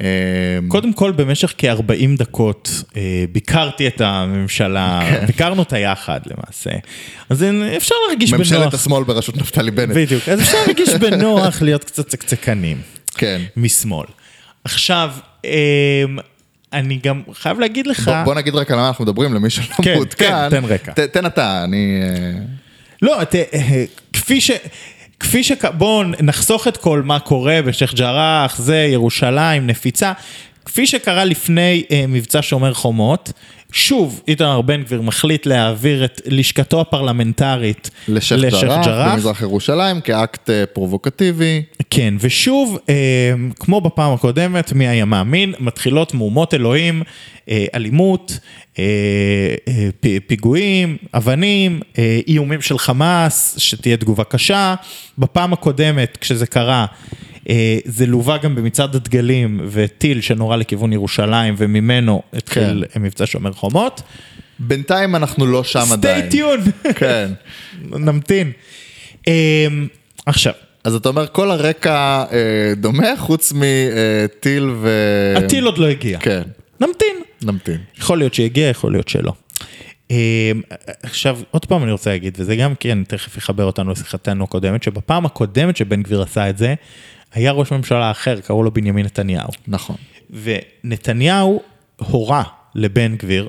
אה, 0.00 0.06
קודם 0.68 0.92
כל, 0.92 1.12
במשך 1.12 1.54
כ-40 1.58 2.18
דקות 2.18 2.82
אה, 2.96 3.24
ביקרתי 3.32 3.86
את 3.86 4.00
הממשלה, 4.00 5.00
כן. 5.10 5.26
ביקרנו 5.26 5.58
אותה 5.58 5.78
יחד 5.78 6.20
למעשה. 6.26 6.70
אז 7.28 7.44
אפשר 7.76 7.94
להרגיש 8.08 8.30
בנוח. 8.30 8.40
ממשלת 8.40 8.74
השמאל 8.74 9.04
בראשות 9.04 9.36
נפתלי 9.36 9.70
בנט. 9.70 9.96
בדיוק, 9.96 10.28
אז 10.28 10.40
אפשר 10.40 10.58
להרגיש 10.66 10.88
בנוח 11.10 11.62
להיות 11.62 11.84
קצת 11.84 12.08
צקצקנים. 12.08 12.80
כן. 13.16 13.42
משמאל. 13.56 14.06
עכשיו, 14.64 15.10
אה, 15.44 16.04
אני 16.72 16.98
גם 17.02 17.22
חייב 17.32 17.60
להגיד 17.60 17.86
לך... 17.86 18.08
בוא, 18.08 18.22
בוא 18.24 18.34
נגיד 18.34 18.54
רק 18.54 18.70
על 18.70 18.76
מה 18.76 18.88
אנחנו 18.88 19.04
מדברים 19.04 19.34
למי 19.34 19.50
שלא 19.50 19.64
כן, 19.82 19.94
מעודכן. 19.94 20.24
כן, 20.24 20.50
תן 20.50 20.64
רקע. 20.64 20.92
ת, 20.92 21.00
תן 21.00 21.26
אתה, 21.26 21.64
אני... 21.64 22.00
אה, 22.02 22.40
לא, 23.02 23.24
ת, 23.24 23.34
אה, 23.34 23.84
כפי 24.12 24.40
ש... 24.40 24.50
כפי 25.20 25.44
ש... 25.44 25.52
בואו 25.78 26.02
נחסוך 26.02 26.68
את 26.68 26.76
כל 26.76 27.02
מה 27.02 27.18
קורה 27.18 27.62
בשייח' 27.62 27.94
ג'ראח, 27.94 28.58
זה, 28.58 28.76
ירושלים, 28.76 29.66
נפיצה. 29.66 30.12
כפי 30.64 30.86
שקרה 30.86 31.24
לפני 31.24 31.84
אה, 31.90 32.04
מבצע 32.08 32.38
שומר 32.42 32.74
חומות, 32.74 33.32
שוב, 33.72 34.20
איתמר 34.28 34.60
בן 34.60 34.82
גביר 34.82 35.02
מחליט 35.02 35.46
להעביר 35.46 36.04
את 36.04 36.20
לשכתו 36.26 36.80
הפרלמנטרית 36.80 37.90
לשייח' 38.08 38.54
ג'ראח 38.84 39.12
במזרח 39.14 39.42
ירושלים 39.42 40.00
כאקט 40.00 40.50
אה, 40.50 40.64
פרובוקטיבי. 40.66 41.62
כן, 41.90 42.14
ושוב, 42.20 42.78
אה, 42.88 42.94
כמו 43.58 43.80
בפעם 43.80 44.12
הקודמת, 44.14 44.72
מי 44.72 44.88
היה 44.88 45.04
מאמין, 45.04 45.54
מתחילות 45.58 46.14
מהומות 46.14 46.54
אלוהים, 46.54 47.02
אה, 47.48 47.66
אלימות, 47.74 48.38
אה, 48.78 48.84
פ- 50.00 50.06
פיגועים, 50.26 50.96
אבנים, 51.14 51.80
איומים 52.28 52.60
של 52.60 52.78
חמאס, 52.78 53.54
שתהיה 53.58 53.96
תגובה 53.96 54.24
קשה. 54.24 54.74
בפעם 55.18 55.52
הקודמת, 55.52 56.18
כשזה 56.20 56.46
קרה, 56.46 56.86
זה 57.84 58.06
לווה 58.06 58.38
גם 58.38 58.54
במצעד 58.54 58.96
הדגלים 58.96 59.60
וטיל 59.70 60.20
שנורה 60.20 60.56
לכיוון 60.56 60.92
ירושלים, 60.92 61.54
וממנו 61.58 62.22
התחיל 62.32 62.84
כן. 62.92 63.02
מבצע 63.02 63.26
שומר 63.26 63.52
חומות. 63.52 64.02
בינתיים 64.58 65.16
אנחנו 65.16 65.46
לא 65.46 65.64
שם 65.64 65.84
עדיין. 65.92 66.20
סטי 66.20 66.30
טיון, 66.30 66.60
כן. 67.00 67.30
נמתין. 67.82 68.52
אה, 69.28 69.66
עכשיו, 70.26 70.52
אז 70.84 70.94
אתה 70.94 71.08
אומר 71.08 71.26
כל 71.26 71.50
הרקע 71.50 72.24
אה, 72.32 72.72
דומה 72.76 73.16
חוץ 73.16 73.52
מטיל 73.52 74.70
ו... 74.76 74.90
הטיל 75.36 75.64
עוד 75.64 75.78
לא 75.78 75.86
הגיע. 75.86 76.18
כן, 76.18 76.42
נמתין. 76.80 77.16
נמתין. 77.42 77.78
יכול 77.98 78.18
להיות 78.18 78.34
שיגיע, 78.34 78.68
יכול 78.68 78.92
להיות 78.92 79.08
שלא. 79.08 79.32
אה, 80.10 80.52
עכשיו, 81.02 81.38
עוד 81.50 81.64
פעם 81.64 81.82
אני 81.82 81.92
רוצה 81.92 82.10
להגיד, 82.10 82.36
וזה 82.40 82.56
גם 82.56 82.74
כן 82.80 82.98
תכף 83.04 83.36
יחבר 83.36 83.64
אותנו 83.64 83.90
לשיחתנו 83.90 84.44
הקודמת, 84.44 84.82
שבפעם 84.82 85.26
הקודמת 85.26 85.76
שבן 85.76 86.02
גביר 86.02 86.22
עשה 86.22 86.50
את 86.50 86.58
זה, 86.58 86.74
היה 87.34 87.52
ראש 87.52 87.72
ממשלה 87.72 88.10
אחר, 88.10 88.40
קראו 88.40 88.62
לו 88.62 88.70
בנימין 88.70 89.04
נתניהו. 89.06 89.48
נכון. 89.68 89.96
ונתניהו 90.42 91.62
הורה 91.96 92.42
לבן 92.74 93.16
גביר 93.16 93.48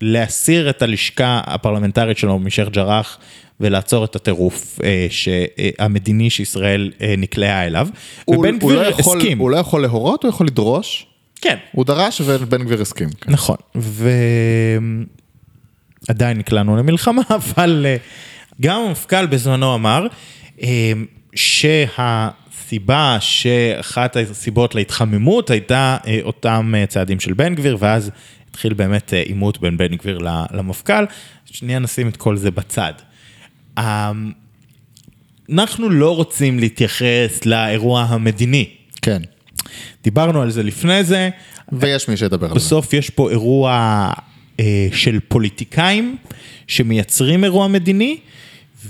להסיר 0.00 0.70
את 0.70 0.82
הלשכה 0.82 1.40
הפרלמנטרית 1.46 2.18
שלו 2.18 2.38
משייח' 2.38 2.68
ג'ראח 2.68 3.18
ולעצור 3.60 4.04
את 4.04 4.16
הטירוף 4.16 4.78
אה, 4.84 5.06
ש- 5.10 5.28
אה, 5.28 5.70
המדיני 5.78 6.30
שישראל 6.30 6.92
אה, 7.02 7.14
נקלעה 7.18 7.66
אליו. 7.66 7.88
ובן 8.28 8.56
הוא 8.60 8.72
לא 8.72 8.80
גביר 8.82 8.98
יכול- 9.00 9.18
הסכים. 9.18 9.38
הוא 9.38 9.50
לא 9.50 9.56
יכול 9.56 9.82
להורות, 9.82 10.22
הוא 10.22 10.28
יכול 10.28 10.46
לדרוש. 10.46 11.06
כן. 11.40 11.56
הוא 11.72 11.84
דרש 11.84 12.20
ובן 12.24 12.62
גביר 12.64 12.80
הסכים. 12.82 13.08
כן. 13.20 13.32
נכון, 13.32 13.56
ועדיין 16.08 16.38
נקלענו 16.38 16.76
למלחמה, 16.76 17.22
אבל 17.36 17.86
אה, 17.88 17.96
גם 18.60 18.80
המפכ"ל 18.80 19.26
בזמנו 19.26 19.74
אמר 19.74 20.06
אה, 20.62 20.92
שהסיבה, 22.70 23.16
שאחת 23.20 24.16
הסיבות 24.16 24.74
להתחממות 24.74 25.50
הייתה 25.50 25.96
אה, 26.06 26.18
אותם 26.22 26.74
אה, 26.76 26.86
צעדים 26.86 27.20
של 27.20 27.32
בן 27.32 27.54
גביר, 27.54 27.76
ואז 27.80 28.10
התחיל 28.50 28.74
באמת 28.74 29.14
אה, 29.14 29.20
עימות 29.20 29.60
בין 29.60 29.76
בן 29.76 29.96
גביר 29.96 30.18
למפכ"ל. 30.52 31.04
שנייה 31.44 31.78
נשים 31.78 32.08
את 32.08 32.16
כל 32.16 32.36
זה 32.36 32.50
בצד. 32.50 32.92
אה, 33.78 34.12
אנחנו 35.52 35.88
לא 35.88 36.16
רוצים 36.16 36.58
להתייחס 36.58 37.46
לאירוע 37.46 38.02
המדיני. 38.02 38.68
כן. 39.02 39.22
דיברנו 40.04 40.42
על 40.42 40.50
זה 40.50 40.62
לפני 40.62 41.04
זה, 41.04 41.30
ויש 41.72 42.08
מי 42.08 42.16
שידבר 42.16 42.46
על 42.46 42.52
זה. 42.52 42.54
בסוף 42.54 42.92
יש 42.92 43.10
פה 43.10 43.30
אירוע 43.30 44.10
אה, 44.60 44.88
של 44.92 45.18
פוליטיקאים 45.28 46.16
שמייצרים 46.66 47.44
אירוע 47.44 47.68
מדיני, 47.68 48.16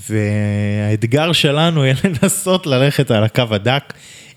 והאתגר 0.09 1.33
שלנו 1.33 1.85
יהיה 1.85 1.95
לנסות 2.23 2.67
ללכת 2.67 3.11
על 3.11 3.25
הקו 3.25 3.45
הדק 3.51 3.93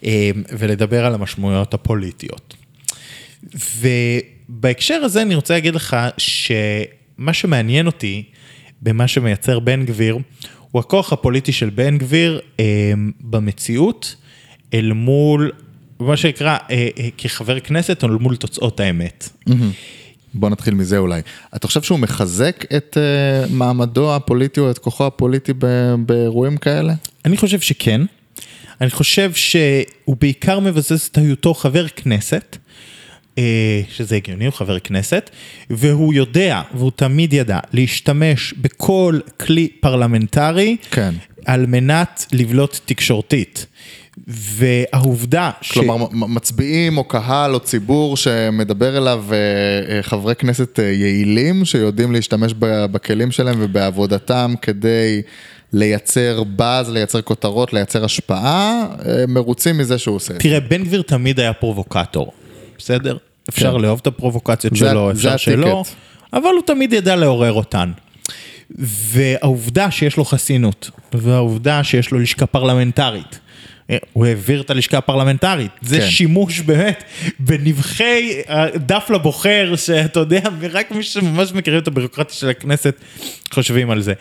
אה, 0.06 0.32
ולדבר 0.58 1.06
על 1.06 1.14
המשמעויות 1.14 1.74
הפוליטיות. 1.74 2.56
ובהקשר 3.80 4.94
הזה 4.94 5.22
אני 5.22 5.36
רוצה 5.36 5.54
להגיד 5.54 5.76
לך 5.76 5.98
שמה 6.18 7.34
שמעניין 7.34 7.86
אותי 7.86 8.24
במה 8.82 9.08
שמייצר 9.08 9.60
בן 9.60 9.86
גביר, 9.86 10.18
הוא 10.72 10.80
הכוח 10.80 11.14
הפוליטי 11.14 11.52
של 11.52 11.70
בן 11.70 11.98
גביר 11.98 12.42
אה, 12.60 12.94
במציאות 13.22 14.16
אל 14.74 14.94
מול, 14.94 15.52
מה 16.00 16.18
שנקרא, 16.18 16.58
אה, 16.70 16.88
אה, 16.98 17.10
כחבר 17.18 17.60
כנסת, 17.60 18.04
אל 18.04 18.10
מול 18.10 18.36
תוצאות 18.36 18.80
האמת. 18.80 19.30
בוא 20.34 20.50
נתחיל 20.50 20.74
מזה 20.74 20.98
אולי. 20.98 21.22
אתה 21.56 21.68
חושב 21.68 21.82
שהוא 21.82 22.00
מחזק 22.00 22.66
את 22.78 22.98
uh, 22.98 23.52
מעמדו 23.52 24.16
הפוליטי 24.16 24.60
או 24.60 24.72
את 24.72 24.78
כוחו 24.78 25.06
הפוליטי 25.06 25.54
ב- 25.58 25.96
באירועים 26.06 26.58
כאלה? 26.58 26.94
אני 27.26 27.38
חושב 27.38 27.60
שכן. 27.60 28.02
אני 28.82 28.90
חושב 28.90 29.34
שהוא 29.34 30.16
בעיקר 30.20 30.60
מבסס 30.60 31.10
את 31.10 31.18
היותו 31.18 31.54
חבר 31.54 31.88
כנסת, 31.88 32.58
אה, 33.38 33.82
שזה 33.90 34.16
הגיוני, 34.16 34.46
הוא 34.46 34.54
חבר 34.54 34.80
כנסת, 34.80 35.30
והוא 35.70 36.14
יודע, 36.14 36.62
והוא 36.74 36.92
תמיד 36.96 37.34
ידע, 37.34 37.60
להשתמש 37.74 38.54
בכל 38.54 39.20
כלי 39.40 39.68
פרלמנטרי, 39.80 40.78
כן. 40.92 41.14
על 41.46 41.66
מנת 41.66 42.26
לבלוט 42.32 42.80
תקשורתית. 42.86 43.66
והעובדה 44.28 45.52
ש... 45.62 45.72
כלומר, 45.72 45.96
מצביעים 46.12 46.98
או 46.98 47.04
קהל 47.04 47.54
או 47.54 47.60
ציבור 47.60 48.18
שמדבר 48.18 48.98
אליו 48.98 49.24
אה, 49.32 49.38
אה, 49.96 50.04
חברי 50.04 50.36
כנסת 50.36 50.80
אה, 50.80 50.84
יעילים, 50.84 51.66
שיודעים 51.66 52.12
להשתמש 52.12 52.54
בכלים 52.60 53.32
שלהם 53.32 53.56
ובעבודתם 53.60 54.54
כדי 54.62 55.22
לייצר 55.74 56.44
באז, 56.44 56.90
לייצר 56.90 57.22
כותרות, 57.22 57.74
לייצר 57.74 58.06
השפעה, 58.06 58.86
מרוצים 59.28 59.78
מזה 59.78 59.98
שהוא 59.98 60.16
עושה 60.16 60.34
את 60.34 60.42
זה. 60.42 60.44
תראה, 60.50 60.60
בן 60.60 60.84
גביר 60.84 61.02
תמיד 61.02 61.40
היה 61.40 61.54
פרובוקטור, 61.54 62.32
בסדר? 62.78 63.18
אפשר 63.50 63.74
כן. 63.76 63.82
לאהוב 63.82 64.00
את 64.02 64.08
הפרובוקציות 64.08 64.76
זה- 64.76 64.80
שלו, 64.90 65.12
זה 65.14 65.34
אפשר. 65.36 65.52
שלא, 65.52 65.84
אבל 66.34 66.50
הוא 66.56 66.62
תמיד 66.66 66.94
ידע 66.94 67.16
לעורר 67.16 67.54
אותן. 67.54 67.92
והעובדה 68.78 69.92
שיש 69.92 70.18
לו 70.18 70.26
חסינות, 70.26 70.90
והעובדה 71.14 71.84
שיש 71.84 72.12
לו 72.12 72.20
לשכה 72.20 72.46
פרלמנטרית, 72.46 73.40
הוא 74.14 74.26
העביר 74.26 74.62
את 74.62 74.70
הלשכה 74.70 74.98
הפרלמנטרית, 74.98 75.72
זה 75.82 76.00
כן. 76.00 76.10
שימוש 76.10 76.60
באמת 76.60 77.04
בנבחי 77.40 78.42
דף 78.76 79.10
לבוחר, 79.14 79.76
שאתה 79.76 80.20
יודע, 80.20 80.42
רק 80.72 80.92
מי 80.92 81.04
שממש 81.04 81.52
מכירים 81.54 81.80
את 81.80 81.88
הבירוקרטיה 81.88 82.36
של 82.36 82.50
הכנסת 82.50 82.96
חושבים 83.54 83.92
על 83.92 84.02
זה. 84.02 84.14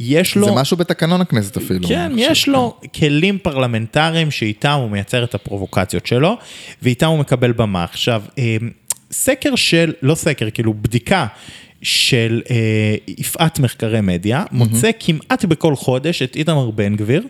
יש 0.00 0.36
לו... 0.36 0.46
זה 0.46 0.52
משהו 0.52 0.76
בתקנון 0.76 1.20
הכנסת 1.20 1.56
אפילו. 1.56 1.88
כן. 1.88 2.12
יש 2.16 2.48
לו 2.48 2.76
כלים 2.94 3.38
פרלמנטריים 3.38 4.30
שאיתם 4.30 4.78
הוא 4.80 4.90
מייצר 4.90 5.24
את 5.24 5.34
הפרובוקציות 5.34 6.06
שלו, 6.06 6.36
ואיתם 6.82 7.06
הוא 7.06 7.18
מקבל 7.18 7.52
במה. 7.52 7.84
עכשיו, 7.84 8.22
אה, 8.38 8.56
סקר 9.12 9.54
של, 9.54 9.92
לא 10.02 10.14
סקר, 10.14 10.50
כאילו 10.50 10.74
בדיקה 10.74 11.26
של 11.82 12.42
אה, 12.50 12.94
יפעת 13.08 13.58
מחקרי 13.58 14.00
מדיה, 14.00 14.44
מוצא 14.52 14.90
כמעט 15.00 15.44
בכל 15.44 15.76
חודש 15.76 16.22
את 16.22 16.36
איתמר 16.36 16.70
בן 16.70 16.96
גביר. 16.96 17.22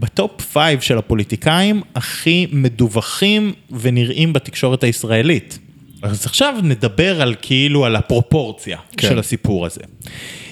ב 0.00 0.10
top 0.10 0.40
five 0.40 0.80
של 0.80 0.98
הפוליטיקאים 0.98 1.82
הכי 1.94 2.46
מדווחים 2.52 3.52
ונראים 3.70 4.32
בתקשורת 4.32 4.84
הישראלית. 4.84 5.58
אז 6.02 6.26
עכשיו 6.26 6.54
נדבר 6.62 7.22
על 7.22 7.34
כאילו 7.42 7.84
על 7.84 7.96
הפרופורציה 7.96 8.78
כן. 8.96 9.08
של 9.08 9.18
הסיפור 9.18 9.66
הזה. 9.66 9.80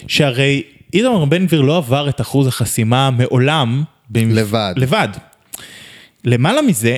שהרי 0.07 0.63
איתמר 0.95 1.25
בן 1.25 1.47
גביר 1.47 1.61
לא 1.61 1.77
עבר 1.77 2.09
את 2.09 2.21
אחוז 2.21 2.47
החסימה 2.47 3.11
מעולם. 3.11 3.83
במפ- 4.11 4.19
לבד. 4.35 4.75
לבד. 4.77 5.09
למעלה 6.25 6.63
מזה, 6.63 6.97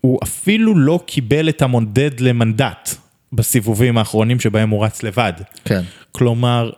הוא 0.00 0.18
אפילו 0.22 0.78
לא 0.78 1.00
קיבל 1.06 1.48
את 1.48 1.62
המודד 1.62 2.20
למנדט 2.20 2.94
בסיבובים 3.32 3.98
האחרונים 3.98 4.40
שבהם 4.40 4.70
הוא 4.70 4.84
רץ 4.84 5.02
לבד. 5.02 5.32
כן. 5.64 5.82
כלומר, 6.12 6.70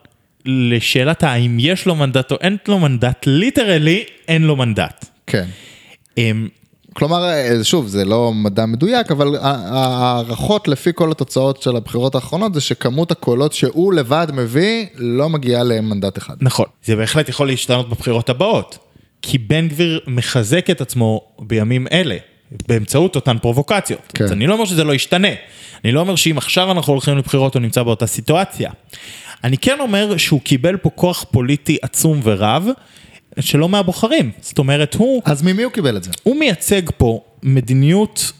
לשאלת 0.47 1.23
האם 1.23 1.57
יש 1.61 1.87
לו 1.87 1.95
מנדט 1.95 2.33
או 2.33 2.37
אין 2.41 2.57
לו 2.69 2.79
מנדט, 2.79 3.27
ליטרלי 3.27 4.05
אין 4.29 4.43
לו 4.43 4.57
מנדט. 4.57 5.05
כן. 5.27 5.47
אמ, 6.19 6.49
כלומר, 6.93 7.25
אה, 7.25 7.65
שוב, 7.65 7.87
זה 7.87 8.05
לא 8.05 8.33
מדע 8.33 8.67
מדויק, 8.67 9.11
אבל 9.11 9.37
ההערכות 9.41 10.69
לפי 10.69 10.91
כל 10.95 11.11
התוצאות 11.11 11.63
של 11.63 11.77
הבחירות 11.77 12.15
האחרונות 12.15 12.55
זה 12.55 12.61
שכמות 12.61 13.11
הקולות 13.11 13.53
שהוא 13.53 13.93
לבד 13.93 14.27
מביא 14.33 14.87
לא 14.95 15.29
מגיעה 15.29 15.63
למנדט 15.63 16.19
אחד. 16.19 16.35
נכון. 16.41 16.67
זה 16.85 16.97
בהחלט 16.97 17.29
יכול 17.29 17.47
להשתנות 17.47 17.89
בבחירות 17.89 18.31
הבאות. 18.31 18.79
כי 19.23 19.39
בן 19.39 19.69
גביר 19.69 20.01
מחזק 20.07 20.71
את 20.71 20.81
עצמו 20.81 21.21
בימים 21.39 21.87
אלה, 21.93 22.17
באמצעות 22.69 23.17
אותן 23.17 23.39
פרובוקציות. 23.39 24.13
כן. 24.15 24.25
אז 24.25 24.33
אני 24.33 24.47
לא 24.47 24.55
אומר 24.55 24.65
שזה 24.65 24.85
לא 24.85 24.95
ישתנה. 24.95 25.29
אני 25.85 25.93
לא 25.93 26.01
אומר 26.01 26.17
שאם 26.17 26.39
עכשיו 26.39 26.71
אנחנו 26.71 26.93
הולכים 26.93 27.19
לבחירות 27.19 27.55
הוא 27.55 27.63
נמצא 27.63 27.83
באותה 27.83 28.07
סיטואציה. 28.07 28.71
אני 29.45 29.59
כן 29.59 29.81
אומר 29.81 30.17
שהוא 30.17 30.41
קיבל 30.41 30.77
פה 30.77 30.91
כוח 30.91 31.25
פוליטי 31.31 31.77
עצום 31.83 32.21
ורב, 32.23 32.69
שלא 33.41 33.69
מהבוחרים. 33.69 34.31
זאת 34.41 34.59
אומרת, 34.59 34.95
הוא... 34.95 35.23
אז 35.25 35.43
ממי 35.43 35.63
הוא 35.63 35.73
קיבל 35.73 35.97
את 35.97 36.05
זה? 36.05 36.11
הוא 36.23 36.37
מייצג 36.37 36.83
פה 36.97 37.21
מדיניות 37.43 38.33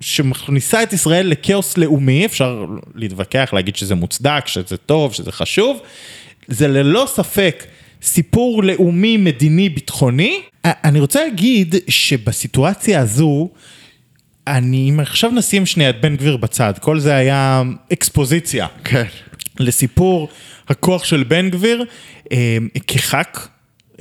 שמכניסה 0.00 0.82
את 0.82 0.92
ישראל 0.92 1.26
לכאוס 1.26 1.78
לאומי, 1.78 2.26
אפשר 2.26 2.66
להתווכח, 2.94 3.50
להגיד 3.52 3.76
שזה 3.76 3.94
מוצדק, 3.94 4.46
שזה 4.46 4.76
טוב, 4.76 5.12
שזה 5.12 5.32
חשוב, 5.32 5.80
זה 6.48 6.68
ללא 6.68 7.04
ספק 7.08 7.64
סיפור 8.02 8.64
לאומי, 8.64 9.16
מדיני, 9.16 9.68
ביטחוני. 9.68 10.40
אני 10.64 11.00
רוצה 11.00 11.24
להגיד 11.24 11.74
שבסיטואציה 11.88 13.00
הזו, 13.00 13.48
אני, 14.46 14.90
אם 14.90 15.00
עכשיו 15.00 15.30
נשים 15.30 15.66
שנייה 15.66 15.90
את 15.90 16.00
בן 16.00 16.16
גביר 16.16 16.36
בצד, 16.36 16.72
כל 16.80 16.98
זה 16.98 17.14
היה 17.14 17.62
אקספוזיציה. 17.92 18.66
כן. 18.84 19.06
לסיפור 19.62 20.28
הכוח 20.68 21.04
של 21.04 21.22
בן 21.22 21.50
גביר 21.50 21.84
אה, 22.32 22.56
כח"כ 22.86 23.48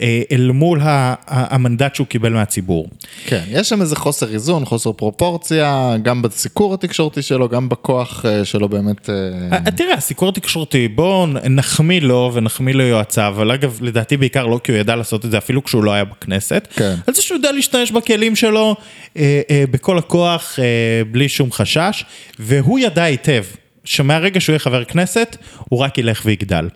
אה, 0.01 0.22
אל 0.32 0.51
מול 0.51 0.80
המנדט 1.28 1.95
שהוא 1.95 2.07
קיבל 2.07 2.34
מהציבור. 2.34 2.89
כן, 3.26 3.43
יש 3.47 3.70
שם 3.70 3.82
איזה 3.82 3.95
חוסר 3.95 4.34
איזון, 4.34 4.66
חוסר 4.66 4.91
פרופורציה, 4.91 5.95
גם 6.03 6.22
בסיקור 6.22 6.74
התקשורתי 6.74 7.22
שלו, 7.22 7.49
גם 7.49 7.70
בכוח 7.70 8.26
אה, 8.26 8.45
שלו 8.45 8.70
באמת... 8.70 9.09
אה, 9.09 9.57
אה, 9.66 9.72
תראה, 9.72 9.93
הסיקור 9.93 10.30
התקשורתי, 10.30 10.88
בואו 10.88 11.28
נחמיא 11.28 12.01
לו 12.01 12.32
ונחמיא 12.34 12.74
ליועציו, 12.74 13.34
אבל 13.36 13.51
אגב, 13.51 13.80
לדעתי 13.82 14.18
בעיקר 14.18 14.45
לא 14.45 14.59
כי 14.64 14.72
הוא 14.72 14.80
ידע 14.80 14.95
לעשות 14.95 15.26
את 15.26 15.32
זה 15.32 15.38
אפילו 15.38 15.64
כשהוא 15.64 15.84
לא 15.84 15.91
היה 15.91 16.05
בכנסת. 16.05 16.68
כן. 16.76 16.95
על 17.07 17.14
זה 17.14 17.22
שהוא 17.22 17.36
יודע 17.36 17.51
להשתמש 17.51 17.91
בכלים 17.91 18.36
שלו 18.36 18.76
בכל 19.72 19.97
הכוח, 19.97 20.59
בלי 21.12 21.30
שום 21.30 21.51
חשש, 21.51 22.05
והוא 22.39 22.80
ידע 22.80 23.03
היטב. 23.03 23.43
שמהרגע 23.84 24.40
שהוא 24.40 24.54
יהיה 24.54 24.60
חבר 24.60 24.84
כנסת, 24.84 25.38
הוא 25.70 25.80
רק 25.80 25.98
ילך 25.98 26.22
ויגדל. 26.26 26.70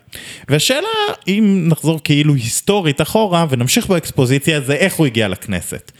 והשאלה, 0.49 0.87
אם 1.27 1.65
נחזור 1.69 1.99
כאילו 2.03 2.35
היסטורית 2.35 3.01
אחורה 3.01 3.45
ונמשיך 3.49 3.87
באקספוזיציה, 3.87 4.61
זה 4.61 4.73
איך 4.73 4.93
הוא 4.93 5.05
הגיע 5.05 5.27
לכנסת. 5.27 5.91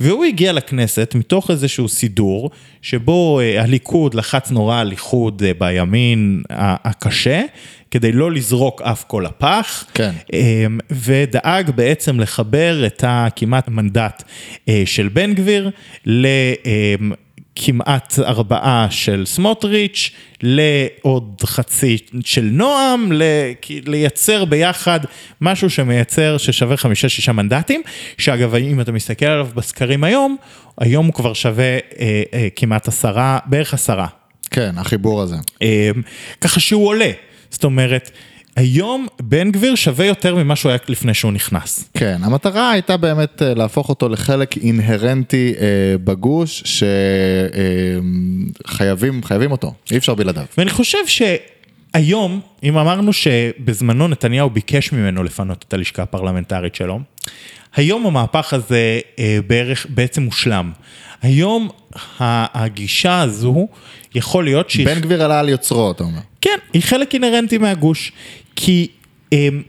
והוא 0.00 0.24
הגיע 0.24 0.52
לכנסת 0.52 1.14
מתוך 1.14 1.50
איזשהו 1.50 1.88
סידור, 1.88 2.50
שבו 2.82 3.40
אה, 3.40 3.62
הליכוד 3.62 4.14
לחץ 4.14 4.50
נורא 4.50 4.80
על 4.80 4.90
איחוד 4.90 5.42
אה, 5.46 5.52
בימין 5.58 6.42
הקשה, 6.50 7.42
כדי 7.90 8.12
לא 8.12 8.32
לזרוק 8.32 8.82
אף 8.82 9.04
כל 9.04 9.24
לפח. 9.26 9.84
כן. 9.94 10.12
אמ, 10.32 10.78
ודאג 10.90 11.70
בעצם 11.70 12.20
לחבר 12.20 12.86
את 12.86 13.04
הכמעט 13.06 13.68
מנדט 13.68 14.22
אה, 14.68 14.82
של 14.86 15.08
בן 15.08 15.34
גביר 15.34 15.70
לכמעט 17.56 18.18
ארבעה 18.18 18.86
של 18.90 19.22
סמוטריץ', 19.26 20.10
לעוד 20.42 21.42
חצי 21.44 21.98
של 22.24 22.48
נועם, 22.52 23.12
ל- 23.12 23.22
לייצר 23.86 24.44
ביחד 24.44 25.00
משהו 25.40 25.70
שמייצר, 25.70 26.38
ששווה 26.38 26.76
חמישה-שישה 26.76 27.32
מנדטים, 27.32 27.82
שאגב, 28.18 28.54
אם 28.54 28.80
אתה 28.80 28.92
מסתכל 28.92 29.26
עליו 29.26 29.48
בסקרים 29.54 30.04
היום, 30.04 30.36
היום 30.80 31.06
הוא 31.06 31.14
כבר 31.14 31.32
שווה 31.32 31.64
אה, 31.64 31.78
אה, 32.34 32.48
כמעט 32.56 32.88
עשרה, 32.88 33.38
בערך 33.46 33.74
עשרה. 33.74 34.06
כן, 34.50 34.74
החיבור 34.78 35.22
הזה. 35.22 35.36
אמ, 35.62 35.66
ככה 36.40 36.60
שהוא 36.60 36.86
עולה. 36.86 37.10
זאת 37.50 37.64
אומרת, 37.64 38.10
היום 38.56 39.06
בן 39.22 39.50
גביר 39.50 39.74
שווה 39.74 40.06
יותר 40.06 40.34
ממה 40.34 40.56
שהוא 40.56 40.70
היה 40.70 40.78
לפני 40.88 41.14
שהוא 41.14 41.32
נכנס. 41.32 41.88
כן, 41.94 42.16
המטרה 42.22 42.70
הייתה 42.70 42.96
באמת 42.96 43.42
אה, 43.42 43.54
להפוך 43.54 43.88
אותו 43.88 44.08
לחלק 44.08 44.56
אינהרנטי 44.56 45.54
אה, 45.60 45.66
בגוש, 46.04 46.62
שחייבים 48.64 49.24
חייבים 49.24 49.52
אותו, 49.52 49.74
אי 49.90 49.96
אפשר 49.96 50.14
בלעדיו. 50.14 50.44
ואני 50.58 50.70
חושב 50.70 50.98
שהיום, 51.06 52.40
אם 52.62 52.78
אמרנו 52.78 53.12
שבזמנו 53.12 54.08
נתניהו 54.08 54.50
ביקש 54.50 54.92
ממנו 54.92 55.22
לפנות 55.22 55.64
את 55.68 55.74
הלשכה 55.74 56.02
הפרלמנטרית 56.02 56.74
שלו, 56.74 57.00
היום 57.76 58.06
המהפך 58.06 58.52
הזה 58.52 59.00
אה, 59.18 59.38
בערך 59.46 59.86
בעצם 59.88 60.22
מושלם. 60.22 60.72
היום 61.22 61.68
הגישה 62.54 63.20
הזו, 63.20 63.68
יכול 64.14 64.44
להיות 64.44 64.70
שהיא... 64.70 64.86
בן 64.86 65.00
גביר 65.00 65.24
עלה 65.24 65.40
על 65.40 65.48
יוצרו, 65.48 65.90
אתה 65.90 66.04
אומר. 66.04 66.20
כן, 66.40 66.58
היא 66.72 66.82
חלק 66.82 67.14
אינהרנטי 67.14 67.58
מהגוש. 67.58 68.12
כי 68.56 68.88
אמ, 69.32 69.62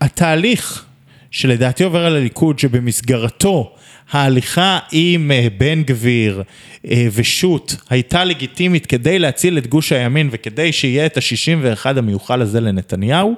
התהליך 0.00 0.84
שלדעתי 1.30 1.84
עובר 1.84 2.06
על 2.06 2.16
הליכוד, 2.16 2.58
שבמסגרתו 2.58 3.74
ההליכה 4.10 4.78
עם 4.92 5.30
אה, 5.30 5.46
בן 5.58 5.82
גביר 5.82 6.42
אה, 6.90 7.06
ושות' 7.12 7.76
הייתה 7.90 8.24
לגיטימית 8.24 8.86
כדי 8.86 9.18
להציל 9.18 9.58
את 9.58 9.66
גוש 9.66 9.92
הימין 9.92 10.28
וכדי 10.32 10.72
שיהיה 10.72 11.06
את 11.06 11.16
ה-61 11.16 11.98
המיוחל 11.98 12.42
הזה 12.42 12.60
לנתניהו, 12.60 13.34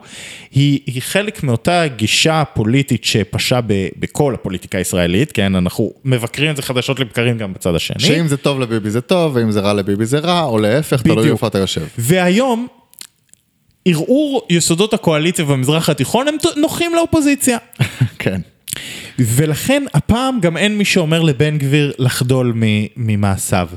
היא, 0.50 0.80
היא 0.86 1.02
חלק 1.02 1.42
מאותה 1.42 1.86
גישה 1.86 2.42
פוליטית 2.54 3.04
שפשה 3.04 3.60
ב, 3.66 3.88
בכל 3.98 4.34
הפוליטיקה 4.34 4.78
הישראלית, 4.78 5.32
כן, 5.32 5.54
אנחנו 5.54 5.92
מבקרים 6.04 6.50
את 6.50 6.56
זה 6.56 6.62
חדשות 6.62 7.00
לבקרים 7.00 7.38
גם 7.38 7.52
בצד 7.52 7.74
השני. 7.74 8.00
שאם 8.00 8.28
זה 8.28 8.36
טוב 8.36 8.60
לביבי 8.60 8.90
זה 8.90 9.00
טוב, 9.00 9.36
ואם 9.36 9.50
זה 9.50 9.60
רע 9.60 9.72
לביבי 9.72 10.06
זה 10.06 10.18
רע, 10.18 10.42
או 10.42 10.58
להפך, 10.58 11.02
תלוי. 11.02 11.30
איפה 11.30 11.46
אתה 11.46 11.58
יושב. 11.58 11.86
והיום, 11.98 12.66
ערעור 13.86 14.46
יסודות 14.50 14.94
הקואליציה 14.94 15.44
במזרח 15.44 15.88
התיכון 15.88 16.28
הם 16.28 16.36
נוחים 16.56 16.94
לאופוזיציה. 16.94 17.58
כן. 18.18 18.40
ולכן 19.18 19.82
הפעם 19.94 20.40
גם 20.40 20.56
אין 20.56 20.78
מי 20.78 20.84
שאומר 20.84 21.22
לבן 21.22 21.58
גביר 21.58 21.92
לחדול 21.98 22.52
ממעשיו. 22.96 23.68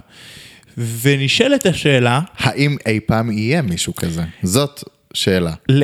ונשאלת 1.01 1.65
השאלה, 1.65 2.19
האם 2.37 2.77
אי 2.85 2.99
פעם 2.99 3.31
יהיה 3.31 3.61
מישהו 3.61 3.95
כזה? 3.95 4.23
זאת 4.43 4.83
שאלה. 5.13 5.53
ל... 5.69 5.83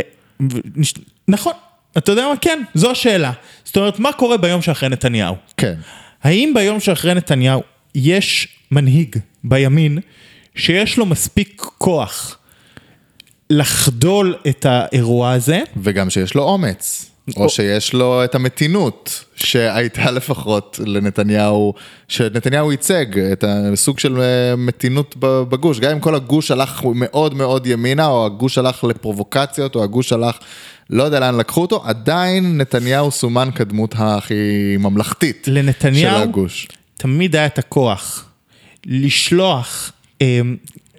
נש- 0.76 0.94
נכון, 1.28 1.54
אתה 1.98 2.12
יודע 2.12 2.28
מה? 2.28 2.38
כן, 2.42 2.62
זו 2.74 2.92
השאלה. 2.92 3.32
זאת 3.64 3.78
אומרת, 3.78 4.00
מה 4.00 4.14
קורה 4.14 4.38
ביום 4.38 4.62
שאחרי 4.62 4.90
נתניהו? 4.90 5.36
כן. 5.58 5.74
האם 6.24 6.52
ביום 6.56 6.80
שאחרי 6.80 7.14
נתניהו 7.14 7.64
יש 7.96 8.48
מנהיג 8.72 9.16
בימין 9.44 9.98
שיש 10.56 10.98
לו 10.98 11.06
מספיק 11.06 11.62
כוח 11.78 12.38
לחדול 13.50 14.36
את 14.48 14.66
האירוע 14.70 15.32
הזה? 15.32 15.60
וגם 15.84 16.10
שיש 16.10 16.36
לו 16.36 16.44
אומץ. 16.44 17.12
או 17.38 17.44
או- 17.44 17.50
שיש 17.50 17.94
לו 17.94 18.24
את 18.24 18.36
המתינות 18.36 19.24
שהייתה 19.36 20.12
לפחות 20.18 20.80
לנתניהו, 20.86 21.74
שנתניהו 22.08 22.72
ייצג 22.72 23.20
את 23.20 23.44
הסוג 23.48 24.00
של 24.00 24.22
אה, 24.22 24.56
מתינות 24.56 25.16
בגוש, 25.20 25.80
גם 25.80 25.92
אם 25.92 26.00
כל 26.00 26.16
הגוש 26.16 26.52
הלך 26.52 26.82
מאוד 26.96 27.34
מאוד 27.34 27.68
ימינה, 27.68 28.08
או 28.08 28.26
הגוש 28.26 28.58
הלך 28.58 28.84
לפרובוקציות, 28.84 29.76
או 29.76 29.84
הגוש 29.84 30.14
הלך, 30.14 30.38
לא 30.90 31.04
יודע 31.04 31.20
לאן 31.20 31.38
לקחו 31.38 31.62
אותו, 31.62 31.84
עדיין 31.86 32.58
נתניהו 32.58 33.12
סומן 33.12 33.50
כדמות 33.56 33.96
הכי 33.98 34.78
ממלכתית 34.80 35.48
לנתניהו 35.48 36.18
של 36.18 36.24
הגוש. 36.24 36.68
תמיד 36.98 37.36
היה 37.36 37.46
את 37.46 37.60
הכוח 37.60 38.26
לשלוח, 38.86 39.92
אה, 40.22 40.40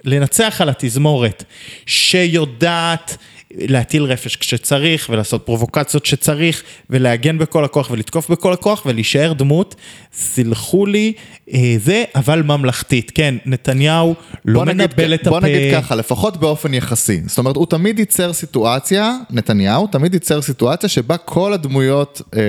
לנצח 0.07 0.61
על 0.61 0.69
התזמורת 0.69 1.45
שיודעת 1.87 3.17
להטיל 3.51 4.03
רפש 4.03 4.37
כשצריך 4.37 5.07
ולעשות 5.11 5.47
פרובוקציות 5.47 6.07
שצריך 6.07 6.63
ולהגן 6.91 7.39
בכל 7.39 7.65
הכוח 7.65 7.91
ולתקוף 7.91 8.31
בכל 8.31 8.53
הכוח 8.53 8.87
ולהישאר 8.87 9.33
דמות, 9.33 9.75
סלחו 10.13 10.87
לי, 10.87 11.13
אה, 11.53 11.77
זה 11.79 12.05
אבל 12.15 12.43
ממלכתית, 12.43 13.13
כן, 13.15 13.35
נתניהו 13.47 14.15
לא 14.45 14.59
בוא 14.59 14.65
נגיד, 14.65 14.77
מנבל 14.77 15.15
את 15.15 15.21
הפה. 15.21 15.31
בוא 15.31 15.41
נגיד 15.41 15.75
ככה, 15.75 15.95
לפחות 15.95 16.37
באופן 16.37 16.75
יחסי. 16.75 17.21
זאת 17.27 17.39
אומרת, 17.39 17.57
הוא 17.57 17.67
תמיד 17.67 17.99
ייצר 17.99 18.33
סיטואציה, 18.33 19.17
נתניהו 19.31 19.87
תמיד 19.87 20.15
ייצר 20.15 20.43
סיטואציה 20.43 20.89
שבה 20.89 21.17
כל 21.17 21.53
הדמויות 21.53 22.23
אה, 22.35 22.41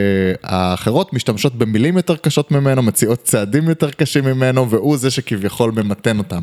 האחרות 0.44 1.14
משתמשות 1.14 1.56
במילים 1.56 1.98
יותר 1.98 2.16
קשות 2.16 2.52
ממנו, 2.52 2.82
מציעות 2.82 3.24
צעדים 3.24 3.70
יותר 3.70 3.92
קשים 3.92 4.26
ממנו, 4.26 4.70
והוא 4.70 4.98
זה 4.98 5.12
שכביכול 5.12 5.72
ממתן 5.72 6.18
אותם. 6.18 6.42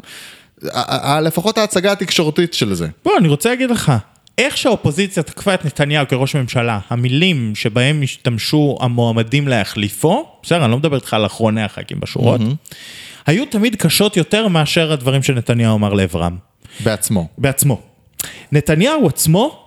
לפחות 1.23 1.59
ההצגה 1.59 1.93
התקשורתית 1.93 2.55
של 2.55 2.75
זה. 2.75 2.89
בוא, 3.05 3.13
אני 3.19 3.29
רוצה 3.29 3.49
להגיד 3.49 3.71
לך, 3.71 3.93
איך 4.39 4.57
שהאופוזיציה 4.57 5.23
תקפה 5.23 5.55
את 5.55 5.65
נתניהו 5.65 6.09
כראש 6.09 6.37
ממשלה, 6.37 6.79
המילים 6.91 7.53
שבהם 7.55 8.03
השתמשו 8.03 8.79
המועמדים 8.81 9.49
להחליפו, 9.49 10.27
בסדר, 10.43 10.65
אני 10.65 10.71
לא 10.71 10.79
מדבר 10.79 10.97
איתך 10.97 11.15
על 11.15 11.27
אחרוני 11.27 11.63
הח"כים 11.63 12.01
בשורות, 12.01 12.41
היו 13.27 13.47
תמיד 13.47 13.77
קשות 13.77 14.17
יותר 14.17 14.49
מאשר 14.49 14.93
הדברים 14.93 15.23
שנתניהו 15.23 15.77
אמר 15.77 15.93
לעברם, 15.93 16.37
בעצמו. 16.81 17.29
בעצמו. 17.39 17.81
נתניהו 18.53 19.07
עצמו, 19.07 19.65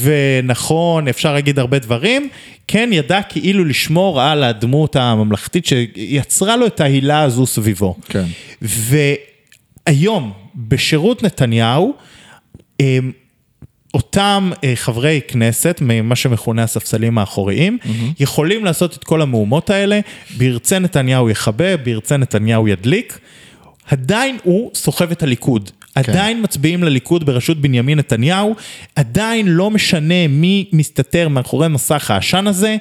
ונכון, 0.00 1.08
אפשר 1.08 1.34
להגיד 1.34 1.58
הרבה 1.58 1.78
דברים, 1.78 2.28
כן 2.68 2.90
ידע 2.92 3.22
כאילו 3.22 3.64
לשמור 3.64 4.22
על 4.22 4.44
הדמות 4.44 4.96
הממלכתית 4.96 5.66
שיצרה 5.66 6.56
לו 6.56 6.66
את 6.66 6.80
ההילה 6.80 7.22
הזו 7.22 7.46
סביבו. 7.46 7.96
כן. 8.08 8.24
והיום, 9.88 10.32
בשירות 10.54 11.22
נתניהו, 11.22 11.94
אמ, 12.80 13.12
אותם 13.94 14.50
אה, 14.64 14.72
חברי 14.76 15.20
כנסת, 15.28 15.78
ממה 15.82 16.16
שמכונה 16.16 16.62
הספסלים 16.62 17.18
האחוריים, 17.18 17.78
יכולים 18.20 18.64
לעשות 18.64 18.96
את 18.96 19.04
כל 19.04 19.22
המהומות 19.22 19.70
האלה, 19.70 20.00
בירצה 20.36 20.78
נתניהו 20.78 21.30
יכבה, 21.30 21.76
בירצה 21.76 22.16
נתניהו 22.16 22.68
ידליק. 22.68 23.18
עדיין 23.90 24.38
הוא 24.42 24.70
סוחב 24.74 25.10
את 25.10 25.22
הליכוד. 25.22 25.70
עדיין 25.94 26.42
מצביעים 26.42 26.84
לליכוד 26.84 27.26
בראשות 27.26 27.60
בנימין 27.60 27.98
נתניהו, 27.98 28.54
עדיין 28.96 29.48
לא 29.48 29.70
משנה 29.70 30.28
מי 30.28 30.64
מסתתר 30.72 31.28
מאחורי 31.28 31.68
מסך 31.68 32.10
העשן 32.10 32.46
הזה, 32.46 32.76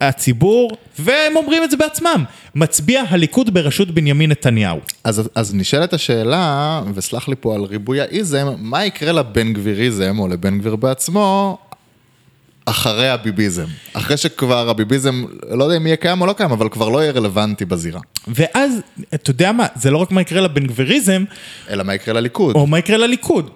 הציבור, 0.00 0.70
והם 0.98 1.36
אומרים 1.36 1.64
את 1.64 1.70
זה 1.70 1.76
בעצמם, 1.76 2.24
מצביע 2.54 3.02
הליכוד 3.08 3.54
בראשות 3.54 3.90
בנימין 3.90 4.30
נתניהו. 4.30 4.80
אז, 5.04 5.30
אז 5.34 5.54
נשאלת 5.54 5.92
השאלה, 5.92 6.82
וסלח 6.94 7.28
לי 7.28 7.34
פה 7.40 7.54
על 7.54 7.62
ריבוי 7.62 8.00
האיזם, 8.00 8.46
מה 8.58 8.84
יקרה 8.84 9.12
לבן 9.12 9.52
גביריזם 9.52 10.18
או 10.18 10.28
לבן 10.28 10.58
גביר 10.58 10.76
בעצמו 10.76 11.58
אחרי 12.66 13.08
הביביזם? 13.08 13.66
אחרי 13.92 14.16
שכבר 14.16 14.68
הביביזם, 14.68 15.24
לא 15.50 15.64
יודע 15.64 15.76
אם 15.76 15.86
יהיה 15.86 15.96
קיים 15.96 16.20
או 16.20 16.26
לא 16.26 16.32
קיים, 16.32 16.50
אבל 16.50 16.68
כבר 16.68 16.88
לא 16.88 17.02
יהיה 17.02 17.12
רלוונטי 17.12 17.64
בזירה. 17.64 18.00
ואז, 18.28 18.72
אתה 19.14 19.30
יודע 19.30 19.52
מה, 19.52 19.66
זה 19.74 19.90
לא 19.90 19.98
רק 19.98 20.10
מה 20.10 20.20
יקרה 20.20 20.40
לבן 20.40 20.66
גביריזם, 20.66 21.24
אלא 21.70 21.84
מה 21.84 21.94
יקרה 21.94 22.14
לליכוד? 22.14 22.56
או 22.56 22.66
מה 22.66 22.78
יקרה 22.78 22.96
לליכוד. 22.96 23.50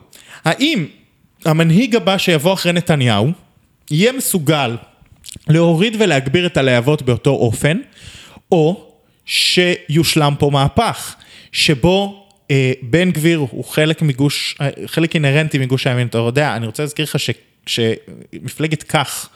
האם 0.45 0.87
המנהיג 1.45 1.97
הבא 1.97 2.19
שיבוא 2.19 2.53
אחרי 2.53 2.73
נתניהו, 2.73 3.31
יהיה 3.91 4.13
מסוגל 4.13 4.77
להוריד 5.49 5.97
ולהגביר 5.99 6.47
את 6.47 6.57
הלהבות 6.57 7.03
באותו 7.03 7.31
אופן, 7.31 7.79
או 8.53 8.91
שיושלם 9.25 10.35
פה 10.39 10.51
מהפך, 10.51 11.15
שבו 11.53 12.27
אה, 12.51 12.73
בן 12.83 13.11
גביר 13.11 13.39
הוא 13.39 13.65
חלק 13.65 14.03
מגוש, 14.03 14.57
אה, 14.61 14.69
חלק 14.87 15.15
אינהרנטי 15.15 15.59
מגוש 15.59 15.87
הימין, 15.87 16.07
אתה 16.07 16.19
יודע, 16.19 16.57
אני 16.57 16.67
רוצה 16.67 16.83
להזכיר 16.83 17.05
לך 17.05 17.19
ש- 17.19 17.31
שמפלגת 17.67 18.83
כך, 18.83 19.29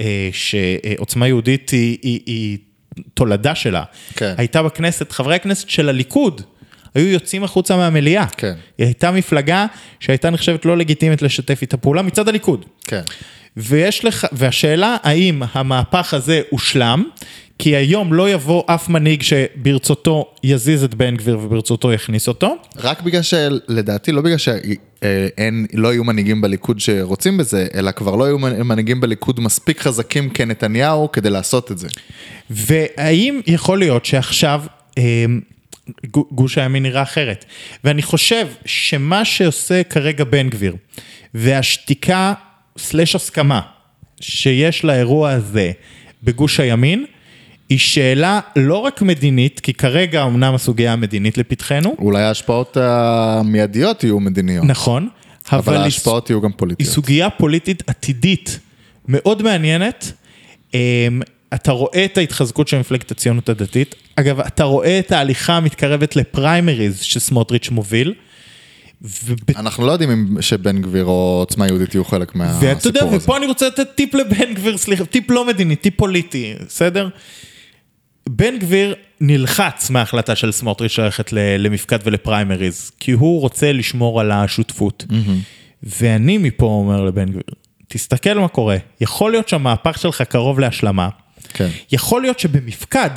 אה, 0.00 0.28
שעוצמה 0.32 1.26
יהודית 1.28 1.70
היא, 1.70 1.98
היא, 2.02 2.20
היא 2.26 2.58
תולדה 3.14 3.54
שלה, 3.54 3.82
כן. 4.16 4.34
הייתה 4.38 4.62
בכנסת, 4.62 5.12
חברי 5.12 5.34
הכנסת 5.34 5.68
של 5.68 5.88
הליכוד 5.88 6.42
היו 6.94 7.08
יוצאים 7.08 7.44
החוצה 7.44 7.76
מהמליאה. 7.76 8.26
כן. 8.26 8.54
היא 8.78 8.86
הייתה 8.86 9.10
מפלגה 9.10 9.66
שהייתה 10.00 10.30
נחשבת 10.30 10.64
לא 10.64 10.76
לגיטימית 10.76 11.22
לשתף 11.22 11.58
איתה 11.62 11.76
פעולה 11.76 12.02
מצד 12.02 12.28
הליכוד. 12.28 12.64
כן. 12.84 13.02
ויש 13.56 14.04
לך, 14.04 14.26
והשאלה 14.32 14.96
האם 15.02 15.42
המהפך 15.52 16.14
הזה 16.14 16.42
הושלם, 16.50 17.04
כי 17.58 17.76
היום 17.76 18.12
לא 18.12 18.30
יבוא 18.30 18.62
אף 18.66 18.88
מנהיג 18.88 19.22
שברצותו 19.22 20.34
יזיז 20.44 20.84
את 20.84 20.94
בן 20.94 21.16
גביר 21.16 21.38
וברצותו 21.38 21.92
יכניס 21.92 22.28
אותו. 22.28 22.56
רק 22.76 23.02
בגלל 23.02 23.22
שלדעתי, 23.22 24.12
לא 24.12 24.22
בגלל 24.22 24.38
שאין, 24.38 25.66
לא 25.74 25.92
יהיו 25.92 26.04
מנהיגים 26.04 26.40
בליכוד 26.40 26.80
שרוצים 26.80 27.36
בזה, 27.36 27.66
אלא 27.74 27.90
כבר 27.90 28.16
לא 28.16 28.24
יהיו 28.24 28.38
מנהיגים 28.38 29.00
בליכוד 29.00 29.40
מספיק 29.40 29.80
חזקים 29.80 30.30
כנתניהו 30.30 31.12
כדי 31.12 31.30
לעשות 31.30 31.72
את 31.72 31.78
זה. 31.78 31.88
והאם 32.50 33.40
יכול 33.46 33.78
להיות 33.78 34.04
שעכשיו 34.04 34.62
אה, 34.98 35.24
גו- 36.06 36.28
גוש 36.32 36.58
הימין 36.58 36.82
נראה 36.82 37.02
אחרת? 37.02 37.44
ואני 37.84 38.02
חושב 38.02 38.46
שמה 38.64 39.24
שעושה 39.24 39.82
כרגע 39.82 40.24
בן 40.24 40.48
גביר, 40.48 40.76
והשתיקה 41.34 42.32
סלש 42.78 43.14
הסכמה 43.14 43.60
שיש 44.20 44.84
לאירוע 44.84 45.30
הזה 45.30 45.72
בגוש 46.22 46.60
הימין, 46.60 47.04
היא 47.68 47.78
שאלה 47.78 48.40
לא 48.56 48.76
רק 48.76 49.02
מדינית, 49.02 49.60
כי 49.60 49.74
כרגע 49.74 50.24
אמנם 50.24 50.54
הסוגיה 50.54 50.92
המדינית 50.92 51.38
לפתחנו, 51.38 51.94
אולי 51.98 52.22
ההשפעות 52.22 52.76
המיידיות 52.80 54.04
יהיו 54.04 54.20
מדיניות, 54.20 54.64
נכון, 54.64 55.08
אבל 55.52 55.74
היא- 55.74 55.82
ההשפעות 55.82 56.30
יהיו 56.30 56.40
גם 56.40 56.50
היא 56.50 56.58
פוליטיות. 56.58 56.90
סוגיה 56.90 57.30
פוליטית 57.30 57.82
עתידית 57.86 58.58
מאוד 59.08 59.42
מעניינת. 59.42 60.12
אמ, 60.74 60.78
אתה 61.54 61.72
רואה 61.72 62.04
את 62.04 62.18
ההתחזקות 62.18 62.68
של 62.68 62.78
מפלגת 62.78 63.10
הציונות 63.10 63.48
הדתית. 63.48 63.94
אגב, 64.16 64.40
אתה 64.40 64.64
רואה 64.64 64.98
את 64.98 65.12
ההליכה 65.12 65.56
המתקרבת 65.56 66.16
לפריימריז 66.16 67.00
שסמוטריץ' 67.00 67.70
מוביל. 67.70 68.14
וב- 69.02 69.34
אנחנו 69.56 69.86
לא 69.86 69.92
יודעים 69.92 70.10
אם 70.10 70.42
שבן 70.42 70.82
גביר 70.82 71.04
או 71.04 71.36
עוצמה 71.40 71.66
יהודית 71.66 71.94
יהיו 71.94 72.04
חלק 72.04 72.32
ואתה 72.36 72.44
יודע, 72.64 72.74
מהסיפור 72.74 73.08
הזה. 73.08 73.16
ופה 73.16 73.36
אני 73.36 73.46
רוצה 73.46 73.66
לתת 73.66 73.88
טיפ 73.94 74.14
לבן 74.14 74.54
גביר, 74.54 74.78
סליחה, 74.78 75.04
טיפ 75.04 75.30
לא 75.30 75.46
מדיני, 75.46 75.76
טיפ 75.76 75.94
פוליטי, 75.96 76.54
בסדר? 76.66 77.08
בן 78.28 78.58
גביר 78.58 78.94
נלחץ 79.20 79.90
מההחלטה 79.90 80.36
של 80.36 80.52
סמוטריץ' 80.52 80.98
ללכת 80.98 81.32
למפקד 81.32 81.98
ולפריימריז, 82.04 82.90
כי 83.00 83.12
הוא 83.12 83.40
רוצה 83.40 83.72
לשמור 83.72 84.20
על 84.20 84.30
השותפות. 84.30 85.04
ואני 85.82 86.38
מפה 86.38 86.66
אומר 86.66 87.04
לבן 87.04 87.28
גביר, 87.28 87.42
תסתכל 87.88 88.34
מה 88.34 88.48
קורה, 88.48 88.76
יכול 89.00 89.30
להיות 89.30 89.48
שהמהפך 89.48 89.98
שלך 89.98 90.22
קרוב 90.22 90.60
להשלמה, 90.60 91.08
כן. 91.54 91.68
יכול 91.92 92.22
להיות 92.22 92.38
שבמפקד 92.38 93.10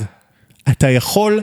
אתה 0.70 0.90
יכול 0.90 1.42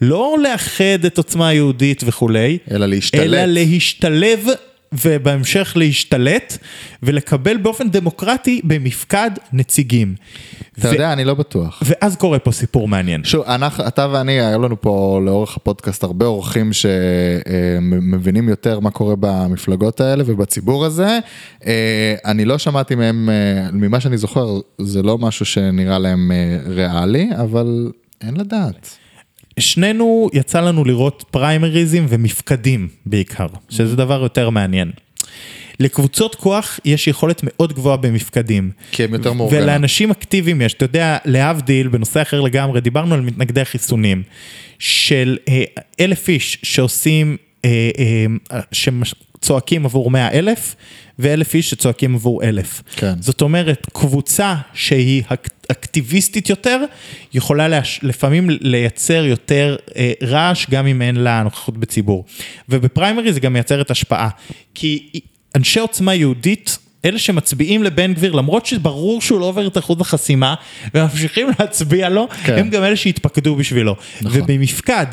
לא 0.00 0.36
לאחד 0.42 1.04
את 1.06 1.18
עוצמה 1.18 1.52
יהודית 1.52 2.02
וכולי, 2.06 2.58
אלא 2.70 2.86
להשתלט. 2.86 3.20
אלא 3.20 3.44
להשתלב 3.44 4.46
ובהמשך 4.92 5.72
להשתלט 5.76 6.58
ולקבל 7.02 7.56
באופן 7.56 7.90
דמוקרטי 7.90 8.60
במפקד 8.64 9.30
נציגים. 9.52 10.14
אתה 10.78 10.88
ו- 10.88 10.92
יודע, 10.92 11.12
אני 11.12 11.24
לא 11.24 11.34
בטוח. 11.34 11.82
ואז 11.86 12.16
קורה 12.16 12.38
פה 12.38 12.52
סיפור 12.52 12.88
מעניין. 12.88 13.24
שוב, 13.24 13.44
אנחנו, 13.44 13.86
אתה 13.86 14.08
ואני, 14.12 14.40
היו 14.40 14.62
לנו 14.62 14.80
פה 14.80 15.20
לאורך 15.24 15.56
הפודקאסט 15.56 16.04
הרבה 16.04 16.26
אורחים 16.26 16.70
שמבינים 16.72 18.48
יותר 18.48 18.80
מה 18.80 18.90
קורה 18.90 19.14
במפלגות 19.20 20.00
האלה 20.00 20.24
ובציבור 20.26 20.84
הזה. 20.84 21.18
אה, 21.66 22.14
אני 22.24 22.44
לא 22.44 22.58
שמעתי 22.58 22.94
מהם, 22.94 23.30
אה, 23.30 23.70
ממה 23.72 24.00
שאני 24.00 24.18
זוכר, 24.18 24.58
זה 24.78 25.02
לא 25.02 25.18
משהו 25.18 25.46
שנראה 25.46 25.98
להם 25.98 26.32
אה, 26.32 26.58
ריאלי, 26.66 27.30
אבל 27.40 27.92
אין 28.20 28.36
לדעת. 28.36 28.98
שנינו 29.60 30.28
יצא 30.32 30.60
לנו 30.60 30.84
לראות 30.84 31.24
פריימריזם 31.30 32.06
ומפקדים 32.08 32.88
בעיקר, 33.06 33.46
שזה 33.68 33.96
דבר 33.96 34.22
יותר 34.22 34.50
מעניין. 34.50 34.90
לקבוצות 35.80 36.34
כוח 36.34 36.80
יש 36.84 37.08
יכולת 37.08 37.40
מאוד 37.42 37.72
גבוהה 37.72 37.96
במפקדים. 37.96 38.70
כי 38.92 39.04
הם 39.04 39.12
יותר 39.14 39.32
מאורגנים. 39.32 39.62
ולאנשים 39.62 40.10
אקטיביים 40.10 40.60
יש, 40.60 40.74
אתה 40.74 40.84
יודע, 40.84 41.18
להבדיל, 41.24 41.88
בנושא 41.88 42.22
אחר 42.22 42.40
לגמרי, 42.40 42.80
דיברנו 42.80 43.14
על 43.14 43.20
מתנגדי 43.20 43.60
החיסונים, 43.60 44.22
של 44.78 45.38
אה, 45.48 45.64
אלף 46.00 46.28
איש 46.28 46.58
שעושים, 46.62 47.36
אה, 47.64 47.90
אה, 48.50 48.60
שצועקים 49.42 49.84
עבור 49.84 50.10
מאה 50.10 50.32
אלף, 50.32 50.74
ואלף 51.18 51.54
איש 51.54 51.70
שצועקים 51.70 52.14
עבור 52.14 52.42
אלף. 52.44 52.82
כן. 52.96 53.12
זאת 53.20 53.40
אומרת, 53.40 53.86
קבוצה 53.92 54.54
שהיא 54.74 55.22
אק- 55.28 55.48
אקטיביסטית 55.68 56.50
יותר, 56.50 56.80
יכולה 57.34 57.68
להש... 57.68 58.00
לפעמים 58.02 58.50
לייצר 58.50 59.24
יותר 59.24 59.76
אה, 59.96 60.12
רעש, 60.22 60.66
גם 60.70 60.86
אם 60.86 61.02
אין 61.02 61.16
לה 61.16 61.42
נוכחות 61.42 61.76
בציבור. 61.78 62.24
ובפריימרי 62.68 63.32
זה 63.32 63.40
גם 63.40 63.52
מייצרת 63.52 63.90
השפעה. 63.90 64.28
כי 64.74 65.08
אנשי 65.56 65.80
עוצמה 65.80 66.14
יהודית, 66.14 66.78
אלה 67.04 67.18
שמצביעים 67.18 67.82
לבן 67.82 68.14
גביר, 68.14 68.32
למרות 68.32 68.66
שברור 68.66 69.20
שהוא 69.20 69.40
לא 69.40 69.44
עובר 69.44 69.66
את 69.66 69.78
אחוז 69.78 70.00
החסימה, 70.00 70.54
וממשיכים 70.94 71.48
להצביע 71.58 72.08
לו, 72.08 72.28
כן. 72.44 72.58
הם 72.58 72.70
גם 72.70 72.84
אלה 72.84 72.96
שהתפקדו 72.96 73.56
בשבילו. 73.56 73.96
נכון. 74.22 74.40
ובמפקד, 74.42 75.06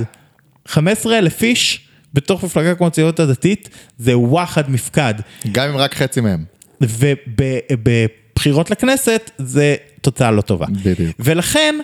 15 0.67 1.17
אלף 1.17 1.43
איש, 1.43 1.79
בתוך 2.15 2.43
מפלגה 2.43 2.75
כמו 2.75 2.87
הציונות 2.87 3.19
הדתית, 3.19 3.69
זה 3.97 4.17
וואחד 4.17 4.71
מפקד. 4.71 5.13
גם 5.51 5.69
אם 5.69 5.77
רק 5.77 5.93
חצי 5.93 6.21
מהם. 6.21 6.43
ובבחירות 6.81 8.71
לכנסת 8.71 9.31
זה 9.37 9.75
תוצאה 10.01 10.31
לא 10.31 10.41
טובה. 10.41 10.65
בדיוק. 10.83 11.15
ולכן, 11.19 11.75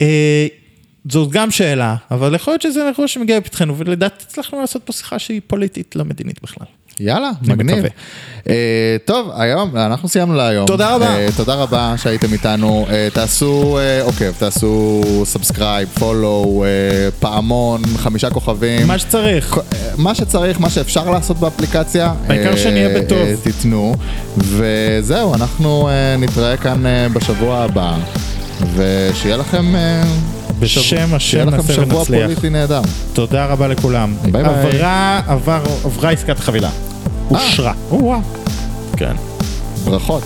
אה, 0.00 0.46
זאת 1.08 1.30
גם 1.30 1.50
שאלה, 1.50 1.96
אבל 2.10 2.34
יכול 2.34 2.52
להיות 2.52 2.62
שזה 2.62 2.88
אירוע 2.88 3.08
שמגיע 3.08 3.38
לפתחנו, 3.38 3.78
ולדעתי 3.78 4.24
הצלחנו 4.28 4.60
לעשות 4.60 4.82
פה 4.84 4.92
שיחה 4.92 5.18
שהיא 5.18 5.40
פוליטית, 5.46 5.96
לא 5.96 6.04
מדינית 6.04 6.42
בכלל. 6.42 6.66
יאללה, 7.00 7.30
מגניב. 7.42 7.84
אה, 8.48 8.96
טוב, 9.04 9.30
היום, 9.36 9.76
אנחנו 9.76 10.08
סיימנו 10.08 10.34
להיום. 10.34 10.66
תודה 10.66 10.94
רבה. 10.94 11.16
אה, 11.16 11.28
תודה 11.36 11.54
רבה 11.54 11.94
שהייתם 11.96 12.32
איתנו. 12.32 12.86
אה, 12.90 13.08
תעשו 13.12 13.78
עוקב, 14.02 14.30
תעשו 14.38 15.02
subscribe, 15.24 15.88
follow, 15.98 16.64
אה, 16.66 17.10
פעמון, 17.20 17.82
חמישה 17.96 18.30
כוכבים. 18.30 18.86
מה 18.86 18.98
שצריך. 18.98 19.58
אה, 19.58 19.62
מה 19.96 20.14
שצריך, 20.14 20.60
מה 20.60 20.70
שאפשר 20.70 21.10
לעשות 21.10 21.36
באפליקציה. 21.36 22.12
העיקר 22.28 22.50
אה, 22.50 22.56
שנהיה 22.56 23.00
בטוב. 23.00 23.18
אה, 23.18 23.34
תיתנו. 23.42 23.94
וזהו, 24.36 25.34
אנחנו 25.34 25.88
אה, 25.88 26.16
נתראה 26.18 26.56
כאן 26.56 26.86
אה, 26.86 27.06
בשבוע 27.12 27.58
הבא. 27.58 27.96
ושיהיה 28.74 29.36
לכם... 29.36 29.76
אה, 29.76 30.02
בשם 30.58 30.80
שבוע- 30.80 31.16
השם 31.16 31.48
נעשה 31.50 31.72
שבוע 31.72 31.98
ונצליח. 31.98 32.22
פוליטי 32.22 32.50
נהדר. 32.50 32.80
תודה 33.12 33.46
רבה 33.46 33.68
לכולם. 33.68 34.14
ביי 34.22 34.32
ביי. 34.32 34.44
עברה, 34.44 35.20
עבר, 35.26 35.62
עברה 35.84 36.10
עסקת 36.10 36.38
חבילה. 36.38 36.70
אושרה. 37.30 37.72
או-אה. 37.90 38.18
כן. 38.96 39.14
ברכות. 39.84 40.22